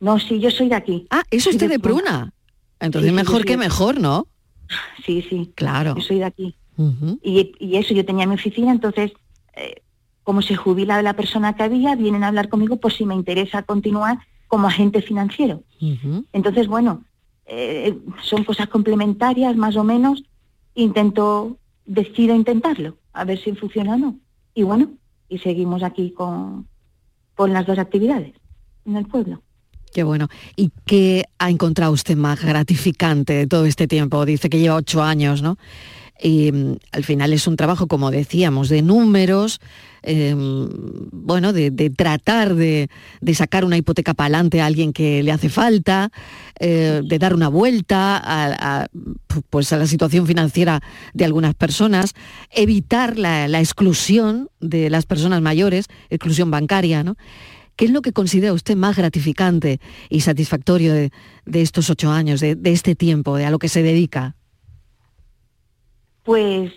No, 0.00 0.18
sí, 0.18 0.38
yo 0.40 0.50
soy 0.50 0.68
de 0.68 0.76
aquí. 0.76 1.06
Ah, 1.10 1.22
¿eso 1.30 1.50
usted 1.50 1.68
de 1.68 1.78
Pruna? 1.78 2.32
Entonces 2.80 3.12
mejor 3.12 3.44
que 3.44 3.56
mejor, 3.56 4.00
¿no? 4.00 4.26
Sí, 5.04 5.24
sí. 5.28 5.52
Claro. 5.54 5.94
Yo 5.96 6.02
soy 6.02 6.18
de 6.18 6.24
aquí. 6.24 6.54
y, 7.22 7.52
y 7.58 7.76
eso, 7.76 7.92
yo 7.92 8.04
tenía 8.04 8.26
mi 8.26 8.34
oficina, 8.34 8.70
entonces, 8.70 9.12
eh, 9.56 9.82
como 10.22 10.42
se 10.42 10.54
jubila 10.56 11.02
la 11.02 11.14
persona 11.14 11.56
que 11.56 11.64
había, 11.64 11.96
vienen 11.96 12.22
a 12.22 12.28
hablar 12.28 12.48
conmigo 12.48 12.76
por 12.76 12.92
si 12.92 13.04
me 13.04 13.14
interesa 13.14 13.62
continuar 13.62 14.18
como 14.46 14.68
agente 14.68 15.02
financiero. 15.02 15.62
Entonces, 16.32 16.68
bueno, 16.68 17.04
eh, 17.48 17.96
son 18.22 18.44
cosas 18.44 18.68
complementarias 18.68 19.56
más 19.56 19.76
o 19.76 19.84
menos. 19.84 20.22
Intento, 20.74 21.56
decido 21.86 22.34
intentarlo, 22.34 22.96
a 23.12 23.24
ver 23.24 23.38
si 23.38 23.52
funciona 23.52 23.94
o 23.94 23.98
no. 23.98 24.16
Y 24.54 24.62
bueno, 24.62 24.90
y 25.28 25.38
seguimos 25.38 25.82
aquí 25.82 26.10
con, 26.12 26.68
con 27.34 27.52
las 27.52 27.66
dos 27.66 27.78
actividades 27.78 28.34
en 28.84 28.96
el 28.96 29.06
pueblo. 29.06 29.42
Qué 29.92 30.02
bueno. 30.02 30.28
¿Y 30.56 30.70
qué 30.84 31.24
ha 31.38 31.50
encontrado 31.50 31.92
usted 31.92 32.16
más 32.16 32.44
gratificante 32.44 33.32
de 33.32 33.46
todo 33.46 33.64
este 33.64 33.88
tiempo? 33.88 34.24
Dice 34.24 34.50
que 34.50 34.58
lleva 34.58 34.76
ocho 34.76 35.02
años, 35.02 35.42
¿no? 35.42 35.56
Y 36.20 36.50
mm, 36.52 36.76
al 36.92 37.04
final 37.04 37.32
es 37.32 37.46
un 37.46 37.56
trabajo, 37.56 37.86
como 37.86 38.10
decíamos, 38.10 38.68
de 38.68 38.82
números, 38.82 39.60
eh, 40.02 40.34
bueno, 40.36 41.52
de, 41.52 41.70
tratar 41.90 42.54
de, 42.54 42.88
de 43.20 43.34
sacar 43.34 43.64
una 43.64 43.76
hipoteca 43.76 44.14
para 44.14 44.26
adelante 44.26 44.60
a 44.60 44.66
alguien 44.66 44.92
que 44.92 45.22
le 45.22 45.32
hace 45.32 45.48
falta, 45.48 46.10
eh, 46.60 47.02
de 47.04 47.18
dar 47.18 47.34
una 47.34 47.48
vuelta 47.48 48.16
a, 48.16 48.82
a, 48.82 48.86
pues 49.50 49.72
a 49.72 49.76
la 49.76 49.86
situación 49.86 50.26
financiera 50.26 50.80
de 51.14 51.24
algunas 51.24 51.54
personas, 51.54 52.14
evitar 52.50 53.18
la, 53.18 53.48
la 53.48 53.60
exclusión 53.60 54.48
de 54.60 54.90
las 54.90 55.06
personas 55.06 55.42
mayores, 55.42 55.86
exclusión 56.10 56.50
bancaria, 56.50 57.02
¿no? 57.02 57.16
¿Qué 57.76 57.84
es 57.84 57.92
lo 57.92 58.02
que 58.02 58.12
considera 58.12 58.52
usted 58.52 58.74
más 58.74 58.96
gratificante 58.96 59.78
y 60.10 60.22
satisfactorio 60.22 60.92
de, 60.92 61.12
de 61.46 61.62
estos 61.62 61.90
ocho 61.90 62.10
años, 62.10 62.40
de, 62.40 62.56
de 62.56 62.72
este 62.72 62.96
tiempo, 62.96 63.36
de 63.36 63.46
a 63.46 63.50
lo 63.50 63.60
que 63.60 63.68
se 63.68 63.84
dedica? 63.84 64.34
Pues 66.28 66.74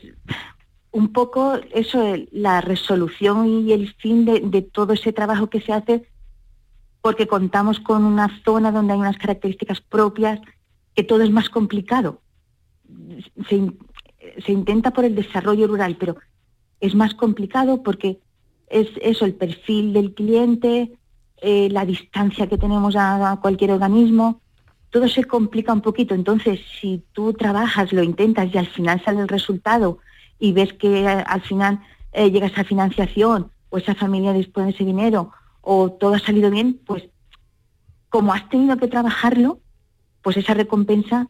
un 0.91 1.11
poco 1.11 1.55
eso, 1.73 2.15
la 2.31 2.61
resolución 2.61 3.67
y 3.67 3.73
el 3.73 3.93
fin 3.95 4.23
de, 4.23 4.61
todo 4.61 4.93
ese 4.93 5.11
trabajo 5.11 5.49
que 5.49 5.59
se 5.59 5.73
hace, 5.73 6.07
porque 7.01 7.27
contamos 7.27 7.81
con 7.81 8.05
una 8.05 8.29
zona 8.45 8.71
donde 8.71 8.93
hay 8.93 8.99
unas 8.99 9.17
características 9.17 9.81
propias, 9.81 10.39
que 10.95 11.03
todo 11.03 11.21
es 11.21 11.31
más 11.31 11.49
complicado. 11.49 12.21
Se, 13.49 13.73
se 14.41 14.51
intenta 14.53 14.91
por 14.91 15.03
el 15.03 15.15
desarrollo 15.15 15.67
rural, 15.67 15.97
pero 15.99 16.15
es 16.79 16.95
más 16.95 17.13
complicado 17.13 17.83
porque 17.83 18.21
es 18.69 18.87
eso, 19.01 19.25
el 19.25 19.33
perfil 19.33 19.91
del 19.91 20.13
cliente, 20.13 20.97
eh, 21.41 21.67
la 21.69 21.85
distancia 21.85 22.47
que 22.47 22.57
tenemos 22.57 22.95
a 22.95 23.37
cualquier 23.41 23.71
organismo, 23.71 24.39
todo 24.91 25.07
se 25.07 25.23
complica 25.23 25.73
un 25.73 25.81
poquito. 25.81 26.13
Entonces, 26.13 26.59
si 26.79 27.03
tú 27.13 27.33
trabajas, 27.33 27.91
lo 27.91 28.03
intentas 28.03 28.53
y 28.53 28.57
al 28.57 28.67
final 28.67 29.01
sale 29.03 29.21
el 29.21 29.27
resultado 29.27 29.99
y 30.37 30.51
ves 30.51 30.73
que 30.73 31.03
eh, 31.03 31.07
al 31.07 31.41
final 31.41 31.79
eh, 32.11 32.29
llega 32.29 32.47
esa 32.47 32.63
financiación 32.63 33.51
o 33.69 33.77
esa 33.77 33.95
familia 33.95 34.33
dispone 34.33 34.67
de 34.67 34.73
ese 34.73 34.83
dinero 34.83 35.31
o 35.61 35.91
todo 35.91 36.15
ha 36.15 36.19
salido 36.19 36.51
bien, 36.51 36.79
pues 36.85 37.03
como 38.09 38.33
has 38.33 38.49
tenido 38.49 38.77
que 38.77 38.87
trabajarlo, 38.87 39.59
pues 40.21 40.35
esa 40.37 40.53
recompensa 40.53 41.29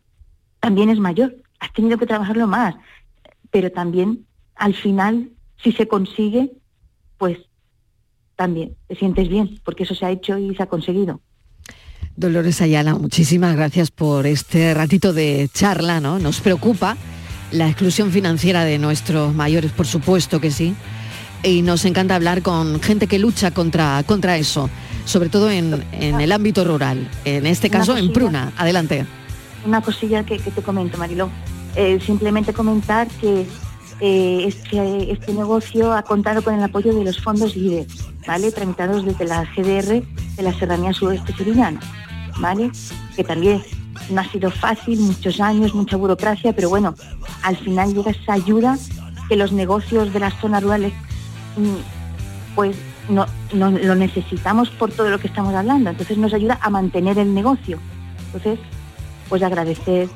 también 0.60 0.90
es 0.90 1.00
mayor. 1.00 1.36
Has 1.60 1.72
tenido 1.74 1.98
que 2.00 2.08
trabajarlo 2.08 2.48
más, 2.48 2.76
pero 3.52 3.72
también 3.72 4.26
al 4.56 4.74
final, 4.74 5.30
si 5.62 5.72
se 5.72 5.88
consigue, 5.88 6.52
pues 7.20 7.38
también 8.36 8.76
te 8.88 8.96
sientes 8.96 9.30
bien, 9.30 9.60
porque 9.64 9.84
eso 9.84 9.94
se 9.94 10.06
ha 10.06 10.10
hecho 10.10 10.38
y 10.40 10.56
se 10.56 10.64
ha 10.64 10.68
conseguido. 10.68 11.22
Dolores 12.16 12.62
Ayala, 12.62 12.96
muchísimas 12.96 13.56
gracias 13.56 13.92
por 13.92 14.28
este 14.28 14.74
ratito 14.74 15.14
de 15.14 15.50
charla, 15.54 16.00
¿no? 16.00 16.20
Nos 16.20 16.40
preocupa 16.42 16.98
la 17.52 17.68
exclusión 17.68 18.12
financiera 18.12 18.64
de 18.64 18.78
nuestros 18.78 19.34
mayores, 19.34 19.72
por 19.72 19.88
supuesto 19.88 20.40
que 20.40 20.52
sí. 20.52 20.76
Y 21.44 21.64
nos 21.64 21.86
encanta 21.86 22.16
hablar 22.16 22.42
con 22.44 22.80
gente 22.82 23.08
que 23.08 23.18
lucha 23.18 23.52
contra, 23.52 24.04
contra 24.04 24.38
eso, 24.38 24.70
sobre 25.06 25.30
todo 25.30 25.50
en, 25.50 25.84
en 25.92 26.22
el 26.22 26.32
ámbito 26.32 26.64
rural. 26.64 27.10
En 27.26 27.48
este 27.48 27.70
caso, 27.70 27.98
en. 27.98 28.14
Pruna. 28.14 28.52
Adelante. 28.58 29.06
Una 29.66 29.82
cosilla 29.82 30.24
que, 30.24 30.38
que 30.38 30.52
te 30.52 30.62
comento, 30.62 30.98
Mariló. 30.98 31.30
Eh, 31.76 32.00
simplemente 32.06 32.54
comentar 32.54 33.08
que 33.08 33.48
eh, 34.02 34.46
este, 34.48 35.12
este 35.12 35.32
negocio 35.32 35.94
ha 35.94 36.02
contado 36.02 36.42
con 36.42 36.56
el 36.56 36.64
apoyo 36.64 36.92
de 36.94 37.04
los 37.04 37.22
fondos 37.22 37.56
LIDER, 37.56 37.86
¿vale? 38.26 38.52
Tramitados 38.52 39.06
desde 39.06 39.26
la 39.26 39.44
GDR 39.44 40.04
de 40.36 40.44
la 40.44 40.54
Serranía 40.54 40.92
Sudeste 40.92 41.34
Sevillana, 41.34 41.80
¿vale? 42.40 42.72
Que 43.16 43.24
también 43.24 43.62
no 44.10 44.22
ha 44.22 44.26
sido 44.32 44.50
fácil, 44.52 45.00
muchos 45.00 45.40
años, 45.40 45.74
mucha 45.76 45.98
burocracia, 45.98 46.54
pero 46.54 46.70
bueno, 46.70 46.96
al 47.44 47.58
final 47.58 47.94
llega 47.94 48.12
esa 48.12 48.34
ayuda 48.34 48.78
que 49.30 49.36
los 49.36 49.52
negocios 49.52 50.12
de 50.14 50.20
las 50.20 50.34
zonas 50.40 50.64
rurales 50.64 50.94
mm, 51.58 52.56
pues 52.56 52.76
no, 53.10 53.26
no- 53.54 53.72
lo 53.72 53.96
necesitamos 53.96 54.70
por 54.70 54.92
todo 54.92 55.10
lo 55.10 55.20
que 55.20 55.28
estamos 55.28 55.54
hablando. 55.54 55.90
Entonces 55.90 56.18
nos 56.18 56.34
ayuda 56.34 56.60
a 56.62 56.70
mantener 56.70 57.18
el 57.18 57.34
negocio. 57.34 57.80
Entonces, 58.28 58.60
pues 59.30 59.42
agradecer 59.44 60.10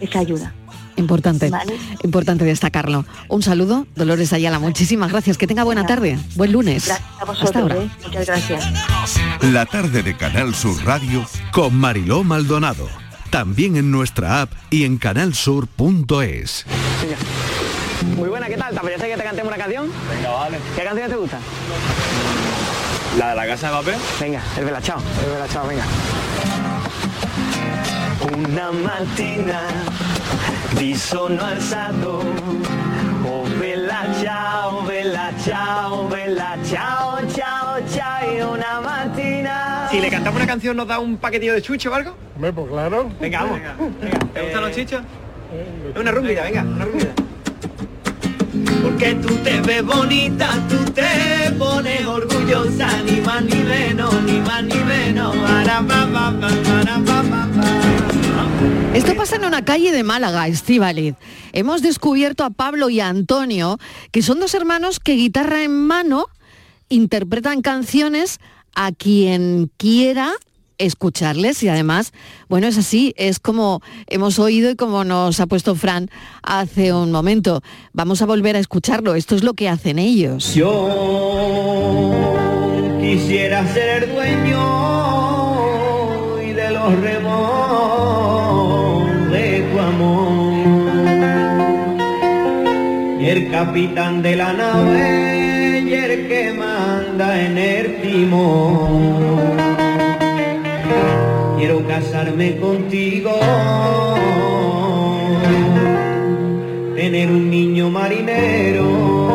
esa 0.00 0.20
ayuda. 0.20 0.52
Importante, 0.98 1.48
Vale. 1.50 1.76
importante 2.02 2.44
destacarlo. 2.44 3.04
Un 3.28 3.42
saludo, 3.42 3.86
Dolores 3.96 4.32
Ayala, 4.32 4.58
muchísimas 4.58 5.10
gracias. 5.12 5.38
Que 5.38 5.46
tenga 5.46 5.64
buena 5.64 5.86
tarde. 5.86 6.18
Buen 6.34 6.52
lunes. 6.52 6.86
Gracias 6.86 7.08
a 7.08 7.12
Hasta 7.12 7.24
vosotros, 7.24 7.62
ahora. 7.62 7.76
¿eh? 7.76 7.90
Muchas 8.04 8.26
gracias. 8.26 8.64
La 9.42 9.66
tarde 9.66 10.02
de 10.02 10.16
Canal 10.16 10.54
Sur 10.54 10.76
Radio 10.84 11.24
Con 11.52 11.74
Mariló 11.76 12.24
Maldonado. 12.24 12.88
También 13.30 13.76
en 13.76 13.90
nuestra 13.90 14.42
app 14.42 14.52
y 14.70 14.84
en 14.84 14.96
canalsur.es. 14.98 16.64
Muy 18.16 18.28
buena, 18.28 18.46
¿qué 18.46 18.56
tal? 18.56 18.72
¿Te 18.72 18.78
apetece 18.80 19.08
que 19.08 19.16
te 19.16 19.22
cantemos 19.24 19.48
una 19.52 19.62
canción? 19.62 19.86
Venga, 20.14 20.30
vale. 20.30 20.58
¿Qué 20.76 20.82
canción 20.84 21.10
te 21.10 21.16
gusta? 21.16 21.38
La 23.18 23.30
de 23.30 23.36
la 23.36 23.46
casa 23.46 23.66
de 23.68 23.72
papel. 23.74 23.94
Venga, 24.20 24.42
el 24.56 24.64
velachao, 24.64 24.98
el 25.24 25.32
velachao, 25.32 25.66
venga. 25.66 25.84
Una 28.20 28.70
mattina 28.72 29.60
di 30.72 30.94
sono 30.96 31.40
alzato 31.42 32.22
Oh 33.24 33.44
bella 33.58 34.04
ciao, 34.20 34.82
bella 34.82 35.30
ciao, 35.42 36.04
bella 36.08 36.56
ciao, 36.64 37.18
ciao, 37.32 37.80
ciao 37.88 38.34
Y 38.34 38.40
una 38.40 38.80
mattina 38.80 39.86
Si 39.90 40.00
le 40.00 40.10
cantamos 40.10 40.36
una 40.36 40.46
canción, 40.46 40.76
¿nos 40.76 40.88
da 40.88 40.98
un 40.98 41.16
paquetillo 41.16 41.54
de 41.54 41.62
chucho 41.62 41.90
o 41.90 41.94
algo? 41.94 42.14
Hombre, 42.34 42.52
pues 42.52 42.68
claro. 42.68 43.10
Venga, 43.20 43.42
vamos. 43.42 43.60
Venga, 44.00 44.18
¿te 44.34 44.42
gustan 44.42 44.62
los 44.62 44.72
chichos? 44.72 45.02
Una 45.98 46.10
rumbida, 46.10 46.42
venga, 46.42 46.62
una 46.62 46.84
rumbida. 46.84 47.12
Porque 48.82 49.14
tú 49.14 49.34
te 49.36 49.60
ves 49.60 49.84
bonita, 49.84 50.48
tú 50.68 50.90
te 50.92 51.50
pones 51.58 52.04
orgullosa 52.06 52.88
Ni 53.04 53.20
más 53.20 53.42
ni 53.42 53.62
menos, 53.62 54.22
ni 54.22 54.40
más 54.40 54.64
ni 54.64 54.74
menos 54.76 55.36
Ara, 55.36 55.80
ba, 55.80 56.06
ba, 56.06 56.30
ba, 56.30 56.48
ara, 56.80 56.98
ba, 56.98 57.22
ba, 57.22 57.48
ba. 57.54 57.57
Esto 58.94 59.14
pasa 59.14 59.36
en 59.36 59.44
una 59.44 59.64
calle 59.64 59.92
de 59.92 60.02
Málaga, 60.02 60.48
Estíbaliz. 60.48 61.14
Hemos 61.52 61.82
descubierto 61.82 62.44
a 62.44 62.50
Pablo 62.50 62.90
y 62.90 63.00
a 63.00 63.08
Antonio, 63.08 63.78
que 64.10 64.22
son 64.22 64.40
dos 64.40 64.54
hermanos 64.54 64.98
que 65.00 65.12
guitarra 65.12 65.62
en 65.62 65.86
mano 65.86 66.26
interpretan 66.88 67.62
canciones 67.62 68.40
a 68.74 68.92
quien 68.92 69.70
quiera 69.76 70.32
escucharles 70.78 71.62
y 71.62 71.68
además, 71.68 72.12
bueno, 72.48 72.66
es 72.68 72.78
así, 72.78 73.12
es 73.16 73.40
como 73.40 73.82
hemos 74.06 74.38
oído 74.38 74.70
y 74.70 74.76
como 74.76 75.04
nos 75.04 75.40
ha 75.40 75.46
puesto 75.46 75.74
Fran 75.74 76.08
hace 76.42 76.92
un 76.92 77.10
momento. 77.12 77.62
Vamos 77.92 78.22
a 78.22 78.26
volver 78.26 78.56
a 78.56 78.60
escucharlo, 78.60 79.14
esto 79.14 79.34
es 79.34 79.42
lo 79.42 79.54
que 79.54 79.68
hacen 79.68 79.98
ellos. 79.98 80.54
Yo 80.54 80.88
quisiera 83.00 83.66
ser 83.72 84.12
dueño 84.14 84.96
de 86.54 86.70
los 86.70 87.00
remos 87.00 87.97
Y 93.28 93.30
el 93.30 93.50
capitán 93.50 94.22
de 94.22 94.36
la 94.36 94.54
nave 94.54 95.82
muelle 95.82 96.28
que 96.28 96.50
manda 96.54 97.38
en 97.38 97.58
el 97.58 98.00
timón. 98.00 99.54
Quiero 101.58 101.86
casarme 101.86 102.56
contigo, 102.56 103.38
tener 106.96 107.30
un 107.30 107.50
niño 107.50 107.90
marinero, 107.90 109.27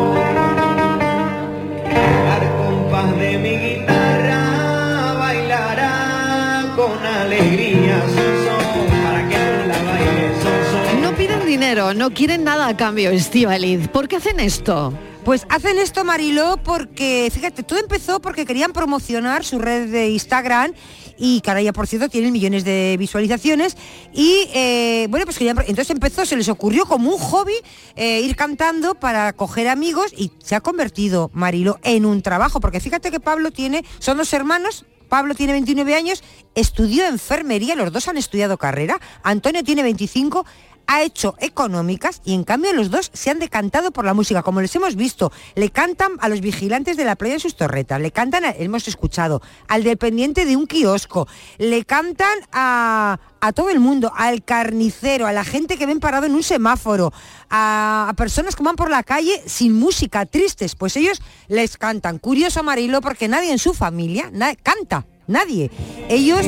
no 11.72 12.10
quieren 12.10 12.44
nada 12.44 12.68
a 12.68 12.76
cambio, 12.76 13.10
Estivaliz. 13.10 13.88
¿Por 13.88 14.06
qué 14.06 14.16
hacen 14.16 14.38
esto? 14.38 14.92
Pues 15.24 15.46
hacen 15.48 15.78
esto, 15.78 16.04
Mariló, 16.04 16.58
porque, 16.62 17.30
fíjate, 17.32 17.62
todo 17.62 17.78
empezó 17.78 18.20
porque 18.20 18.44
querían 18.44 18.74
promocionar 18.74 19.44
su 19.44 19.58
red 19.58 19.90
de 19.90 20.10
Instagram 20.10 20.74
y 21.16 21.40
cada 21.40 21.60
día, 21.60 21.72
por 21.72 21.86
cierto, 21.86 22.10
tienen 22.10 22.34
millones 22.34 22.64
de 22.64 22.96
visualizaciones. 22.98 23.78
Y, 24.12 24.46
eh, 24.52 25.06
bueno, 25.08 25.24
pues 25.24 25.38
querían, 25.38 25.56
entonces 25.60 25.88
empezó, 25.88 26.26
se 26.26 26.36
les 26.36 26.50
ocurrió 26.50 26.84
como 26.84 27.10
un 27.10 27.18
hobby 27.18 27.54
eh, 27.96 28.20
ir 28.20 28.36
cantando 28.36 28.94
para 28.94 29.32
coger 29.32 29.68
amigos 29.68 30.12
y 30.14 30.32
se 30.42 30.54
ha 30.54 30.60
convertido, 30.60 31.30
Mariló, 31.32 31.78
en 31.82 32.04
un 32.04 32.20
trabajo. 32.20 32.60
Porque 32.60 32.80
fíjate 32.80 33.10
que 33.10 33.20
Pablo 33.20 33.52
tiene, 33.52 33.86
son 34.00 34.18
dos 34.18 34.34
hermanos, 34.34 34.84
Pablo 35.08 35.34
tiene 35.34 35.54
29 35.54 35.94
años, 35.94 36.22
estudió 36.54 37.06
enfermería, 37.06 37.74
los 37.74 37.90
dos 37.90 38.06
han 38.08 38.18
estudiado 38.18 38.58
carrera, 38.58 39.00
Antonio 39.22 39.64
tiene 39.64 39.82
25, 39.82 40.44
ha 40.86 41.02
hecho 41.02 41.34
económicas 41.38 42.20
y 42.24 42.34
en 42.34 42.44
cambio 42.44 42.72
los 42.72 42.90
dos 42.90 43.10
se 43.12 43.30
han 43.30 43.38
decantado 43.38 43.90
por 43.90 44.04
la 44.04 44.14
música, 44.14 44.42
como 44.42 44.60
les 44.60 44.74
hemos 44.76 44.96
visto. 44.96 45.32
Le 45.54 45.70
cantan 45.70 46.12
a 46.20 46.28
los 46.28 46.40
vigilantes 46.40 46.96
de 46.96 47.04
la 47.04 47.16
playa 47.16 47.34
en 47.34 47.40
sus 47.40 47.56
torretas, 47.56 48.00
le 48.00 48.10
cantan, 48.10 48.44
a- 48.44 48.50
hemos 48.50 48.86
escuchado, 48.88 49.40
al 49.68 49.82
dependiente 49.84 50.44
de 50.44 50.56
un 50.56 50.66
kiosco, 50.66 51.26
le 51.58 51.84
cantan 51.84 52.38
a, 52.52 53.18
a 53.40 53.52
todo 53.52 53.70
el 53.70 53.80
mundo, 53.80 54.12
al 54.16 54.44
carnicero, 54.44 55.26
a 55.26 55.32
la 55.32 55.44
gente 55.44 55.76
que 55.76 55.86
ven 55.86 56.00
parado 56.00 56.26
en 56.26 56.34
un 56.34 56.42
semáforo, 56.42 57.12
a, 57.50 58.12
personas 58.16 58.56
que 58.56 58.62
van 58.62 58.76
por 58.76 58.90
la 58.90 59.02
calle 59.02 59.42
sin 59.46 59.74
música, 59.74 60.26
tristes, 60.26 60.74
pues 60.74 60.96
ellos 60.96 61.20
les 61.48 61.76
cantan. 61.78 62.18
Curioso 62.18 62.62
Marilo, 62.62 63.00
porque 63.00 63.28
nadie 63.28 63.50
en 63.52 63.58
su 63.58 63.74
familia 63.74 64.30
canta. 64.62 65.06
Nadie. 65.26 65.70
Ellos 66.10 66.44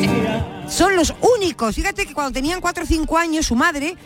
son 0.69 0.97
los 0.97 1.15
únicos. 1.39 1.75
Fíjate 1.75 2.05
que 2.07 2.13
cuando 2.13 2.33
tenían 2.33 2.61
4 2.61 2.85
o 2.85 2.87
5 2.87 3.17
años, 3.17 3.47
su 3.47 3.55
madre 3.55 3.97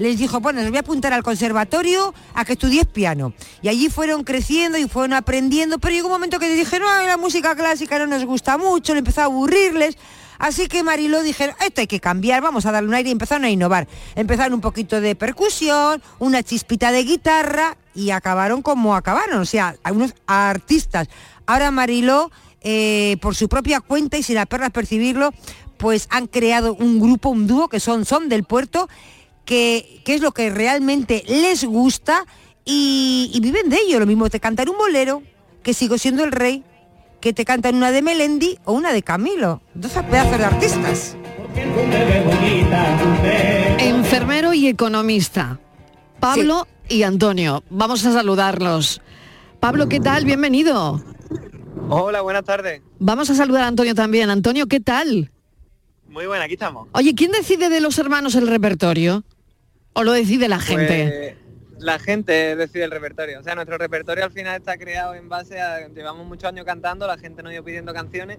les 0.00 0.18
dijo, 0.18 0.40
bueno, 0.40 0.60
les 0.60 0.70
voy 0.70 0.78
a 0.78 0.80
apuntar 0.80 1.12
al 1.12 1.22
conservatorio 1.22 2.14
a 2.32 2.46
que 2.46 2.54
estudies 2.54 2.86
piano. 2.86 3.34
Y 3.60 3.68
allí 3.68 3.90
fueron 3.90 4.24
creciendo 4.24 4.78
y 4.78 4.88
fueron 4.88 5.12
aprendiendo, 5.12 5.78
pero 5.78 5.94
llegó 5.94 6.06
un 6.08 6.14
momento 6.14 6.38
que 6.38 6.48
dijeron, 6.48 6.88
ay, 6.90 7.06
la 7.06 7.18
música 7.18 7.54
clásica 7.54 7.98
no 7.98 8.06
nos 8.06 8.24
gusta 8.24 8.56
mucho, 8.56 8.94
le 8.94 9.00
empezó 9.00 9.20
a 9.20 9.24
aburrirles. 9.24 9.98
Así 10.38 10.68
que 10.68 10.82
Mariló 10.82 11.22
dijeron, 11.22 11.54
esto 11.60 11.82
hay 11.82 11.86
que 11.86 12.00
cambiar, 12.00 12.40
vamos 12.40 12.64
a 12.64 12.72
darle 12.72 12.88
un 12.88 12.94
aire 12.94 13.10
y 13.10 13.12
empezaron 13.12 13.44
a 13.44 13.50
innovar. 13.50 13.86
Empezaron 14.14 14.54
un 14.54 14.62
poquito 14.62 15.02
de 15.02 15.14
percusión, 15.14 16.02
una 16.18 16.42
chispita 16.42 16.92
de 16.92 17.04
guitarra 17.04 17.76
y 17.94 18.08
acabaron 18.08 18.62
como 18.62 18.96
acabaron, 18.96 19.38
o 19.38 19.44
sea, 19.44 19.76
unos 19.92 20.14
artistas. 20.26 21.08
Ahora 21.44 21.70
Mariló, 21.70 22.30
eh, 22.62 23.18
por 23.20 23.34
su 23.34 23.50
propia 23.50 23.82
cuenta 23.82 24.16
y 24.16 24.22
sin 24.22 24.38
apenas 24.38 24.70
percibirlo, 24.70 25.34
pues 25.76 26.08
han 26.10 26.26
creado 26.26 26.74
un 26.74 27.00
grupo, 27.00 27.28
un 27.28 27.46
dúo 27.46 27.68
que 27.68 27.80
son 27.80 28.06
Son 28.06 28.30
del 28.30 28.44
Puerto, 28.44 28.88
que, 29.50 30.00
que 30.04 30.14
es 30.14 30.20
lo 30.20 30.30
que 30.30 30.48
realmente 30.48 31.24
les 31.26 31.64
gusta 31.64 32.24
y, 32.64 33.32
y 33.34 33.40
viven 33.40 33.68
de 33.68 33.78
ello. 33.84 33.98
Lo 33.98 34.06
mismo 34.06 34.30
te 34.30 34.38
cantan 34.38 34.68
un 34.68 34.78
bolero, 34.78 35.24
que 35.64 35.74
sigo 35.74 35.98
siendo 35.98 36.22
el 36.22 36.30
rey, 36.30 36.62
que 37.20 37.32
te 37.32 37.44
cantan 37.44 37.74
una 37.74 37.90
de 37.90 38.00
Melendi 38.00 38.60
o 38.64 38.74
una 38.74 38.92
de 38.92 39.02
Camilo. 39.02 39.60
Dos 39.74 39.90
pedazos 39.90 40.38
de 40.38 40.44
artistas. 40.44 41.16
Enfermero 43.80 44.54
y 44.54 44.68
economista. 44.68 45.58
Pablo 46.20 46.68
y 46.88 47.02
Antonio. 47.02 47.64
Vamos 47.70 48.06
a 48.06 48.12
saludarlos. 48.12 49.02
Pablo, 49.58 49.88
¿qué 49.88 49.98
tal? 49.98 50.24
Bienvenido. 50.26 51.02
Hola, 51.88 52.20
buenas 52.20 52.44
tardes. 52.44 52.82
Vamos 53.00 53.28
a 53.30 53.34
saludar 53.34 53.64
a 53.64 53.66
Antonio 53.66 53.96
también. 53.96 54.30
Antonio, 54.30 54.68
¿qué 54.68 54.78
tal? 54.78 55.32
Muy 56.08 56.26
buena, 56.26 56.44
aquí 56.44 56.54
estamos. 56.54 56.86
Oye, 56.92 57.16
¿quién 57.16 57.32
decide 57.32 57.68
de 57.68 57.80
los 57.80 57.98
hermanos 57.98 58.36
el 58.36 58.46
repertorio? 58.46 59.24
¿O 59.92 60.04
lo 60.04 60.12
decide 60.12 60.48
la 60.48 60.60
gente? 60.60 61.36
Pues, 61.72 61.82
la 61.82 61.98
gente 61.98 62.56
decide 62.56 62.84
el 62.84 62.90
repertorio. 62.90 63.40
O 63.40 63.42
sea, 63.42 63.54
nuestro 63.54 63.78
repertorio 63.78 64.24
al 64.24 64.32
final 64.32 64.58
está 64.58 64.76
creado 64.76 65.14
en 65.14 65.28
base 65.28 65.60
a... 65.60 65.88
Llevamos 65.88 66.26
muchos 66.26 66.44
años 66.44 66.64
cantando, 66.64 67.06
la 67.06 67.18
gente 67.18 67.42
nos 67.42 67.50
ha 67.50 67.54
ido 67.54 67.64
pidiendo 67.64 67.92
canciones 67.94 68.38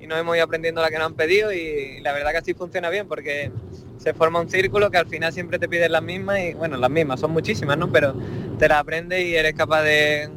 y 0.00 0.06
nos 0.06 0.18
hemos 0.18 0.34
ido 0.34 0.44
aprendiendo 0.44 0.80
la 0.80 0.88
que 0.90 0.96
nos 0.96 1.06
han 1.06 1.14
pedido 1.14 1.52
y 1.52 2.00
la 2.00 2.12
verdad 2.12 2.32
que 2.32 2.38
así 2.38 2.54
funciona 2.54 2.88
bien 2.90 3.06
porque 3.06 3.52
se 3.98 4.14
forma 4.14 4.40
un 4.40 4.48
círculo 4.48 4.90
que 4.90 4.96
al 4.96 5.06
final 5.06 5.32
siempre 5.32 5.58
te 5.58 5.68
piden 5.68 5.92
las 5.92 6.02
mismas 6.02 6.40
y 6.40 6.54
bueno, 6.54 6.78
las 6.78 6.90
mismas, 6.90 7.20
son 7.20 7.32
muchísimas, 7.32 7.76
¿no? 7.76 7.92
Pero 7.92 8.14
te 8.58 8.66
las 8.66 8.80
aprendes 8.80 9.22
y 9.24 9.36
eres 9.36 9.54
capaz 9.54 9.82
de 9.82 10.30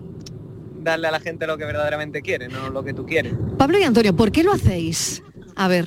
darle 0.79 1.07
a 1.07 1.11
la 1.11 1.21
gente 1.21 1.47
lo 1.47 1.57
que 1.57 1.65
verdaderamente 1.65 2.21
quiere, 2.21 2.49
no 2.49 2.69
lo 2.69 2.83
que 2.83 2.93
tú 2.93 3.05
quieres. 3.05 3.33
Pablo 3.57 3.79
y 3.79 3.83
Antonio, 3.83 4.13
¿por 4.13 4.33
qué 4.33 4.43
lo 4.43 4.51
hacéis? 4.51 5.23
A 5.55 5.69
ver. 5.69 5.85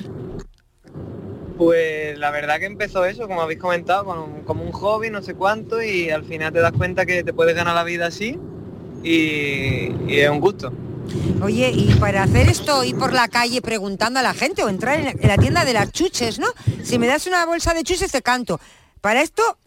Pues 1.57 2.17
la 2.19 2.31
verdad 2.31 2.59
que 2.59 2.65
empezó 2.65 3.05
eso, 3.05 3.27
como 3.27 3.41
habéis 3.41 3.59
comentado, 3.59 4.05
como 4.45 4.63
un 4.63 4.71
hobby, 4.71 5.09
no 5.09 5.21
sé 5.21 5.33
cuánto, 5.33 5.81
y 5.81 6.09
al 6.09 6.23
final 6.23 6.53
te 6.53 6.59
das 6.59 6.71
cuenta 6.71 7.05
que 7.05 7.23
te 7.23 7.33
puedes 7.33 7.55
ganar 7.55 7.73
la 7.73 7.83
vida 7.83 8.07
así 8.07 8.39
y, 9.03 10.19
es 10.19 10.29
un 10.29 10.39
gusto. 10.39 10.71
Oye, 11.41 11.71
y 11.73 11.93
para 11.95 12.23
hacer 12.23 12.49
esto, 12.49 12.83
ir 12.83 12.97
por 12.97 13.13
la 13.13 13.27
calle 13.27 13.61
preguntando 13.61 14.19
a 14.19 14.23
la 14.23 14.33
gente 14.33 14.63
o 14.63 14.69
entrar 14.69 14.99
en 14.99 15.05
la, 15.05 15.11
en 15.11 15.27
la 15.27 15.37
tienda 15.37 15.65
de 15.65 15.73
las 15.73 15.91
chuches, 15.91 16.39
¿no? 16.39 16.47
Si 16.83 16.99
me 16.99 17.07
das 17.07 17.27
una 17.27 17.45
bolsa 17.45 17.73
de 17.73 17.83
chuches, 17.83 18.11
te 18.11 18.21
canto. 18.21 18.59
Para 19.01 19.21
esto, 19.21 19.57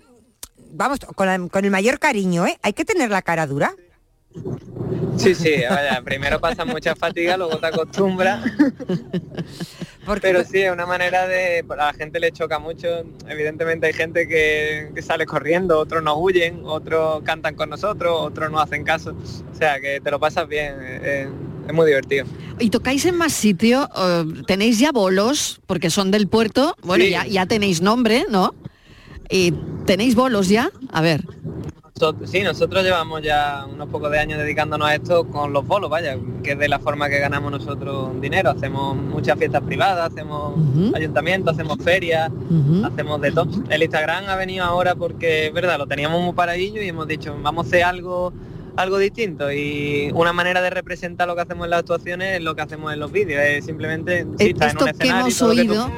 vamos, 0.73 1.01
con, 1.01 1.49
con 1.49 1.65
el 1.65 1.71
mayor 1.71 1.99
cariño, 1.99 2.47
¿eh? 2.47 2.59
Hay 2.63 2.73
que 2.73 2.85
tener 2.85 3.11
la 3.11 3.23
cara 3.23 3.47
dura. 3.47 3.75
Sí, 5.17 5.35
sí, 5.35 5.53
vaya, 5.69 6.01
primero 6.05 6.41
pasa 6.41 6.65
mucha 6.65 6.95
fatiga, 6.95 7.37
luego 7.37 7.59
te 7.59 7.67
acostumbras. 7.67 8.43
Pero 10.21 10.43
sí, 10.45 10.61
es 10.63 10.73
una 10.73 10.87
manera 10.87 11.29
de... 11.29 11.65
A 11.69 11.77
la 11.77 11.93
gente 11.93 12.19
le 12.19 12.33
choca 12.33 12.59
mucho. 12.59 12.89
Evidentemente 13.29 13.87
hay 13.87 13.93
gente 13.93 14.27
que, 14.27 14.91
que 14.95 15.03
sale 15.03 15.27
corriendo, 15.27 15.79
otros 15.79 16.03
nos 16.03 16.17
huyen, 16.19 16.63
otros 16.65 17.23
cantan 17.23 17.55
con 17.55 17.71
nosotros, 17.71 18.13
otros 18.19 18.51
no 18.51 18.59
hacen 18.61 18.83
caso. 18.83 19.15
O 19.53 19.55
sea, 19.55 19.79
que 19.81 20.01
te 20.01 20.11
lo 20.11 20.19
pasas 20.19 20.49
bien, 20.49 20.75
eh, 20.81 21.29
es 21.69 21.73
muy 21.75 21.87
divertido. 21.87 22.27
¿Y 22.59 22.71
tocáis 22.71 23.05
en 23.05 23.15
más 23.17 23.33
sitio? 23.33 23.89
¿Tenéis 24.47 24.79
ya 24.79 24.91
bolos? 24.91 25.61
Porque 25.67 25.91
son 25.91 26.11
del 26.11 26.27
puerto. 26.29 26.77
Bueno, 26.83 27.05
Sí. 27.05 27.11
ya, 27.11 27.27
ya 27.27 27.47
tenéis 27.47 27.81
nombre, 27.81 28.25
¿no? 28.31 28.55
¿Y 29.29 29.53
tenéis 29.87 30.15
bolos 30.17 30.49
ya? 30.49 30.71
A 30.91 31.01
ver. 31.03 31.23
So- 32.01 32.15
Sí, 32.25 32.41
nosotros 32.43 32.83
llevamos 32.83 33.21
ya 33.21 33.67
unos 33.71 33.89
pocos 33.91 34.11
de 34.11 34.19
años 34.19 34.39
dedicándonos 34.39 34.89
a 34.89 34.95
esto 34.95 35.27
con 35.29 35.53
los 35.53 35.67
bolos, 35.67 35.91
vaya, 35.91 36.17
que 36.43 36.53
es 36.53 36.59
de 36.59 36.67
la 36.67 36.79
forma 36.79 37.11
que 37.11 37.19
ganamos 37.19 37.53
nosotros 37.53 38.19
dinero. 38.23 38.49
Hacemos 38.51 38.97
muchas 38.97 39.39
fiestas 39.39 39.63
privadas, 39.63 40.11
hacemos 40.11 40.55
ayuntamientos, 40.95 41.53
hacemos 41.53 41.77
ferias, 41.85 42.31
hacemos 42.85 43.21
de 43.21 43.33
todo. 43.33 43.49
El 43.69 43.83
Instagram 43.83 44.25
ha 44.29 44.37
venido 44.37 44.65
ahora 44.65 44.95
porque, 44.95 45.49
es 45.49 45.53
verdad, 45.53 45.77
lo 45.77 45.87
teníamos 45.87 46.23
muy 46.23 46.33
paradillo 46.33 46.81
y 46.83 46.89
hemos 46.89 47.07
dicho, 47.07 47.37
vamos 47.43 47.67
a 47.67 47.69
hacer 47.69 47.85
algo 47.85 48.33
algo 48.77 48.97
distinto 48.99 49.53
y 49.53 50.11
una 50.15 50.33
manera 50.33 50.63
de 50.63 50.71
representar 50.71 51.29
lo 51.29 51.35
que 51.35 51.43
hacemos 51.43 51.67
en 51.67 51.71
las 51.71 51.81
actuaciones 51.81 52.37
es 52.39 52.43
lo 52.43 52.55
que 52.55 52.63
hacemos 52.63 52.93
en 52.95 53.01
los 53.01 53.13
vídeos, 53.13 53.43
es 53.43 53.67
simplemente 53.67 54.21
en 54.21 54.37
Esto 54.39 54.85
un 54.87 54.93
que 54.93 55.09
hemos 55.09 55.39
que 55.39 55.45
oído, 55.45 55.91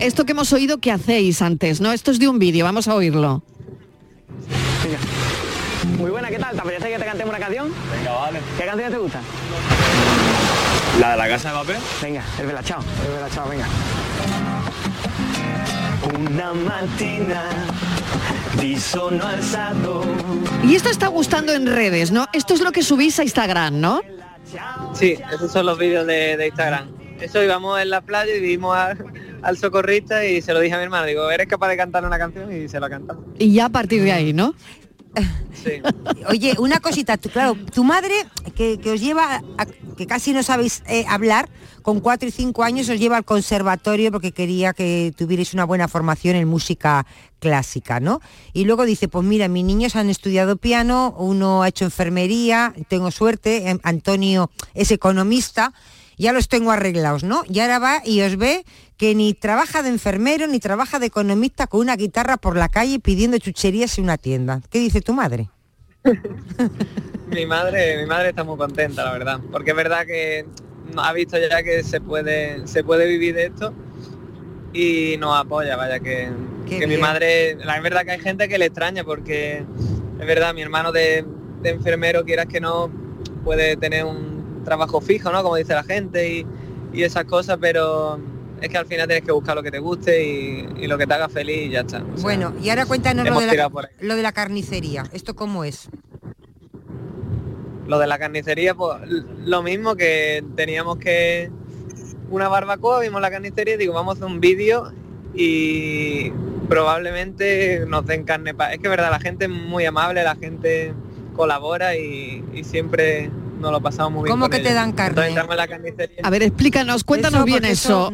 esto 0.00 0.24
que 0.24 0.32
hemos 0.32 0.52
oído 0.52 0.78
que 0.78 0.90
hacéis 0.90 1.42
antes, 1.42 1.80
¿no? 1.80 1.92
Esto 1.92 2.10
es 2.10 2.18
de 2.18 2.26
un 2.26 2.40
vídeo, 2.40 2.64
vamos 2.64 2.88
a 2.88 2.94
oírlo. 2.94 3.44
Muy 5.98 6.10
buena, 6.10 6.28
¿qué 6.28 6.38
tal? 6.38 6.54
¿Te 6.54 6.60
apetece 6.60 6.90
que 6.90 6.98
te 6.98 7.04
cantemos 7.04 7.30
una 7.34 7.44
canción? 7.44 7.72
Venga, 7.96 8.12
vale. 8.12 8.40
¿Qué 8.58 8.64
canción 8.64 8.90
te 8.92 8.98
gusta? 8.98 9.20
La 11.00 11.12
de 11.12 11.16
la 11.16 11.28
casa 11.28 11.48
de 11.50 11.54
papel. 11.54 11.76
Venga, 12.02 12.22
el 12.40 12.46
velachao, 12.46 12.80
el 13.06 13.12
velachao, 13.14 13.48
venga. 13.48 13.66
Una 16.18 16.52
mattina 16.54 17.42
di 18.60 18.76
sono 18.78 19.24
alzato 19.26 20.02
Y 20.64 20.74
esto 20.74 20.88
está 20.88 21.08
gustando 21.08 21.52
en 21.52 21.66
redes, 21.66 22.10
¿no? 22.10 22.26
Esto 22.32 22.54
es 22.54 22.60
lo 22.60 22.72
que 22.72 22.82
subís 22.82 23.18
a 23.18 23.22
Instagram, 23.24 23.78
¿no? 23.80 24.00
Sí, 24.94 25.18
esos 25.32 25.52
son 25.52 25.66
los 25.66 25.78
vídeos 25.78 26.06
de, 26.06 26.36
de 26.36 26.46
Instagram. 26.48 26.88
Eso 27.20 27.42
íbamos 27.42 27.80
en 27.80 27.90
la 27.90 28.00
playa 28.00 28.34
y 28.34 28.40
vimos 28.40 28.76
a- 28.76 28.94
al 29.42 29.56
socorrista 29.58 30.24
y 30.24 30.42
se 30.42 30.52
lo 30.52 30.60
dije 30.60 30.74
a 30.74 30.78
mi 30.78 30.84
hermano, 30.84 31.06
digo, 31.06 31.30
¿eres 31.30 31.46
capaz 31.48 31.68
de 31.68 31.76
cantar 31.76 32.04
una 32.04 32.18
canción? 32.18 32.52
Y 32.52 32.68
se 32.68 32.78
la 32.80 32.88
cantamos. 32.90 33.24
Y 33.38 33.52
ya 33.52 33.66
a 33.66 33.68
partir 33.70 34.02
de 34.02 34.12
ahí, 34.12 34.32
¿no? 34.32 34.54
Sí. 35.52 35.72
Oye, 36.28 36.54
una 36.58 36.80
cosita, 36.80 37.16
tú- 37.16 37.30
claro, 37.30 37.56
tu 37.74 37.82
madre 37.82 38.12
que, 38.54 38.78
que 38.78 38.92
os 38.92 39.00
lleva 39.00 39.42
a, 39.56 39.66
que 39.96 40.06
casi 40.06 40.32
no 40.32 40.42
sabéis 40.42 40.82
eh, 40.86 41.04
hablar, 41.08 41.48
con 41.82 42.00
cuatro 42.00 42.28
y 42.28 42.32
cinco 42.32 42.62
años 42.62 42.88
os 42.88 42.98
lleva 43.00 43.16
al 43.16 43.24
conservatorio 43.24 44.12
porque 44.12 44.32
quería 44.32 44.72
que 44.74 45.12
tuvierais 45.16 45.54
una 45.54 45.64
buena 45.64 45.88
formación 45.88 46.36
en 46.36 46.46
música 46.46 47.06
clásica, 47.40 47.98
¿no? 47.98 48.20
Y 48.52 48.64
luego 48.66 48.84
dice, 48.84 49.08
pues 49.08 49.24
mira, 49.24 49.48
mis 49.48 49.64
niños 49.64 49.96
han 49.96 50.10
estudiado 50.10 50.56
piano, 50.56 51.14
uno 51.18 51.62
ha 51.62 51.68
hecho 51.68 51.84
enfermería, 51.86 52.74
tengo 52.88 53.10
suerte, 53.10 53.70
em, 53.70 53.78
Antonio 53.82 54.50
es 54.74 54.90
economista, 54.90 55.72
ya 56.18 56.32
los 56.32 56.48
tengo 56.48 56.70
arreglados, 56.70 57.24
¿no? 57.24 57.42
Y 57.48 57.60
ahora 57.60 57.78
va 57.78 58.02
y 58.04 58.20
os 58.22 58.36
ve 58.36 58.64
que 58.96 59.14
ni 59.14 59.34
trabaja 59.34 59.82
de 59.82 59.88
enfermero 59.88 60.46
ni 60.48 60.58
trabaja 60.58 60.98
de 60.98 61.06
economista 61.06 61.66
con 61.66 61.80
una 61.80 61.96
guitarra 61.96 62.36
por 62.36 62.56
la 62.56 62.68
calle 62.68 62.98
pidiendo 62.98 63.38
chucherías 63.38 63.96
en 63.98 64.04
una 64.04 64.18
tienda. 64.18 64.60
¿Qué 64.70 64.80
dice 64.80 65.00
tu 65.00 65.14
madre? 65.14 65.48
mi 67.30 67.46
madre, 67.46 67.98
mi 67.98 68.06
madre 68.06 68.30
está 68.30 68.44
muy 68.44 68.56
contenta, 68.56 69.04
la 69.04 69.12
verdad, 69.12 69.40
porque 69.52 69.70
es 69.70 69.76
verdad 69.76 70.06
que 70.06 70.46
ha 70.96 71.12
visto 71.12 71.38
ya 71.38 71.62
que 71.62 71.82
se 71.84 72.00
puede, 72.00 72.66
se 72.66 72.82
puede 72.82 73.06
vivir 73.06 73.34
de 73.34 73.46
esto 73.46 73.72
y 74.72 75.16
nos 75.18 75.36
apoya, 75.36 75.76
vaya 75.76 76.00
que, 76.00 76.30
que 76.68 76.86
mi 76.86 76.96
madre, 76.96 77.56
la 77.56 77.76
es 77.76 77.82
verdad 77.82 78.04
que 78.04 78.12
hay 78.12 78.20
gente 78.20 78.48
que 78.48 78.58
le 78.58 78.66
extraña 78.66 79.04
porque 79.04 79.64
es 80.18 80.26
verdad, 80.26 80.54
mi 80.54 80.62
hermano 80.62 80.92
de, 80.92 81.24
de 81.62 81.70
enfermero, 81.70 82.24
quieras 82.24 82.46
que 82.46 82.60
no, 82.60 82.90
puede 83.44 83.76
tener 83.76 84.04
un 84.04 84.37
trabajo 84.68 85.00
fijo, 85.00 85.30
¿no? 85.32 85.42
Como 85.42 85.56
dice 85.56 85.74
la 85.74 85.82
gente 85.84 86.28
y, 86.32 86.46
y 86.92 87.02
esas 87.02 87.24
cosas, 87.24 87.58
pero 87.60 88.18
es 88.60 88.68
que 88.68 88.76
al 88.76 88.86
final 88.86 89.06
tienes 89.06 89.24
que 89.24 89.32
buscar 89.32 89.54
lo 89.56 89.62
que 89.62 89.70
te 89.70 89.78
guste 89.78 90.24
y, 90.24 90.68
y 90.80 90.86
lo 90.86 90.98
que 90.98 91.06
te 91.06 91.14
haga 91.14 91.28
feliz 91.28 91.66
y 91.66 91.70
ya 91.70 91.80
está. 91.80 91.98
O 91.98 92.16
sea, 92.16 92.22
bueno, 92.22 92.52
y 92.62 92.70
ahora 92.70 92.86
cuéntanos 92.86 93.26
lo 93.26 93.38
de, 93.40 93.46
la, 93.46 93.70
lo 94.00 94.16
de 94.16 94.32
carnicería. 94.32 95.04
¿Esto 95.12 95.34
cómo 95.34 95.64
es? 95.64 95.88
Lo 97.86 97.98
de 97.98 98.06
la 98.06 98.18
carnicería, 98.18 98.74
pues 98.74 98.98
lo 99.44 99.62
mismo 99.62 99.96
que 99.96 100.44
teníamos 100.56 100.98
que 100.98 101.50
una 102.30 102.48
barbacoa, 102.48 103.00
vimos 103.00 103.20
la 103.22 103.30
carnicería 103.30 103.74
y 103.74 103.78
digo, 103.78 103.94
vamos 103.94 104.14
a 104.14 104.18
hacer 104.18 104.26
un 104.34 104.40
vídeo 104.40 104.92
y 105.34 106.30
probablemente 106.68 107.84
nos 107.86 108.04
den 108.04 108.24
carne 108.24 108.54
pa- 108.54 108.72
Es 108.72 108.80
que 108.80 108.88
es 108.88 108.90
verdad, 108.90 109.10
la 109.10 109.20
gente 109.20 109.46
es 109.46 109.50
muy 109.50 109.86
amable, 109.86 110.22
la 110.22 110.36
gente 110.36 110.92
colabora 111.34 111.96
y, 111.96 112.44
y 112.52 112.64
siempre 112.64 113.30
nos 113.58 113.72
lo 113.72 113.80
pasamos 113.80 114.12
muy 114.12 114.22
bien. 114.24 114.32
¿Cómo 114.32 114.44
con 114.44 114.50
que 114.50 114.58
te 114.60 114.72
dan 114.74 114.92
carne? 114.92 115.08
Entonces 115.08 115.28
entramos 115.30 115.50
en 115.52 115.56
la 115.58 115.68
carnicería. 115.68 116.16
A 116.22 116.30
ver, 116.30 116.42
explícanos, 116.42 117.04
cuéntanos 117.04 117.38
Eso, 117.40 117.44
bien 117.46 117.64
eso. 117.64 118.12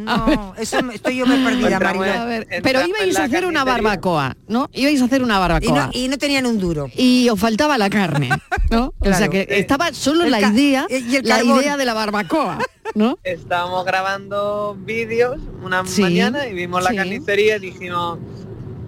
eso- 0.57 0.81
no, 0.81 0.91
estoy 0.91 1.17
yo 1.17 1.25
me 1.25 1.37
perdida, 1.37 1.69
Entramos 1.73 1.97
Marilo. 1.99 2.15
en- 2.15 2.21
A 2.21 2.25
ver, 2.25 2.41
entramos 2.49 2.61
pero 2.63 2.87
ibais 2.87 3.17
a 3.19 3.23
hacer 3.25 3.45
una 3.45 3.63
barbacoa, 3.63 4.35
¿no? 4.47 4.69
Ibais 4.73 5.01
a 5.01 5.05
hacer 5.05 5.21
una 5.23 5.35
Y 5.35 5.39
barbacoa. 5.39 5.85
no, 5.85 5.89
y 5.93 6.07
no 6.07 6.17
tenían 6.17 6.45
un 6.45 6.59
duro. 6.59 6.87
y 6.95 7.29
os 7.29 7.39
faltaba 7.39 7.77
la 7.77 7.89
carne, 7.89 8.29
¿no? 8.71 8.93
O 8.99 9.13
sea 9.13 9.27
que 9.29 9.45
estaba 9.49 9.93
solo 9.93 10.23
El 10.25 10.31
la 10.31 10.41
idea, 10.41 10.87
y- 10.89 11.15
el 11.17 11.27
la 11.27 11.43
idea 11.43 11.77
de 11.77 11.85
la 11.85 11.93
barbacoa, 11.93 12.59
¿no? 12.95 13.17
Estábamos 13.23 13.85
grabando 13.85 14.75
vídeos 14.79 15.37
una 15.63 15.85
Sí, 15.85 16.01
mañana 16.01 16.47
y 16.47 16.53
vimos 16.53 16.83
la 16.83 16.89
sí. 16.91 16.95
carnicería 16.95 17.57
y 17.57 17.59
dijimos, 17.59 18.19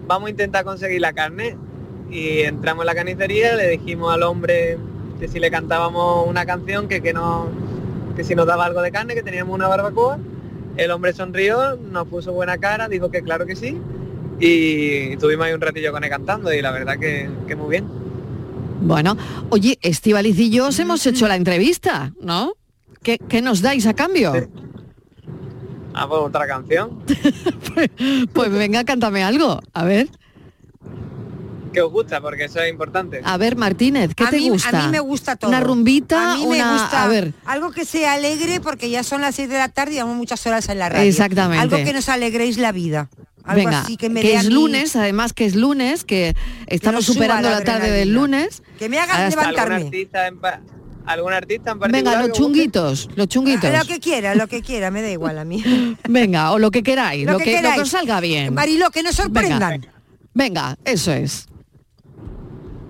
vamos 0.08 0.28
a 0.28 0.30
intentar 0.32 0.64
conseguir 0.64 1.01
la 1.01 1.14
carne. 1.14 1.58
Y 2.10 2.39
entramos 2.43 2.84
en 2.84 2.88
la 2.88 2.95
carnicería, 2.95 3.55
le 3.55 3.68
dijimos 3.68 4.14
al 4.14 4.24
hombre 4.24 4.78
que 5.20 5.28
si 5.28 5.39
le 5.39 5.49
cantábamos 5.51 6.28
una 6.28 6.45
canción, 6.45 6.88
que, 6.88 7.01
que, 7.01 7.13
no, 7.13 7.47
que 8.15 8.24
si 8.24 8.36
nos 8.36 8.45
daba 8.47 8.65
algo 8.65 8.82
de 8.82 8.91
carne, 8.91 9.15
que 9.15 9.24
teníamos 9.24 9.55
una 9.55 9.68
barbacoa. 9.68 10.20
El 10.76 10.91
hombre 10.91 11.13
sonrió, 11.13 11.76
nos 11.76 12.07
puso 12.07 12.34
buena 12.34 12.57
cara, 12.57 12.88
dijo 12.88 13.09
que 13.09 13.24
claro 13.24 13.45
que 13.45 13.55
sí. 13.55 13.78
Y 14.39 15.13
estuvimos 15.13 15.47
ahí 15.47 15.53
un 15.53 15.61
ratillo 15.61 15.91
con 15.91 16.03
él 16.03 16.09
cantando 16.09 16.53
y 16.53 16.61
la 16.61 16.72
verdad 16.72 16.99
que, 16.99 17.30
que 17.47 17.55
muy 17.55 17.70
bien. 17.70 17.88
Bueno, 18.82 19.18
oye, 19.49 19.80
Estivaliz 19.82 20.38
y 20.38 20.51
yo 20.51 20.68
os 20.68 20.78
hemos 20.80 21.05
hecho 21.07 21.28
la 21.28 21.36
entrevista, 21.36 22.13
¿no? 22.22 22.53
¿Qué, 23.01 23.18
qué 23.18 23.41
nos 23.41 23.61
dais 23.61 23.88
a 23.88 23.95
cambio? 23.95 24.34
Ah, 25.93 26.07
pues 26.07 26.22
otra 26.22 26.47
canción. 26.47 27.03
Pues 28.34 28.51
venga, 28.51 28.84
cántame 28.84 29.24
algo. 29.24 29.59
A 29.74 29.84
ver, 29.84 30.09
que 31.78 31.82
os 31.84 31.91
gusta? 31.91 32.19
Porque 32.21 32.45
eso 32.45 32.59
es 32.59 32.69
importante. 32.71 33.21
a 33.23 33.38
ver, 33.38 33.55
Martínez, 33.55 34.15
¿qué 34.15 34.23
a 34.23 34.30
te 34.30 34.38
mí, 34.38 34.49
gusta? 34.49 34.69
A 34.80 34.86
mí 34.86 34.91
me 34.91 34.99
gusta 34.99 35.36
todo. 35.36 35.49
Una 35.49 35.59
rumbita, 35.59 36.34
a 36.34 36.36
mí 36.38 36.47
me 36.47 36.63
gusta 36.71 37.03
a 37.03 37.07
ver. 37.07 37.34
algo 37.45 37.71
que 37.71 37.86
sea 37.86 38.13
alegre 38.13 38.59
porque 38.59 38.89
ya 38.89 39.03
son 39.03 39.21
las 39.21 39.36
6 39.36 39.49
de 39.49 39.57
la 39.57 39.69
tarde 39.69 39.91
y 39.91 39.95
llevamos 39.95 40.17
muchas 40.17 40.45
horas 40.47 40.67
en 40.69 40.80
la 40.80 40.89
radio. 40.89 41.07
Exactamente. 41.07 41.61
Algo 41.61 41.78
que 41.78 41.93
nos 41.93 42.09
alegréis 42.09 42.57
la 42.57 42.71
vida. 42.71 43.09
Algo 43.43 43.63
Venga, 43.63 43.80
así 43.82 43.95
que 43.95 44.09
me 44.09 44.21
que 44.21 44.36
es 44.36 44.45
mí- 44.47 44.53
lunes, 44.53 44.95
además 44.95 45.32
que 45.34 45.45
es 45.45 45.55
lunes, 45.55 46.03
que 46.03 46.36
estamos 46.65 47.05
superando 47.05 47.49
la 47.49 47.59
la 47.59 47.63
tarde 47.63 47.91
del 47.91 48.11
lunes. 48.13 48.61
Que 48.80 48.89
me 48.89 48.97
hagan 48.99 49.21
Hasta- 49.21 49.39
¿Algún 49.41 49.53
levantarme. 49.55 49.86
artista 49.86 50.28
en, 50.28 50.39
pa- 50.39 50.59
¿Algún 51.05 51.32
artista 51.32 51.71
en 51.71 51.80
particular? 51.80 52.15
Venga, 52.17 52.28
los 52.28 52.38
chunguitos, 52.38 53.07
los 53.15 53.28
chunguitos. 53.30 53.71
Lo 53.71 53.86
que 53.86 53.99
quiera, 54.01 54.36
lo 54.36 54.47
que 54.47 54.61
quiera, 54.61 54.91
me 54.91 55.01
da 55.01 55.09
igual 55.09 55.38
a 55.38 55.45
mí. 55.45 55.63
Venga, 56.09 56.51
o 56.51 56.59
lo 56.59 56.71
que 56.71 56.84
queráis, 56.84 57.25
lo, 57.25 57.34
Lo 57.34 57.38
que, 57.38 57.45
que 57.45 57.51
lo 57.51 57.55
que 57.57 57.61
queráis. 57.61 57.82
os 57.84 57.89
salga 57.89 58.19
bien. 58.19 58.53
Marilo, 58.53 58.89
que 58.89 59.03
nos 59.03 59.15
sorprendan. 59.15 59.80
Venga, 59.80 59.93
venga, 60.34 60.78
eso 60.84 61.13
es. 61.13 61.47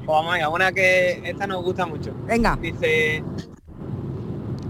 Pues 0.08 0.20
vamos 0.20 0.36
allá, 0.36 0.47
una 0.47 0.72
que 0.72 1.22
esta 1.26 1.45
nos 1.45 1.62
gusta 1.66 1.86
mucho. 1.86 2.14
Venga. 2.26 2.58
Dice, 2.62 3.22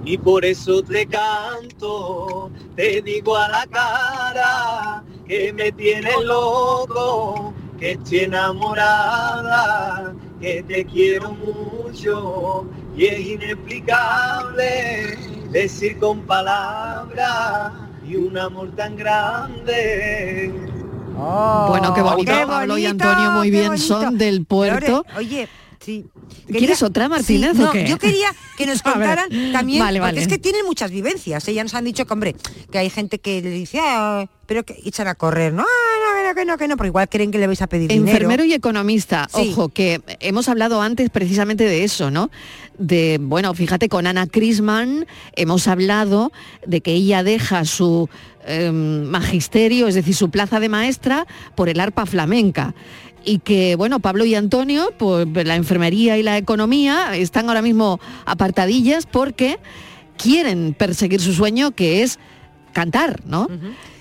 y 0.04 0.18
por 0.18 0.44
eso 0.44 0.82
te 0.82 1.06
canto, 1.06 2.50
te 2.76 3.04
digo 3.04 3.38
a 3.38 3.48
la 3.48 3.68
cara 3.68 5.04
que 5.28 5.54
me 5.54 5.72
tienes 5.74 6.20
loco, 6.24 7.54
que 7.78 7.92
estoy 7.92 8.22
enamorada, 8.22 10.16
que 10.42 10.64
te 10.64 10.84
quiero 10.86 11.34
mucho 11.34 12.66
y 12.96 13.06
es 13.06 13.20
inexplicable 13.20 15.20
decir 15.52 16.00
con 16.00 16.22
palabras 16.22 17.74
y 18.04 18.16
un 18.16 18.40
amor 18.40 18.72
tan 18.76 18.96
grande. 18.96 20.52
Bueno, 21.18 21.94
qué 21.94 22.02
bonito, 22.02 22.32
qué 22.32 22.46
Pablo 22.46 22.78
y 22.78 22.86
Antonio 22.86 23.32
muy 23.32 23.50
bien 23.52 23.78
son 23.78 24.18
del 24.18 24.46
puerto. 24.46 25.06
Oye, 25.16 25.48
sí. 25.80 26.06
¿Quieres 26.48 26.84
otra, 26.84 27.10
Martínez, 27.10 27.52
Sí, 27.56 27.62
no? 27.62 27.74
Yo 27.74 27.98
quería 27.98 28.30
que 28.58 28.66
nos 28.66 28.82
contaran 28.84 29.30
también, 29.52 29.80
Vale, 29.80 30.00
porque 30.00 30.12
vale. 30.12 30.22
es 30.22 30.28
que 30.28 30.38
tienen 30.38 30.66
muchas 30.66 30.92
vivencias. 30.92 31.48
Ella 31.48 31.64
nos 31.64 31.74
han 31.74 31.84
dicho 31.86 32.06
que, 32.06 32.14
hombre, 32.14 32.36
que 32.72 32.78
hay 32.78 32.90
gente 32.90 33.20
que 33.20 33.42
le 33.42 33.50
dice, 33.50 33.80
"Ah, 33.82 34.26
pero 34.46 34.64
que 34.64 34.80
echan 34.86 35.08
a 35.08 35.16
correr. 35.16 35.54
No, 35.54 35.66
no, 36.28 36.36
que 36.36 36.46
no, 36.46 36.46
que 36.46 36.46
no, 36.46 36.58
que 36.58 36.68
no, 36.68 36.78
porque 36.78 36.88
igual 36.90 37.10
creen 37.10 37.32
que 37.32 37.38
le 37.38 37.48
vais 37.48 37.62
a 37.62 37.68
pedir 37.68 37.92
Enfermero 37.92 38.44
dinero. 38.44 38.46
y 38.46 38.54
economista, 38.54 39.28
Sí. 39.34 39.50
ojo, 39.52 39.70
que 39.70 40.02
hemos 40.20 40.48
hablado 40.50 40.82
antes 40.82 41.10
precisamente 41.10 41.64
de 41.64 41.84
eso, 41.84 42.12
¿no? 42.12 42.30
De, 42.78 43.18
bueno, 43.22 43.54
fíjate, 43.54 43.90
con 43.90 44.06
Ana 44.08 44.28
Crisman 44.28 45.06
hemos 45.36 45.68
hablado 45.68 46.32
de 46.66 46.82
que 46.82 46.92
ella 46.94 47.24
deja 47.24 47.66
su 47.66 48.10
em, 48.46 49.04
magisterio, 49.04 49.88
es 49.88 49.96
decir, 49.96 50.16
su 50.16 50.30
plaza 50.30 50.60
de 50.60 50.70
maestra, 50.70 51.26
por 51.56 51.68
el 51.70 51.80
arpa 51.80 52.06
flamenca. 52.06 52.74
Y 53.26 53.40
que, 53.40 53.76
bueno, 53.76 54.00
Pablo 54.00 54.24
y 54.24 54.36
Antonio, 54.36 54.94
pues 54.98 55.28
la 55.34 55.56
enfermería 55.58 56.18
y 56.18 56.24
la 56.24 56.38
economía 56.38 57.16
están 57.18 57.50
ahora 57.50 57.62
mismo 57.62 58.00
apartadillas 58.26 59.06
porque 59.06 59.60
quieren 60.18 60.74
perseguir 60.78 61.20
su 61.20 61.34
sueño, 61.34 61.72
que 61.72 62.04
es 62.04 62.20
cantar, 62.72 63.22
¿no? 63.26 63.48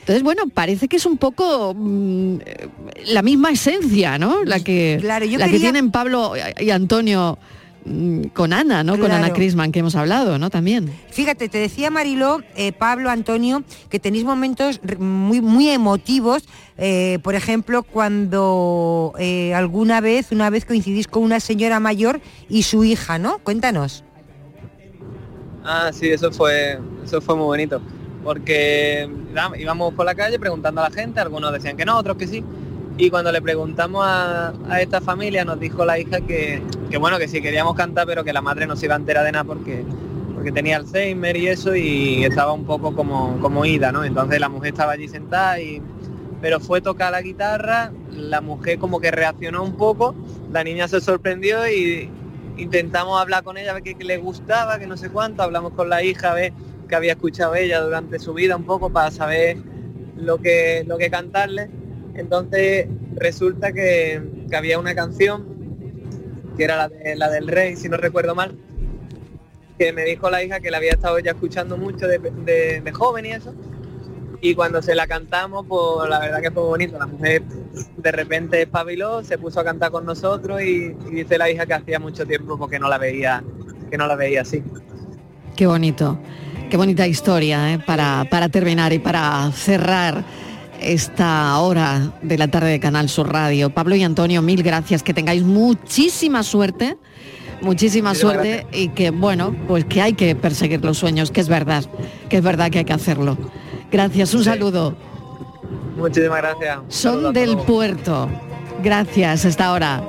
Entonces, 0.07 0.22
bueno, 0.22 0.44
parece 0.54 0.86
que 0.86 0.98
es 0.98 1.04
un 1.04 1.18
poco 1.18 1.74
mm, 1.74 2.36
la 3.09 3.22
misma 3.22 3.50
esencia, 3.50 4.18
¿no? 4.18 4.44
La 4.44 4.61
que, 4.61 4.98
Claro, 5.00 5.26
yo 5.26 5.36
la 5.36 5.48
que 5.48 5.59
tienen 5.59 5.90
Pablo 5.90 6.34
y 6.61 6.70
Antonio 6.70 7.36
mm, 7.84 8.26
con 8.26 8.52
Ana, 8.52 8.84
¿no? 8.84 9.00
Con 9.00 9.11
Ana. 9.11 9.32
Crisman, 9.32 9.72
que 9.72 9.80
hemos 9.80 9.96
hablado, 9.96 10.38
¿no? 10.38 10.48
También. 10.48 10.92
Fíjate, 11.11 11.48
te 11.48 11.59
decía 11.59 11.90
Mariló, 11.90 12.40
eh, 12.54 12.70
Pablo, 12.70 13.11
Antonio, 13.11 13.64
que 13.90 13.98
tenéis 13.98 14.24
momentos 14.24 14.80
muy, 15.00 15.40
muy 15.40 15.70
emotivos, 15.70 16.44
eh, 16.78 17.18
por 17.24 17.34
ejemplo, 17.34 17.82
cuando 17.82 19.12
eh, 19.18 19.54
alguna 19.54 20.00
vez, 20.00 20.30
una 20.30 20.50
vez 20.50 20.66
coincidís 20.66 21.09
con 21.09 21.24
una 21.24 21.40
señora 21.40 21.80
mayor 21.80 22.20
y 22.48 22.62
su 22.62 22.84
hija, 22.84 23.18
¿no? 23.18 23.38
Cuéntanos. 23.38 24.04
Ah, 25.64 25.90
sí, 25.92 26.09
eso 26.11 26.30
fue, 26.30 26.78
eso 27.04 27.20
fue 27.20 27.34
muy 27.34 27.46
bonito. 27.46 27.82
Porque 28.27 29.09
íbamos 29.57 29.95
por 29.95 30.05
la 30.05 30.16
calle 30.16 30.37
preguntando 30.41 30.81
a 30.81 30.89
la 30.89 30.91
gente, 30.91 31.20
algunos 31.20 31.53
decían 31.53 31.77
que 31.77 31.85
no, 31.85 31.97
otros 31.97 32.16
que 32.16 32.27
sí. 32.27 32.43
Y 32.99 33.09
cuando 33.09 33.31
le 33.31 33.41
preguntamos 33.41 34.05
a, 34.05 34.53
a 34.68 34.81
esta 34.81 35.01
familia 35.01 35.45
nos 35.45 35.61
dijo 35.61 35.85
la 35.85 35.97
hija 35.97 36.20
que, 36.22 36.61
que 36.91 36.99
bueno, 36.99 37.18
que 37.18 37.29
sí 37.29 37.41
queríamos 37.41 37.77
cantar, 37.77 38.05
pero 38.05 38.24
que 38.24 38.33
la 38.33 38.43
madre 38.43 38.66
no 38.66 38.74
se 38.74 38.87
iba 38.87 38.97
a 38.97 38.99
enterar 38.99 39.24
de 39.24 39.31
nada 39.31 39.45
porque, 39.45 39.85
porque 40.35 40.51
tenía 40.51 40.79
Alzheimer 40.79 41.37
y 41.37 41.47
eso 41.47 41.77
y 41.77 42.24
estaba 42.24 42.53
un 42.53 42.64
poco 42.64 42.97
como, 42.97 43.39
como 43.41 43.64
ida, 43.64 43.93
¿no? 43.93 44.03
Entonces 44.03 44.41
la 44.41 44.49
mujer 44.49 44.72
estaba 44.72 44.91
allí 44.93 45.07
sentada 45.07 45.61
y 45.61 45.81
pero 46.41 46.59
fue 46.59 46.81
tocar 46.81 47.12
la 47.12 47.22
guitarra, 47.22 47.93
la 48.11 48.41
mujer 48.41 48.81
como 48.81 48.99
que 48.99 49.12
reaccionó 49.12 49.62
un 49.62 49.77
poco, 49.77 50.16
la 50.53 50.64
niña 50.64 50.89
se 50.89 51.01
sorprendió 51.01 51.68
y 51.68 52.11
intentamos 52.57 53.20
hablar 53.20 53.45
con 53.45 53.57
ella, 53.57 53.70
a 53.70 53.74
ver 53.74 53.85
qué 53.85 53.95
le 54.03 54.16
gustaba, 54.16 54.81
que 54.81 54.89
no 54.89 54.97
sé 54.97 55.11
cuánto, 55.11 55.45
hablamos 55.45 55.74
con 55.74 55.89
la 55.89 56.03
hija, 56.03 56.33
a 56.33 56.35
ver 56.35 56.53
qué 56.89 56.95
había 56.97 57.12
escuchado 57.12 57.55
ella 57.55 57.80
durante 57.80 58.18
su 58.18 58.34
vida 58.34 58.57
un 58.57 58.64
poco 58.64 58.91
para 58.91 59.11
saber 59.11 59.59
lo 60.16 60.39
que, 60.39 60.84
lo 60.87 60.99
que 60.99 61.11
cantarle. 61.11 61.68
Entonces 62.14 62.87
resulta 63.14 63.72
que, 63.72 64.22
que 64.49 64.57
había 64.57 64.78
una 64.78 64.95
canción 64.95 65.47
que 66.57 66.64
era 66.64 66.76
la, 66.76 66.89
de- 66.89 67.16
la 67.16 67.28
del 67.30 67.49
rey, 67.49 67.76
si 67.76 67.89
no 67.89 67.97
recuerdo 67.99 68.34
mal, 68.34 68.57
que 69.78 69.93
me 69.93 70.05
dijo 70.05 70.30
la 70.30 70.43
hija 70.43 70.61
que 70.61 70.70
la 70.70 70.78
había 70.78 70.93
estado 70.93 71.18
ya 71.18 71.32
escuchando 71.32 71.76
mucho 71.76 72.07
de, 72.09 72.18
de- 72.82 72.93
joven 72.93 73.26
y 73.26 73.32
eso. 73.32 73.55
Y 74.41 74.55
cuando 74.55 74.80
se 74.80 74.95
la 74.95 75.07
cantamos, 75.07 75.64
pues 75.68 76.09
la 76.09 76.18
verdad 76.18 76.41
que 76.41 76.51
fue 76.51 76.62
bonito. 76.62 76.99
La 76.99 77.07
mujer 77.07 77.43
de 77.97 78.12
repente 78.12 78.62
espabiló, 78.62 79.22
se 79.24 79.39
puso 79.39 79.61
a 79.61 79.64
cantar 79.64 79.91
con 79.91 80.05
nosotros 80.07 80.62
y, 80.62 80.95
y 81.09 81.11
dice 81.11 81.37
la 81.39 81.51
hija 81.51 81.66
que 81.66 81.74
hacía 81.74 81.99
mucho 81.99 82.26
tiempo 82.26 82.57
porque 82.59 82.78
no 82.78 82.89
la 82.89 82.97
veía, 82.99 83.43
que 83.91 83.99
no 83.99 84.07
la 84.07 84.14
veía 84.14 84.43
así. 84.43 84.62
Qué 85.57 85.66
bonito, 85.66 86.18
qué 86.70 86.76
bonita 86.76 87.06
historia 87.06 87.72
¿eh? 87.72 87.78
para, 87.78 88.26
para 88.30 88.48
terminar 88.48 88.92
y 88.92 88.98
para 88.98 89.50
cerrar 89.52 90.24
esta 90.80 91.58
hora 91.58 92.12
de 92.22 92.38
la 92.38 92.48
tarde 92.48 92.70
de 92.70 92.80
Canal 92.80 93.08
Sur 93.08 93.32
Radio. 93.32 93.70
Pablo 93.70 93.94
y 93.96 94.02
Antonio, 94.02 94.42
mil 94.42 94.62
gracias, 94.62 95.02
que 95.02 95.14
tengáis 95.14 95.42
muchísima 95.42 96.42
suerte, 96.42 96.96
muchísima 97.62 98.14
suerte 98.14 98.66
y 98.72 98.88
que 98.88 99.10
bueno, 99.10 99.54
pues 99.66 99.84
que 99.84 100.02
hay 100.02 100.14
que 100.14 100.34
perseguir 100.34 100.84
los 100.84 100.98
sueños, 100.98 101.30
que 101.30 101.40
es 101.40 101.48
verdad, 101.48 101.84
que 102.28 102.38
es 102.38 102.42
verdad 102.42 102.70
que 102.70 102.78
hay 102.78 102.84
que 102.84 102.92
hacerlo. 102.92 103.36
Gracias, 103.90 104.34
un 104.34 104.44
saludo. 104.44 104.96
Muchísimas 105.96 106.38
gracias. 106.38 106.78
Son 106.88 107.32
del 107.32 107.56
puerto. 107.58 108.28
Gracias, 108.82 109.46
hasta 109.46 109.66
ahora. 109.66 110.02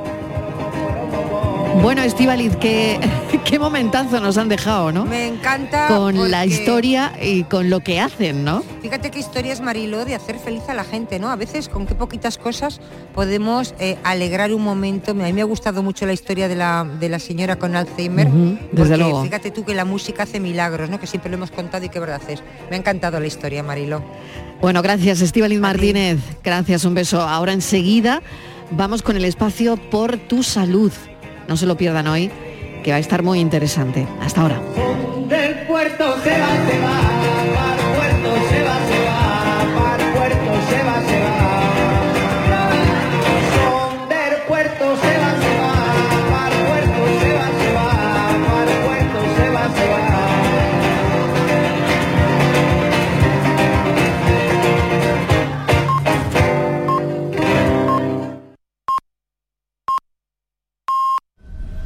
Bueno, 1.82 2.02
Estivaliz, 2.02 2.56
qué, 2.58 3.00
qué 3.46 3.60
momentazo 3.60 4.20
nos 4.20 4.38
han 4.38 4.50
dejado, 4.50 4.92
¿no? 4.92 5.06
Me 5.06 5.28
encanta. 5.28 5.88
Con 5.88 6.30
la 6.32 6.46
historia 6.46 7.14
y 7.22 7.44
con 7.44 7.70
lo 7.70 7.82
que 7.82 8.00
hacen, 8.00 8.44
¿no? 8.44 8.64
Fíjate 8.82 9.12
qué 9.12 9.20
historia 9.20 9.54
es 9.54 9.62
Mariló 9.62 10.04
de 10.04 10.16
hacer 10.16 10.40
feliz 10.40 10.64
a 10.70 10.74
la 10.74 10.84
gente, 10.84 11.20
¿no? 11.20 11.30
A 11.30 11.36
veces 11.36 11.70
con 11.70 11.86
qué 11.86 11.94
poquitas 11.94 12.38
cosas 12.38 12.82
podemos 13.14 13.76
eh, 13.80 13.98
alegrar 14.04 14.54
un 14.54 14.64
momento. 14.64 15.12
A 15.12 15.14
mí 15.14 15.34
me 15.34 15.42
ha 15.42 15.46
gustado 15.46 15.84
mucho 15.84 16.06
la 16.06 16.14
historia 16.14 16.48
de 16.48 16.56
la, 16.56 16.86
de 17.00 17.10
la 17.10 17.20
señora 17.20 17.58
con 17.58 17.76
Alzheimer. 17.76 18.28
Desde 18.28 18.58
porque 18.76 18.98
luego. 18.98 19.24
Fíjate 19.24 19.52
tú 19.52 19.64
que 19.64 19.76
la 19.76 19.86
música 19.86 20.24
hace 20.24 20.40
milagros, 20.40 20.90
¿no? 20.90 21.00
Que 21.00 21.08
siempre 21.08 21.30
lo 21.30 21.38
hemos 21.38 21.52
contado 21.52 21.86
y 21.86 21.90
qué 21.90 22.00
verdad 22.00 22.22
es. 22.28 22.42
Me 22.70 22.76
ha 22.76 22.80
encantado 22.80 23.20
la 23.20 23.28
historia, 23.28 23.62
Mariló. 23.62 24.04
Bueno, 24.62 24.82
gracias, 24.82 25.22
Estivaliz 25.22 25.60
Martínez. 25.60 26.18
Gracias, 26.44 26.86
un 26.86 26.96
beso. 26.96 27.22
Ahora 27.22 27.54
enseguida 27.54 28.22
vamos 28.72 29.02
con 29.02 29.16
el 29.16 29.26
espacio 29.26 29.78
por 29.78 30.18
tu 30.18 30.44
salud. 30.44 30.92
No 31.48 31.58
se 31.58 31.66
lo 31.66 31.78
pierdan 31.78 32.08
hoy, 32.08 32.32
que 32.84 32.92
va 32.92 32.98
a 32.98 33.00
estar 33.00 33.24
muy 33.24 33.40
interesante. 33.40 34.08
Hasta 34.22 34.42
ahora. 34.42 34.62